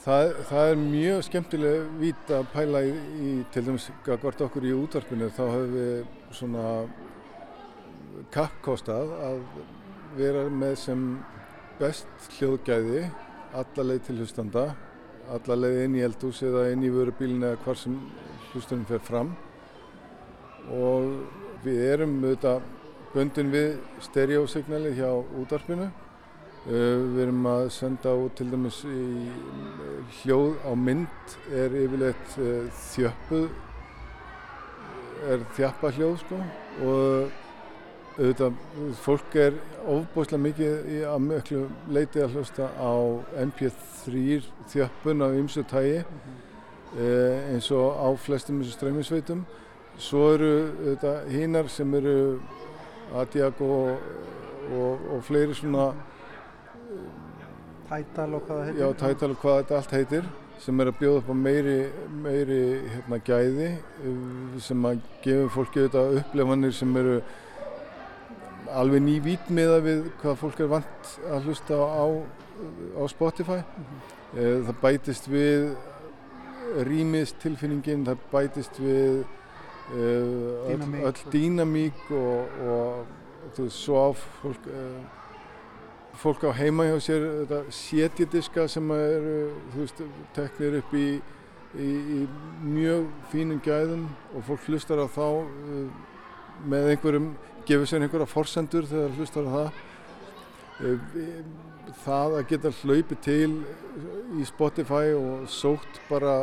það, 0.06 0.32
það 0.50 0.70
er 0.72 0.82
mjög 0.82 1.26
skemmtileg 1.28 1.92
vít 2.00 2.34
að 2.34 2.48
pæla 2.54 2.84
í, 2.86 2.94
í 2.96 3.34
til 3.54 3.66
dæmis 3.68 3.90
hvort 4.06 4.46
okkur 4.48 4.68
í 4.70 4.74
útvarpinu 4.78 5.30
þá 5.34 5.44
höfum 5.44 5.76
við 5.76 5.94
svona 6.40 6.66
kappkostað 8.34 9.14
að 9.28 9.40
vera 10.16 10.48
með 10.50 10.76
sem 10.86 11.06
best 11.80 12.30
hljóðgæði 12.38 13.08
alla 13.56 13.88
leið 13.90 14.06
til 14.08 14.20
hlustanda 14.20 14.70
alla 15.34 15.58
leið 15.58 15.82
inn 15.86 15.98
í 15.98 16.04
eldhús 16.06 16.42
eða 16.46 16.70
inn 16.74 16.86
í 16.86 16.94
vörubílinn 16.94 17.46
eða 17.48 17.62
hvar 17.64 17.80
sem 17.80 17.98
hlustunum 18.52 18.86
fer 18.90 19.02
fram. 19.04 19.34
Og 20.70 21.12
við 21.66 21.82
erum 21.88 22.18
auðvitað 22.22 22.68
bundin 23.14 23.52
við 23.54 23.70
stereosignalið 24.06 25.00
hjá 25.00 25.10
útvarpinu 25.42 25.90
við 26.66 27.20
erum 27.28 27.46
að 27.46 27.68
senda 27.76 28.16
út 28.18 28.34
til 28.40 28.48
dæmis 28.50 28.80
í 28.90 29.30
hljóð 30.22 30.56
á 30.66 30.72
mynd 30.74 31.36
er 31.54 31.76
yfirleitt 31.78 32.38
þjöppuð 32.90 33.50
er 35.30 35.44
þjappa 35.58 35.92
hljóð 35.94 36.16
sko 36.24 36.40
og 36.86 37.36
auðvitað 38.16 38.58
fólk 39.04 39.38
er 39.38 39.60
ofbúslega 39.92 40.42
mikið 40.42 40.90
í 40.96 40.98
að 41.06 41.22
miklu 41.28 41.62
leiti 41.92 42.24
að 42.24 42.38
hlusta 42.38 42.72
á 42.80 42.94
MP3 43.44 44.40
þjöppun 44.72 45.26
af 45.26 45.38
ymsu 45.38 45.66
tægi 45.70 46.02
eins 46.96 47.70
og 47.76 48.00
á 48.00 48.08
flestum 48.26 48.62
þessu 48.64 48.78
streyminsveitum 48.78 49.46
svo 50.02 50.30
eru 50.34 50.96
hínar 51.30 51.70
sem 51.70 51.94
eru 52.00 52.40
Adiak 53.16 53.60
og, 53.62 54.00
og, 54.74 55.04
og 55.14 55.24
fleiri 55.24 55.54
svona 55.54 55.92
Tætal 57.90 58.32
og 58.34 58.46
hvað 58.48 58.60
það 58.60 58.66
heitir. 58.66 58.82
Já, 58.82 58.88
tætal 59.02 59.32
og 59.32 59.40
hvað 59.44 59.58
þetta 59.62 59.78
allt 59.80 59.96
heitir 60.00 60.30
sem 60.64 60.80
er 60.80 60.90
að 60.90 61.00
bjóða 61.02 61.20
upp 61.20 61.30
á 61.30 61.36
meiri, 61.36 61.80
meiri 62.24 62.60
hérna, 62.94 63.20
gæði 63.28 63.68
uh, 63.76 64.56
sem 64.64 64.88
að 64.88 65.02
gefa 65.26 65.50
fólki 65.54 65.84
auðvitað 65.84 66.20
upplefanir 66.22 66.76
sem 66.76 66.96
eru 67.02 67.18
alveg 68.76 69.04
ný 69.06 69.16
vítmiða 69.24 69.82
við 69.84 70.06
hvað 70.22 70.40
fólk 70.42 70.64
er 70.64 70.72
vant 70.72 71.12
að 71.30 71.50
hlusta 71.50 71.78
á, 71.78 72.06
á 72.98 73.04
Spotify. 73.12 73.62
Mm 73.62 74.14
Það 74.36 74.80
bætist 74.82 75.28
við 75.32 75.70
rýmistilfinningin, 76.84 78.02
það 78.04 78.24
bætist 78.34 78.80
við 78.84 79.22
uh, 79.96 80.74
öll, 81.08 81.22
Dýnamík 81.32 82.10
og, 82.12 82.58
og 82.66 83.54
þú 83.56 83.68
veist, 83.68 83.78
svo 83.78 84.02
á 84.02 84.08
fólk 84.42 84.68
fólk 86.22 86.44
á 86.48 86.52
heima 86.56 86.86
hjá 86.88 86.96
sér 87.04 87.24
þetta 87.42 87.60
sétjadiska 87.74 88.66
sem 88.72 88.92
eru 88.96 89.36
þú 89.74 89.82
veist, 89.82 90.02
teknir 90.36 90.78
upp 90.80 90.94
í, 90.96 91.06
í, 91.76 91.90
í 92.18 92.20
mjög 92.64 93.08
fínum 93.32 93.62
gæðum 93.66 94.08
og 94.34 94.46
fólk 94.48 94.68
hlustar 94.70 95.02
á 95.04 95.08
þá 95.12 95.28
uh, 95.44 95.86
með 96.66 96.92
einhverjum, 96.94 97.30
gefur 97.68 97.90
sér 97.90 98.06
einhverja 98.06 98.30
forsendur 98.32 98.88
þegar 98.90 99.16
hlustar 99.20 99.50
á 99.50 99.52
það. 99.56 99.82
Uh, 100.76 101.40
það 102.04 102.38
að 102.40 102.48
geta 102.52 102.74
hlaupið 102.82 103.24
til 103.24 103.52
í 104.36 104.48
Spotify 104.48 105.14
og 105.16 105.46
sótt 105.52 106.02
bara 106.10 106.36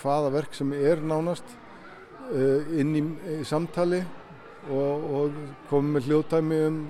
hvaða 0.00 0.32
verk 0.38 0.56
sem 0.56 0.70
er 0.78 1.02
nánast 1.04 1.58
inn 2.32 2.94
í, 2.96 3.02
í 3.34 3.42
samtali 3.44 4.00
og, 4.70 5.06
og 5.18 5.38
komið 5.70 5.96
með 5.96 6.08
hljóðtæmi 6.08 6.58
um 6.66 6.80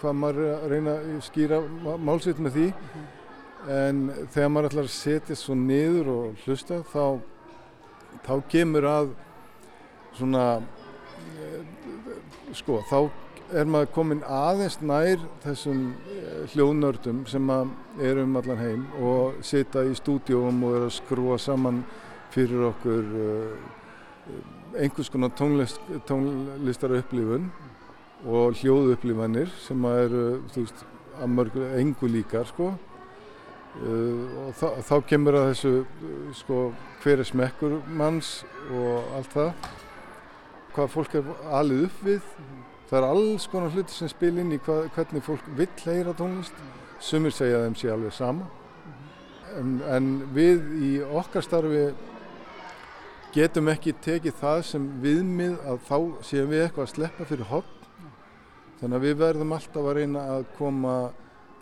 hvað 0.00 0.16
maður 0.20 0.48
að 0.52 0.64
reyna 0.72 0.94
að 1.00 1.20
skýra 1.28 1.60
málsitt 2.02 2.40
með 2.42 2.58
því. 2.58 2.68
En 3.74 4.00
þegar 4.34 4.50
maður 4.52 4.70
ætlar 4.70 4.88
að 4.88 4.96
setja 4.96 5.36
svo 5.38 5.56
niður 5.56 6.10
og 6.12 6.42
hlusta 6.44 6.82
þá, 6.92 7.04
þá 8.26 8.34
kemur 8.52 8.88
að 8.90 9.12
svona 10.14 10.46
sko 12.54 12.80
þá 12.90 12.98
er 13.54 13.68
maður 13.68 13.90
komin 13.94 14.22
aðeins 14.26 14.78
nær 14.82 15.22
þessum 15.44 15.82
hljóðnördum 16.52 17.24
sem 17.30 17.50
er 18.02 18.20
um 18.22 18.38
allan 18.40 18.60
heim 18.60 18.84
og 19.04 19.40
sita 19.44 19.84
í 19.84 19.94
stúdíum 19.98 20.62
og 20.64 20.78
er 20.78 20.86
að 20.88 20.94
skrua 20.98 21.38
saman 21.40 21.82
fyrir 22.34 22.68
okkur 22.70 23.10
einhvers 24.78 25.10
konar 25.12 25.30
tónlist, 25.38 25.78
tónlistar 26.08 26.94
upplifun 26.98 27.50
og 28.24 28.56
hljóðu 28.58 28.94
upplifanir 28.94 29.52
sem 29.60 29.84
eru 29.90 30.24
veist, 30.54 30.84
að 31.20 31.32
mörgu 31.36 31.68
engu 31.78 32.10
líkar 32.10 32.48
sko. 32.48 32.72
uh, 33.82 34.46
og 34.46 34.54
þá, 34.58 34.66
þá 34.88 34.94
kemur 35.08 35.38
að 35.38 35.48
þessu 35.52 35.72
sko, 36.40 36.58
hver 37.02 37.22
er 37.22 37.28
smekkur 37.28 37.78
manns 37.86 38.44
og 38.70 39.16
allt 39.18 39.32
það. 39.34 39.70
Hvað 40.74 40.90
fólk 40.90 41.14
er 41.14 41.32
alið 41.54 41.86
upp 41.88 42.04
við. 42.06 42.30
Það 42.88 42.98
er 42.98 43.08
alls 43.08 43.46
konar 43.50 43.74
hluti 43.74 43.94
sem 43.94 44.10
spil 44.10 44.36
inn 44.38 44.52
í 44.54 44.60
hvað, 44.62 44.88
hvernig 44.94 45.24
fólk 45.24 45.46
vill 45.58 45.70
heyra 45.84 46.14
tónlist. 46.16 46.54
Sumir 47.00 47.34
segja 47.34 47.62
þeim 47.64 47.76
sé 47.78 47.90
alveg 47.92 48.14
sama. 48.14 48.48
En, 49.58 49.78
en 49.86 50.10
við 50.34 50.64
í 50.82 50.90
okkar 51.04 51.44
starfi 51.46 51.86
getum 53.34 53.68
ekki 53.72 53.94
tekið 54.04 54.36
það 54.38 54.60
sem 54.68 54.84
viðmið 55.02 55.54
að 55.66 55.78
þá 55.88 55.96
séum 56.28 56.50
við 56.52 56.64
eitthvað 56.64 56.84
að 56.84 56.92
sleppa 56.92 57.26
fyrir 57.26 57.48
hotn 57.50 57.88
þannig 58.80 58.96
að 58.98 59.06
við 59.06 59.16
verðum 59.22 59.54
alltaf 59.56 59.88
að 59.88 59.96
reyna 59.98 60.22
að 60.34 60.44
koma 60.58 60.94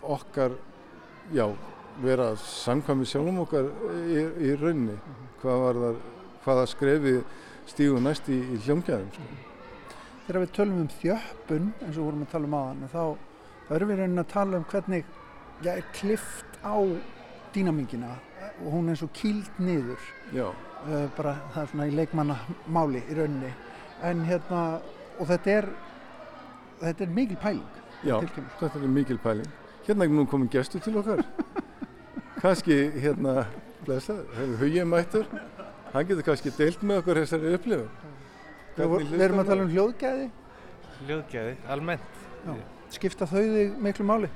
okkar 0.03 0.57
já, 1.33 1.45
vera 2.03 2.33
samkvæmið 2.43 3.09
sjálfum 3.09 3.41
okkar 3.45 3.71
í, 4.05 4.19
í 4.49 4.53
raunni 4.59 4.97
hvað 5.41 5.63
var 5.63 5.81
það, 5.85 5.97
hvaða 6.43 6.67
skrefi 6.73 7.15
stígu 7.71 8.03
næst 8.03 8.29
í, 8.29 8.37
í 8.37 8.59
hljómgæðum 8.67 9.09
sko. 9.15 9.27
Þegar 10.27 10.41
við 10.43 10.53
tölum 10.55 10.81
um 10.83 10.93
þjöppun 10.99 11.71
eins 11.83 11.97
og 11.97 12.07
vorum 12.07 12.23
að 12.25 12.33
tala 12.35 12.49
um 12.49 12.57
aðan 12.59 12.91
þá, 12.93 13.03
erum 13.75 13.91
við 13.91 14.01
raunin 14.03 14.23
að 14.23 14.31
tala 14.35 14.59
um 14.59 14.69
hvernig 14.71 15.09
já, 15.63 15.73
er 15.73 15.85
klift 15.95 16.59
á 16.61 16.75
dýnamingina 17.55 18.15
og 18.63 18.67
hún 18.73 18.89
er 18.91 18.99
svo 18.99 19.09
kýld 19.13 19.49
niður 19.59 20.01
Já, 20.33 20.49
uh, 20.49 21.07
bara 21.17 21.37
það 21.53 21.61
er 21.63 21.71
svona 21.71 21.87
í 21.87 21.95
leikmannamáli 21.99 23.05
í 23.05 23.17
rauninni 23.19 23.53
en 24.03 24.25
hérna 24.27 24.65
og 25.19 25.29
þetta 25.29 25.57
er 25.59 25.69
þetta 26.81 27.07
er 27.07 27.15
mikil 27.21 27.39
pæling 27.41 27.83
Já, 28.03 28.17
tilkynning? 28.19 28.55
þetta 28.59 28.79
er 28.83 28.91
mikil 28.91 29.19
pæling. 29.23 29.51
Hérna 29.87 30.05
er 30.05 30.11
nú 30.11 30.25
komin 30.27 30.49
gestur 30.51 30.81
til 30.83 30.97
okkar. 30.99 31.21
Kanski 32.43 32.75
hérna, 32.99 33.45
blessa, 33.85 34.17
hefur 34.35 34.57
hugið 34.59 34.89
mættur. 34.91 35.29
Hann 35.93 36.07
getur 36.09 36.25
kannski 36.25 36.51
deilt 36.57 36.83
með 36.83 37.03
okkur 37.03 37.21
þessari 37.21 37.53
upplifun. 37.55 37.89
Við 38.75 39.11
við 39.13 39.23
erum 39.27 39.39
að 39.43 39.51
tala 39.51 39.63
um 39.63 39.71
hljóðgæði. 39.71 40.25
Hljóðgæði, 41.03 41.53
almennt. 41.75 42.23
Skipta 42.91 43.27
þau 43.29 43.39
þig 43.39 43.77
miklu 43.85 44.07
máli? 44.09 44.31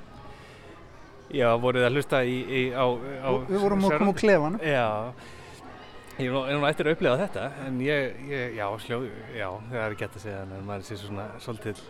Já, 1.36 1.50
voruð 1.60 1.84
að 1.88 1.98
hlusta 1.98 2.22
í, 2.24 2.38
í, 2.48 2.62
á, 2.72 2.86
á 2.88 3.30
Við 3.50 3.60
vorum 3.60 3.84
að 3.88 3.98
koma 4.00 4.14
úr 4.14 4.20
klefanum. 4.22 4.62
Já, 4.64 4.86
ég 6.18 6.28
er 6.30 6.32
nú, 6.34 6.44
er 6.48 6.56
nú 6.62 6.68
eftir 6.70 6.88
að 6.88 6.96
upplifa 6.96 7.18
þetta, 7.20 7.48
en 7.68 7.82
ég, 7.84 8.22
ég 8.32 8.56
já, 8.58 8.68
sljó, 8.86 9.02
já, 9.36 9.50
það 9.68 9.82
er 9.84 9.96
hægt 9.98 10.16
að 10.16 10.24
segja 10.24 10.40
en 10.46 10.64
maður 10.70 10.88
sé 10.88 11.00
svona 11.02 11.26
svolítið 11.44 11.82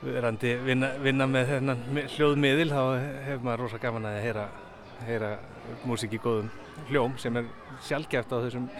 verandi 0.00 0.54
vinna, 0.64 0.88
vinna 1.04 1.26
með 1.28 1.52
þennan 1.54 1.84
mi- 1.92 2.06
hljóðmiðil, 2.16 2.70
þá 2.72 2.82
hefur 3.28 3.44
maður 3.44 3.62
rosa 3.66 3.80
gaman 3.82 4.08
að 4.08 4.18
heyra, 4.24 4.46
heyra 5.04 5.30
músík 5.84 6.16
í 6.16 6.22
góðum 6.24 6.48
hljóm 6.88 7.18
sem 7.20 7.36
er 7.36 7.50
sjálfgeft 7.84 8.32
á 8.32 8.36
þessum 8.46 8.70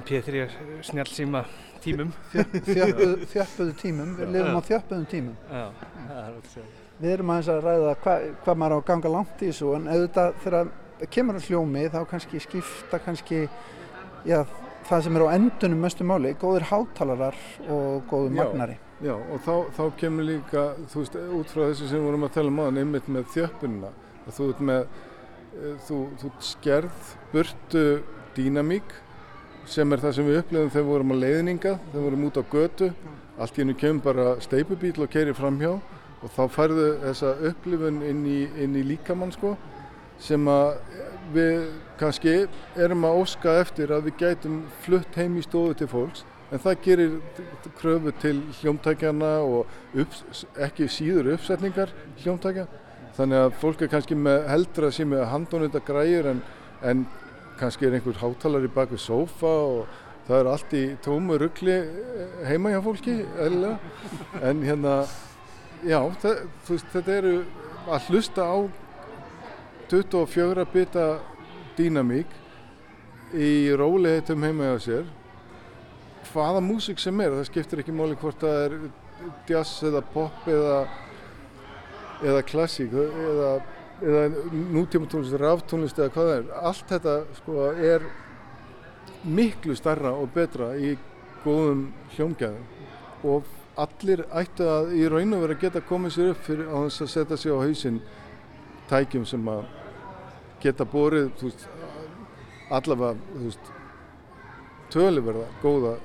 MP3 0.00 0.46
snjálfsíma 0.88 1.44
tímum. 1.84 2.10
Þjöppuðu 2.32 3.28
þjöppuðu 3.32 3.74
tímum, 3.80 4.16
við 4.18 4.32
lifum 4.34 4.56
á 4.56 4.62
þjöppuðum 4.64 5.06
tímum. 5.12 5.36
Já, 5.48 5.66
það 6.08 6.16
er 6.16 6.24
alltaf 6.24 6.54
segja. 6.56 6.79
Við 7.00 7.14
erum 7.14 7.30
aðeins 7.32 7.48
að 7.48 7.62
ræða 7.64 7.92
hvað 8.04 8.24
hva 8.44 8.54
maður 8.60 8.76
á 8.76 8.78
að 8.80 8.86
ganga 8.90 9.12
langt 9.14 9.42
í 9.42 9.50
þessu 9.50 9.74
en 9.76 9.86
auðvitað 9.88 10.34
þegar 10.44 10.72
kemur 11.14 11.38
að 11.38 11.46
hljómi 11.48 11.84
þá 11.88 12.00
kannski 12.10 12.40
skipta 12.44 13.00
kannski 13.00 13.38
já, 14.28 14.42
það 14.88 15.04
sem 15.06 15.16
er 15.16 15.24
á 15.24 15.34
endunum 15.36 15.84
mestu 15.84 16.06
máli, 16.06 16.32
góðir 16.40 16.66
hátalarar 16.70 17.36
og 17.70 18.08
góður 18.10 18.34
Já. 18.34 18.40
magnari. 18.42 18.78
Já, 19.00 19.14
og 19.16 19.44
þá, 19.46 19.54
þá 19.76 19.84
kemur 20.00 20.26
líka, 20.28 20.64
þú 20.92 21.04
veist, 21.04 21.14
út 21.38 21.52
frá 21.54 21.62
þessu 21.62 21.86
sem 21.88 22.00
við 22.00 22.08
vorum 22.10 22.26
að 22.26 22.34
tala 22.34 22.52
um 22.52 22.58
aðan, 22.60 22.80
einmitt 22.82 23.08
með 23.08 23.30
þjöppunina, 23.36 23.92
að 24.26 24.34
þú 24.36 24.48
ert 24.52 24.64
með, 24.70 24.98
eh, 25.54 25.78
þú, 25.86 26.00
þú 26.20 26.32
skerð 26.50 27.14
burtu 27.32 27.84
dýnamík 28.36 28.92
sem 29.70 29.92
er 29.92 30.02
það 30.04 30.16
sem 30.18 30.28
við 30.28 30.42
upplifum 30.42 30.74
þegar 30.74 30.84
við 30.84 30.92
vorum 30.92 31.14
á 31.14 31.16
leiðninga, 31.22 31.72
þegar 31.78 31.96
við 31.96 32.06
vorum 32.08 32.28
út 32.28 32.40
á 32.40 32.44
götu, 32.52 32.90
allt 33.40 33.56
í 33.56 33.62
hennu 33.64 33.78
kemur 33.80 34.04
bara 34.04 34.28
steipubíl 34.44 34.94
og 35.00 35.12
keirir 35.12 35.38
framhjá 35.38 35.78
og 36.20 36.32
þá 36.34 36.42
færðu 36.52 36.88
þessa 37.04 37.34
upplifun 37.50 38.02
inn 38.06 38.24
í, 38.28 38.40
inn 38.60 38.76
í 38.76 38.84
líkamann 38.92 39.32
sko, 39.34 39.54
sem 40.20 40.48
að 40.52 40.74
við 41.32 41.70
kannski 42.00 42.34
erum 42.80 43.06
að 43.08 43.22
óska 43.22 43.54
eftir 43.62 43.92
að 43.94 44.10
við 44.10 44.20
gætum 44.24 44.60
flutt 44.84 45.16
heim 45.16 45.38
í 45.38 45.44
stofu 45.46 45.76
til 45.78 45.88
fólks 45.90 46.24
en 46.50 46.62
það 46.62 46.84
gerir 46.84 47.16
kröfu 47.78 48.12
til 48.20 48.36
hljómtækjana 48.60 49.32
og 49.46 49.98
upps, 50.02 50.44
ekki 50.58 50.88
síður 50.90 51.34
uppsetningar 51.36 51.92
hljómtækja. 52.24 52.66
Þannig 53.16 53.44
að 53.44 53.56
fólk 53.60 53.84
er 53.84 53.90
kannski 53.92 54.18
með 54.18 54.46
heldra 54.50 54.90
sem 54.94 55.14
er 55.14 55.28
handónunda 55.30 55.82
græjur 55.86 56.30
en, 56.32 56.42
en 56.82 57.04
kannski 57.60 57.86
er 57.86 57.98
einhver 57.98 58.18
hátalari 58.18 58.70
bak 58.72 58.90
við 58.94 59.02
sófa 59.04 59.50
og 59.50 59.98
það 60.26 60.36
er 60.40 60.50
allt 60.50 60.76
í 60.78 60.84
tómu 61.04 61.38
ruggli 61.40 61.78
heima 62.48 62.74
hjá 62.74 62.80
fólki 62.84 63.16
eðlilega. 63.20 63.78
En 64.42 64.62
hérna 64.66 64.94
já, 65.86 66.00
það, 66.22 66.44
veist, 66.68 66.90
þetta 66.94 67.16
eru 67.20 67.34
að 67.90 68.08
hlusta 68.10 68.46
á 68.46 68.58
24 69.90 70.66
bita 70.72 71.06
dýnamík 71.78 72.38
í 73.34 73.52
róliheitum 73.78 74.46
heima 74.46 74.72
hjá 74.72 74.82
sér. 74.86 75.12
Hvaða 76.30 76.62
músík 76.62 77.00
sem 77.02 77.20
er, 77.22 77.34
það 77.38 77.48
skiptir 77.48 77.82
ekki 77.82 77.94
máli 77.94 78.18
hvort 78.18 78.42
það 78.42 78.64
er 78.64 78.76
jazz 79.48 79.80
eða 79.86 80.02
pop 80.14 80.46
eða 80.50 80.82
eða 82.20 82.42
klassík 82.44 82.92
eða, 82.92 83.52
eða 84.00 84.24
nútíma 84.74 85.08
tónlist, 85.10 85.36
ráftónlist 85.40 86.00
eða 86.00 86.12
hvað 86.14 86.28
það 86.30 86.36
er, 86.36 86.50
allt 86.70 86.92
þetta 86.92 87.14
sko 87.38 87.68
er 87.70 88.04
miklu 89.24 89.76
starra 89.76 90.12
og 90.16 90.32
betra 90.34 90.72
í 90.76 90.94
góðum 91.44 91.88
hljómgæðum 92.16 93.30
og 93.30 93.48
allir 93.84 94.24
ættu 94.42 94.66
að 94.68 94.94
í 94.98 95.04
raun 95.10 95.36
og 95.36 95.44
vera 95.44 95.56
að 95.56 95.62
geta 95.64 95.84
komið 95.88 96.16
sér 96.16 96.32
upp 96.34 96.42
fyrir 96.46 96.68
á 96.68 96.76
þess 96.86 97.04
að 97.04 97.12
setja 97.14 97.38
sig 97.40 97.54
á 97.54 97.58
hausinn 97.60 98.00
tækjum 98.90 99.26
sem 99.28 99.48
að 99.52 99.62
geta 100.60 100.86
borið 100.88 101.30
veist, 101.40 101.64
allavega 102.70 103.38
veist, 103.38 103.72
töluverða 104.92 105.46
góða, 105.62 105.96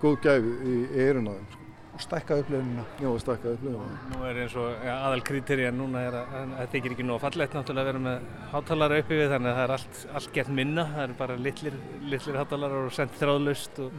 góð 0.00 0.18
gæfi 0.24 0.56
í 0.72 0.80
eirun 1.04 1.30
á 1.30 1.34
þeim 1.34 1.46
sko. 1.52 1.62
og 1.96 2.02
stækka 2.04 2.38
upplifunina. 2.42 2.84
Já, 3.00 3.08
og 3.08 3.20
stakka 3.20 3.52
upplifuna. 3.56 3.98
Nú 4.12 4.24
er 4.28 4.40
eins 4.44 4.56
og 4.60 4.84
ja, 4.84 4.96
aðal 5.08 5.22
kriterið 5.24 5.70
núna 5.76 6.02
er 6.04 6.18
að 6.20 6.34
að 6.40 6.50
það 6.56 6.72
þykir 6.74 6.96
ekki 6.96 7.06
nóg 7.08 7.22
fallegt 7.22 7.56
náttúrulega 7.56 7.86
að 7.86 7.92
vera 7.92 8.04
með 8.06 8.26
hátalara 8.52 8.98
uppi 9.02 9.20
við 9.20 9.32
þannig 9.34 9.52
að 9.52 9.56
það 9.56 9.64
er 9.66 9.76
allt, 9.76 10.02
allt 10.20 10.34
gett 10.36 10.50
minna, 10.60 10.88
það 10.94 11.06
eru 11.06 11.20
bara 11.22 11.38
litlir, 11.48 11.78
litlir 12.14 12.40
hátalarar 12.40 12.90
og 12.90 12.96
sendt 12.96 13.16
þráðlaust 13.20 13.80
og, 13.86 13.96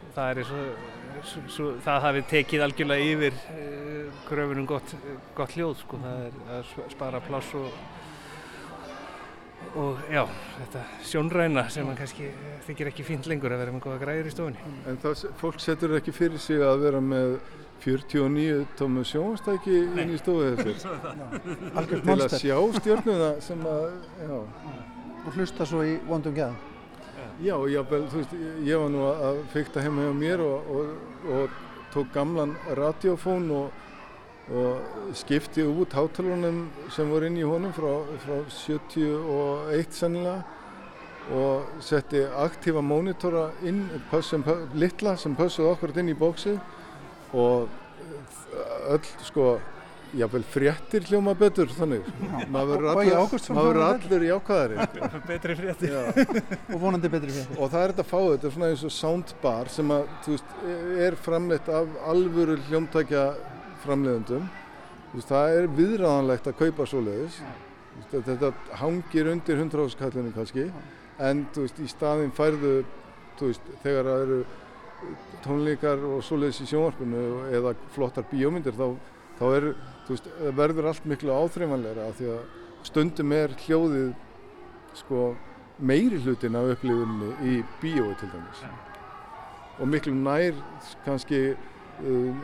og 0.00 0.16
það 0.18 0.32
er 0.32 0.42
eins 0.42 0.56
og 0.58 0.99
svo, 1.50 1.70
það 1.84 2.02
hafi 2.06 2.22
tekið 2.34 2.64
algjörlega 2.66 3.08
yfir 3.14 3.38
uh, 3.54 4.20
kröfunum 4.28 4.66
gott, 4.70 4.94
gott 5.38 5.54
hljóð 5.56 5.74
sko, 5.84 6.00
það 6.04 6.26
er 6.26 6.38
að 6.56 6.62
sp- 6.70 6.90
spara 6.96 7.20
pláss 7.26 7.54
og 7.60 7.70
og 9.76 9.98
já, 10.10 10.24
þetta 10.56 10.80
sjónræna 11.06 11.62
sem 11.70 11.84
man 11.86 11.94
kannski 11.98 12.30
þykir 12.66 12.88
ekki 12.90 13.04
fínt 13.06 13.26
lengur 13.30 13.52
að 13.54 13.60
vera 13.62 13.74
með 13.74 13.82
góða 13.84 13.98
græður 14.00 14.30
í 14.30 14.32
stofunni. 14.32 14.70
En 14.88 14.96
það, 15.02 15.20
fólk 15.38 15.60
setur 15.62 15.92
ekki 15.98 16.14
fyrir 16.16 16.40
sig 16.42 16.62
að 16.64 16.80
vera 16.86 17.02
með 17.04 17.36
49 17.84 18.64
tómu 18.80 19.04
sjónvastæki 19.06 19.76
inn 20.00 20.10
í 20.16 20.18
stofu 20.18 20.48
þessu 20.58 20.72
til 22.08 22.16
að 22.16 22.34
sjá 22.40 22.56
stjórnuna 22.80 23.30
sem 23.44 23.62
að, 23.68 23.86
já, 24.24 24.40
Og 25.20 25.34
hlusta 25.36 25.66
svo 25.68 25.82
í 25.84 25.98
vondum 26.08 26.32
gæðum. 26.32 26.56
Já, 27.40 27.56
jável, 27.72 28.06
þú 28.10 28.20
veist, 28.20 28.32
ég 28.66 28.80
var 28.80 28.90
nú 28.92 29.04
að 29.08 29.42
fykta 29.54 29.84
heima 29.84 30.06
hjá 30.06 30.14
mér 30.16 30.42
og, 30.44 30.70
og, 30.76 30.90
og 31.34 31.58
tók 31.94 32.12
gamlan 32.14 32.54
radiofón 32.76 33.50
og, 33.56 33.82
og 34.50 35.14
skipti 35.16 35.64
út 35.64 35.94
hátalunum 35.96 36.66
sem 36.92 37.10
voru 37.10 37.30
inn 37.30 37.38
í 37.40 37.46
honum 37.46 37.72
frá, 37.74 37.92
frá 38.24 38.40
71 38.52 39.96
sennilega 39.96 40.40
og 41.30 41.82
setti 41.84 42.22
aktífa 42.42 42.82
mónitora 42.82 43.50
inn, 43.66 43.84
sem, 44.26 44.44
litla 44.74 45.16
sem 45.20 45.36
pössuði 45.38 45.74
okkur 45.74 45.94
inn 46.02 46.10
í 46.10 46.18
bóksið 46.18 46.58
og 47.36 47.68
öll 48.90 49.12
sko 49.26 49.52
jáfnvel 50.16 50.42
fréttir 50.50 51.06
hljóma 51.06 51.34
betur 51.38 51.70
þannig 51.70 52.06
maður 52.50 52.84
verður 52.86 53.84
allur 53.86 54.24
jákvæðari 54.26 54.86
sko. 54.86 55.10
Betri 55.30 55.56
frétti. 55.58 55.90
Já. 55.90 56.00
Og 56.74 56.76
vonandi 56.82 57.10
betri 57.12 57.34
fyrir. 57.34 57.58
og 57.58 57.70
það 57.72 57.84
er 57.84 57.94
þetta 57.94 58.04
að 58.04 58.10
fá 58.10 58.18
þetta 58.18 58.48
er 58.48 58.54
svona 58.56 58.70
eins 58.72 58.84
og 58.88 58.94
soundbar 58.96 59.70
sem 59.70 59.94
að 59.94 60.06
þú 60.24 60.36
veist, 60.36 60.54
er 61.06 61.18
framleitt 61.28 61.72
af 61.80 61.98
alvöru 62.10 62.56
hljómtækja 62.68 63.24
framleiðendum 63.84 64.48
þú 65.10 65.20
veist, 65.20 65.34
það 65.34 65.58
er 65.58 65.68
viðræðanlegt 65.80 66.50
að 66.50 66.58
kaupa 66.64 66.88
svoleiðis 66.90 67.42
Þú 68.10 68.16
veist, 68.16 68.28
þetta 68.30 68.78
hangir 68.80 69.28
undir 69.28 69.58
100 69.60 69.86
áskallinu 69.90 70.32
kannski 70.34 70.66
en 71.20 71.44
þú 71.54 71.66
veist, 71.66 71.80
í 71.82 71.88
staðin 71.90 72.34
færðu 72.34 72.74
þú 73.38 73.50
veist, 73.50 73.70
þegar 73.84 74.08
það 74.08 74.24
eru 74.24 74.40
tónleikar 75.44 76.02
og 76.04 76.20
svoleiðis 76.24 76.62
í 76.64 76.68
sjónvarpinu 76.70 77.24
eða 77.56 77.74
flottar 77.94 78.26
bíómyndir 78.30 78.76
þá, 78.76 78.86
þá 79.38 79.44
er, 79.56 79.68
veist, 80.14 80.28
verður 80.56 80.90
allt 80.90 81.06
miklu 81.08 81.34
áþreifanlegra 81.34 82.08
af 82.10 82.18
því 82.18 82.32
að 82.34 82.42
stundum 82.86 83.32
er 83.36 83.54
hljóðið 83.66 84.10
sko 84.98 85.30
meiri 85.80 86.20
hlutin 86.24 86.58
af 86.58 86.74
upplifunni 86.74 87.30
í 87.46 87.60
bíói 87.80 88.12
til 88.20 88.30
dæmis. 88.32 88.64
Og 89.80 89.88
miklu 89.88 90.14
nær 90.16 90.56
kannski 91.06 91.40
um, 92.04 92.40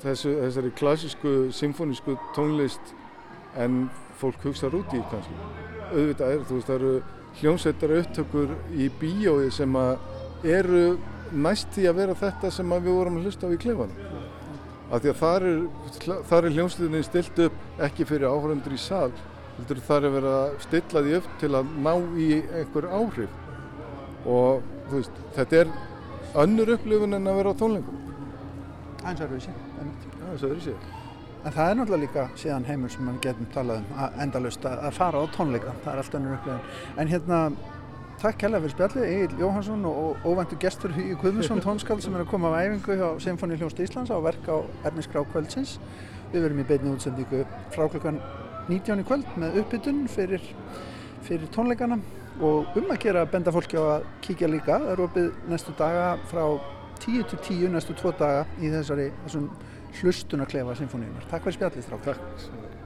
þessu, 0.00 0.32
þessari 0.44 0.72
klassísku 0.78 1.34
symfónísku 1.56 2.16
tónlist 2.36 2.94
en 3.60 3.88
fólk 4.20 4.40
hugsaður 4.44 4.80
út 4.80 4.96
í 4.96 5.02
kannski. 5.12 5.38
Auðvitað 5.90 6.34
er, 6.34 6.44
þú 6.48 6.58
veist, 6.58 6.70
það 6.70 6.78
eru 6.78 6.94
hljómsveitar 7.40 7.96
upptökur 7.98 8.54
í 8.76 8.90
bíói 9.00 9.50
sem 9.54 9.76
að 9.76 10.46
eru 10.56 10.84
næst 11.30 11.72
því 11.74 11.90
að 11.90 12.00
vera 12.00 12.18
þetta 12.18 12.50
sem 12.54 12.72
að 12.74 12.88
við 12.88 12.96
vorum 12.98 13.20
að 13.20 13.28
hlusta 13.28 13.50
á 13.50 13.54
í 13.54 13.60
klefanum 13.60 14.29
af 14.90 15.02
því 15.02 15.12
að 15.12 15.20
þar 15.20 15.46
er, 15.50 15.58
þar 16.30 16.46
er 16.46 16.56
hljómsveitinni 16.56 17.02
stilt 17.06 17.42
upp 17.46 17.82
ekki 17.86 18.06
fyrir 18.08 18.30
áhörundur 18.30 18.74
í 18.74 18.80
sal 18.80 19.10
heldur 19.56 19.82
þar 19.86 20.08
er 20.08 20.14
verið 20.16 20.36
að 20.38 20.54
stilla 20.66 21.04
því 21.06 21.16
upp 21.20 21.32
til 21.42 21.52
að 21.58 21.74
ná 21.86 21.92
í 22.18 22.30
einhver 22.60 22.88
áhrif 22.90 24.28
og 24.28 24.62
veist, 24.90 25.20
þetta 25.36 25.64
er 25.64 25.74
önnur 26.44 26.74
upplifun 26.76 27.18
en 27.18 27.30
að 27.30 27.42
vera 27.42 27.54
á 27.54 27.60
tónleikum 27.60 28.06
Aðeins 29.00 29.22
er 29.24 29.38
sér. 29.40 29.60
Þess 30.20 30.42
að 30.44 30.50
þessi 30.58 30.74
En 31.40 31.54
það 31.56 31.70
er 31.70 31.76
náttúrulega 31.78 32.02
líka 32.02 32.22
síðan 32.36 32.66
heimur 32.68 32.90
sem 32.92 33.06
við 33.08 33.20
getum 33.24 33.46
talað 33.54 33.78
um 33.80 34.00
að 34.04 34.16
endalust 34.26 34.66
að 34.68 34.90
fara 34.92 35.22
á 35.24 35.32
tónleika. 35.32 35.72
Það 35.86 35.92
er 35.92 36.00
allt 36.02 36.16
önnur 36.18 36.34
upplifun. 36.36 36.66
En 37.00 37.08
hérna, 37.08 37.38
takk 38.20 38.42
hella 38.44 38.58
fyrir 38.60 38.74
spjalli, 38.74 39.02
Egil 39.08 39.38
Jóhansson 39.40 39.84
og 39.88 40.24
óvæntu 40.28 40.56
gestur 40.60 40.92
Hugi 40.92 41.14
Guðmundsson 41.22 41.62
tónskald 41.66 42.02
sem 42.04 42.14
er 42.14 42.24
að 42.24 42.30
koma 42.32 42.50
á 42.52 42.60
æfingu 42.60 42.96
hjá 42.98 43.06
Symfóni 43.24 43.56
Hljónst 43.56 43.80
Íslands 43.80 44.12
á 44.12 44.18
verk 44.20 44.44
á 44.44 44.60
Ernisgrá 44.84 45.22
kvöldsins. 45.32 45.78
Við 46.32 46.44
verum 46.44 46.60
í 46.60 46.66
beinni 46.68 46.92
útsendíku 46.92 47.44
frá 47.72 47.86
klukkan 47.88 48.20
19 48.68 49.00
í 49.00 49.06
kvöld 49.08 49.30
með 49.40 49.56
uppbytun 49.62 50.02
fyrir, 50.12 50.44
fyrir 51.24 51.48
tónleikana 51.54 51.96
og 52.44 52.76
um 52.76 52.92
að 52.92 53.00
gera 53.06 53.24
benda 53.24 53.54
fólki 53.56 53.80
á 53.80 53.84
að 53.96 54.10
kíkja 54.26 54.52
líka. 54.52 54.76
Það 54.76 54.92
eru 54.96 55.08
opið 55.08 55.30
næstu 55.48 55.74
daga 55.80 56.10
frá 56.28 56.44
10 57.00 57.24
til 57.32 57.40
10 57.48 57.72
næstu 57.72 57.96
tvo 57.96 58.12
daga 58.20 58.44
í 58.60 58.68
þessari 58.68 59.08
hlustunarklefa 60.02 60.76
symfóníunar. 60.82 61.24
Takk 61.32 61.48
fyrir 61.48 61.58
spjallið 61.58 61.88
þrá. 61.88 62.79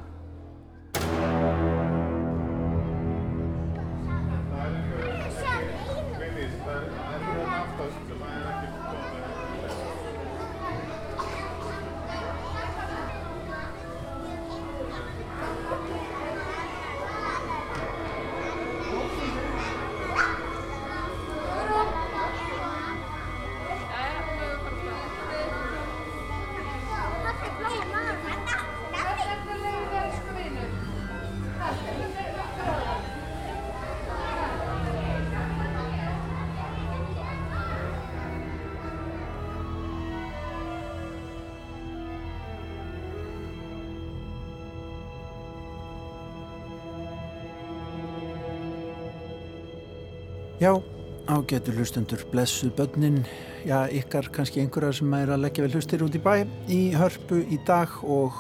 Já, 50.65 50.81
ágætu 51.29 51.73
hlustundur, 51.77 52.23
blessuð 52.33 52.71
börnin, 52.73 53.27
já 53.69 53.85
ykkar 53.93 54.31
kannski 54.33 54.63
einhverjar 54.63 54.97
sem 54.97 55.13
er 55.13 55.33
að 55.35 55.43
leggja 55.43 55.65
vel 55.67 55.75
hlustir 55.77 56.05
út 56.07 56.17
í 56.17 56.23
bæ 56.25 56.47
í 56.73 56.79
hörpu 56.97 57.43
í 57.53 57.59
dag 57.69 57.93
og 58.01 58.39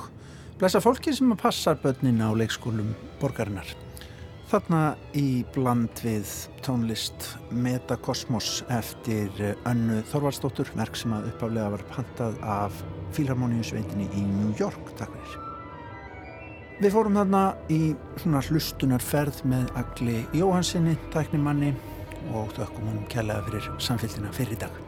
blessa 0.56 0.80
fólki 0.80 1.12
sem 1.12 1.34
að 1.34 1.42
passa 1.42 1.74
börnin 1.76 2.24
á 2.24 2.32
leikskólum 2.32 2.94
borgarinnar. 3.20 3.68
Þarna 4.48 4.96
í 5.12 5.44
bland 5.52 6.00
við 6.00 6.32
tónlist 6.64 7.28
Metakosmos 7.52 8.62
eftir 8.72 9.28
önnu 9.68 10.00
Þorvaldsdóttur, 10.08 10.72
verk 10.80 10.96
sem 10.96 11.12
að 11.12 11.28
uppaflega 11.34 11.76
var 11.76 11.88
pantað 11.92 12.40
af 12.40 12.84
Fílharmoníusveitinni 13.18 14.08
í 14.16 14.24
New 14.32 14.54
York, 14.56 14.94
takk 14.96 15.12
fyrir. 15.12 15.40
Við 16.80 16.96
fórum 16.96 17.20
þarna 17.20 17.48
í 17.68 17.82
svona 18.16 18.40
hlustunarferð 18.48 19.44
með 19.44 19.74
Agli 19.76 20.22
Jóhansinni, 20.32 20.96
tæknimanni 21.12 21.76
og 22.32 22.54
þökkum 22.56 22.88
honum 22.90 23.08
kærlega 23.12 23.44
fyrir 23.48 23.68
samfélgina 23.82 24.32
fyrir 24.34 24.60
dag. 24.60 24.78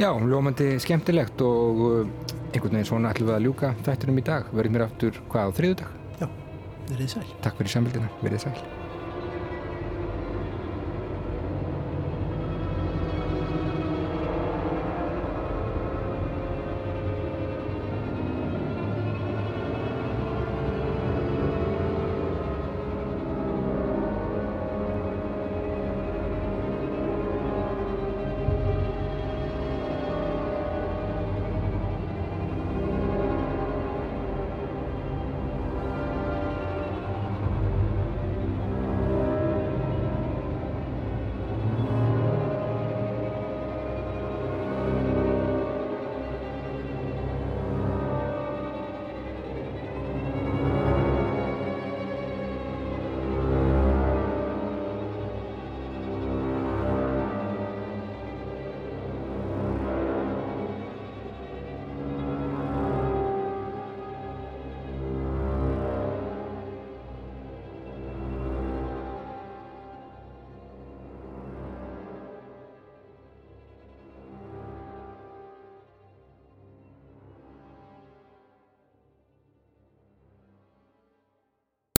Já, 0.00 0.08
ljómandi 0.10 0.72
skemmtilegt 0.82 1.42
og 1.46 1.82
uh, 1.86 2.14
einhvern 2.50 2.78
veginn 2.78 2.88
svona 2.88 3.12
ætlum 3.14 3.30
við 3.30 3.36
að 3.36 3.44
ljúka 3.48 3.74
þættinum 3.86 4.22
í 4.22 4.24
dag. 4.26 4.48
Verðum 4.54 4.78
mér 4.78 4.88
aftur 4.88 5.20
hvað 5.30 5.52
á 5.52 5.56
þriðu 5.60 5.76
dag? 5.82 6.00
Já, 6.22 6.26
verið 6.90 7.12
sæl. 7.14 7.28
Takk 7.44 7.60
fyrir 7.60 7.76
samfélgina, 7.76 8.10
verið 8.24 8.48
sæl. 8.48 8.83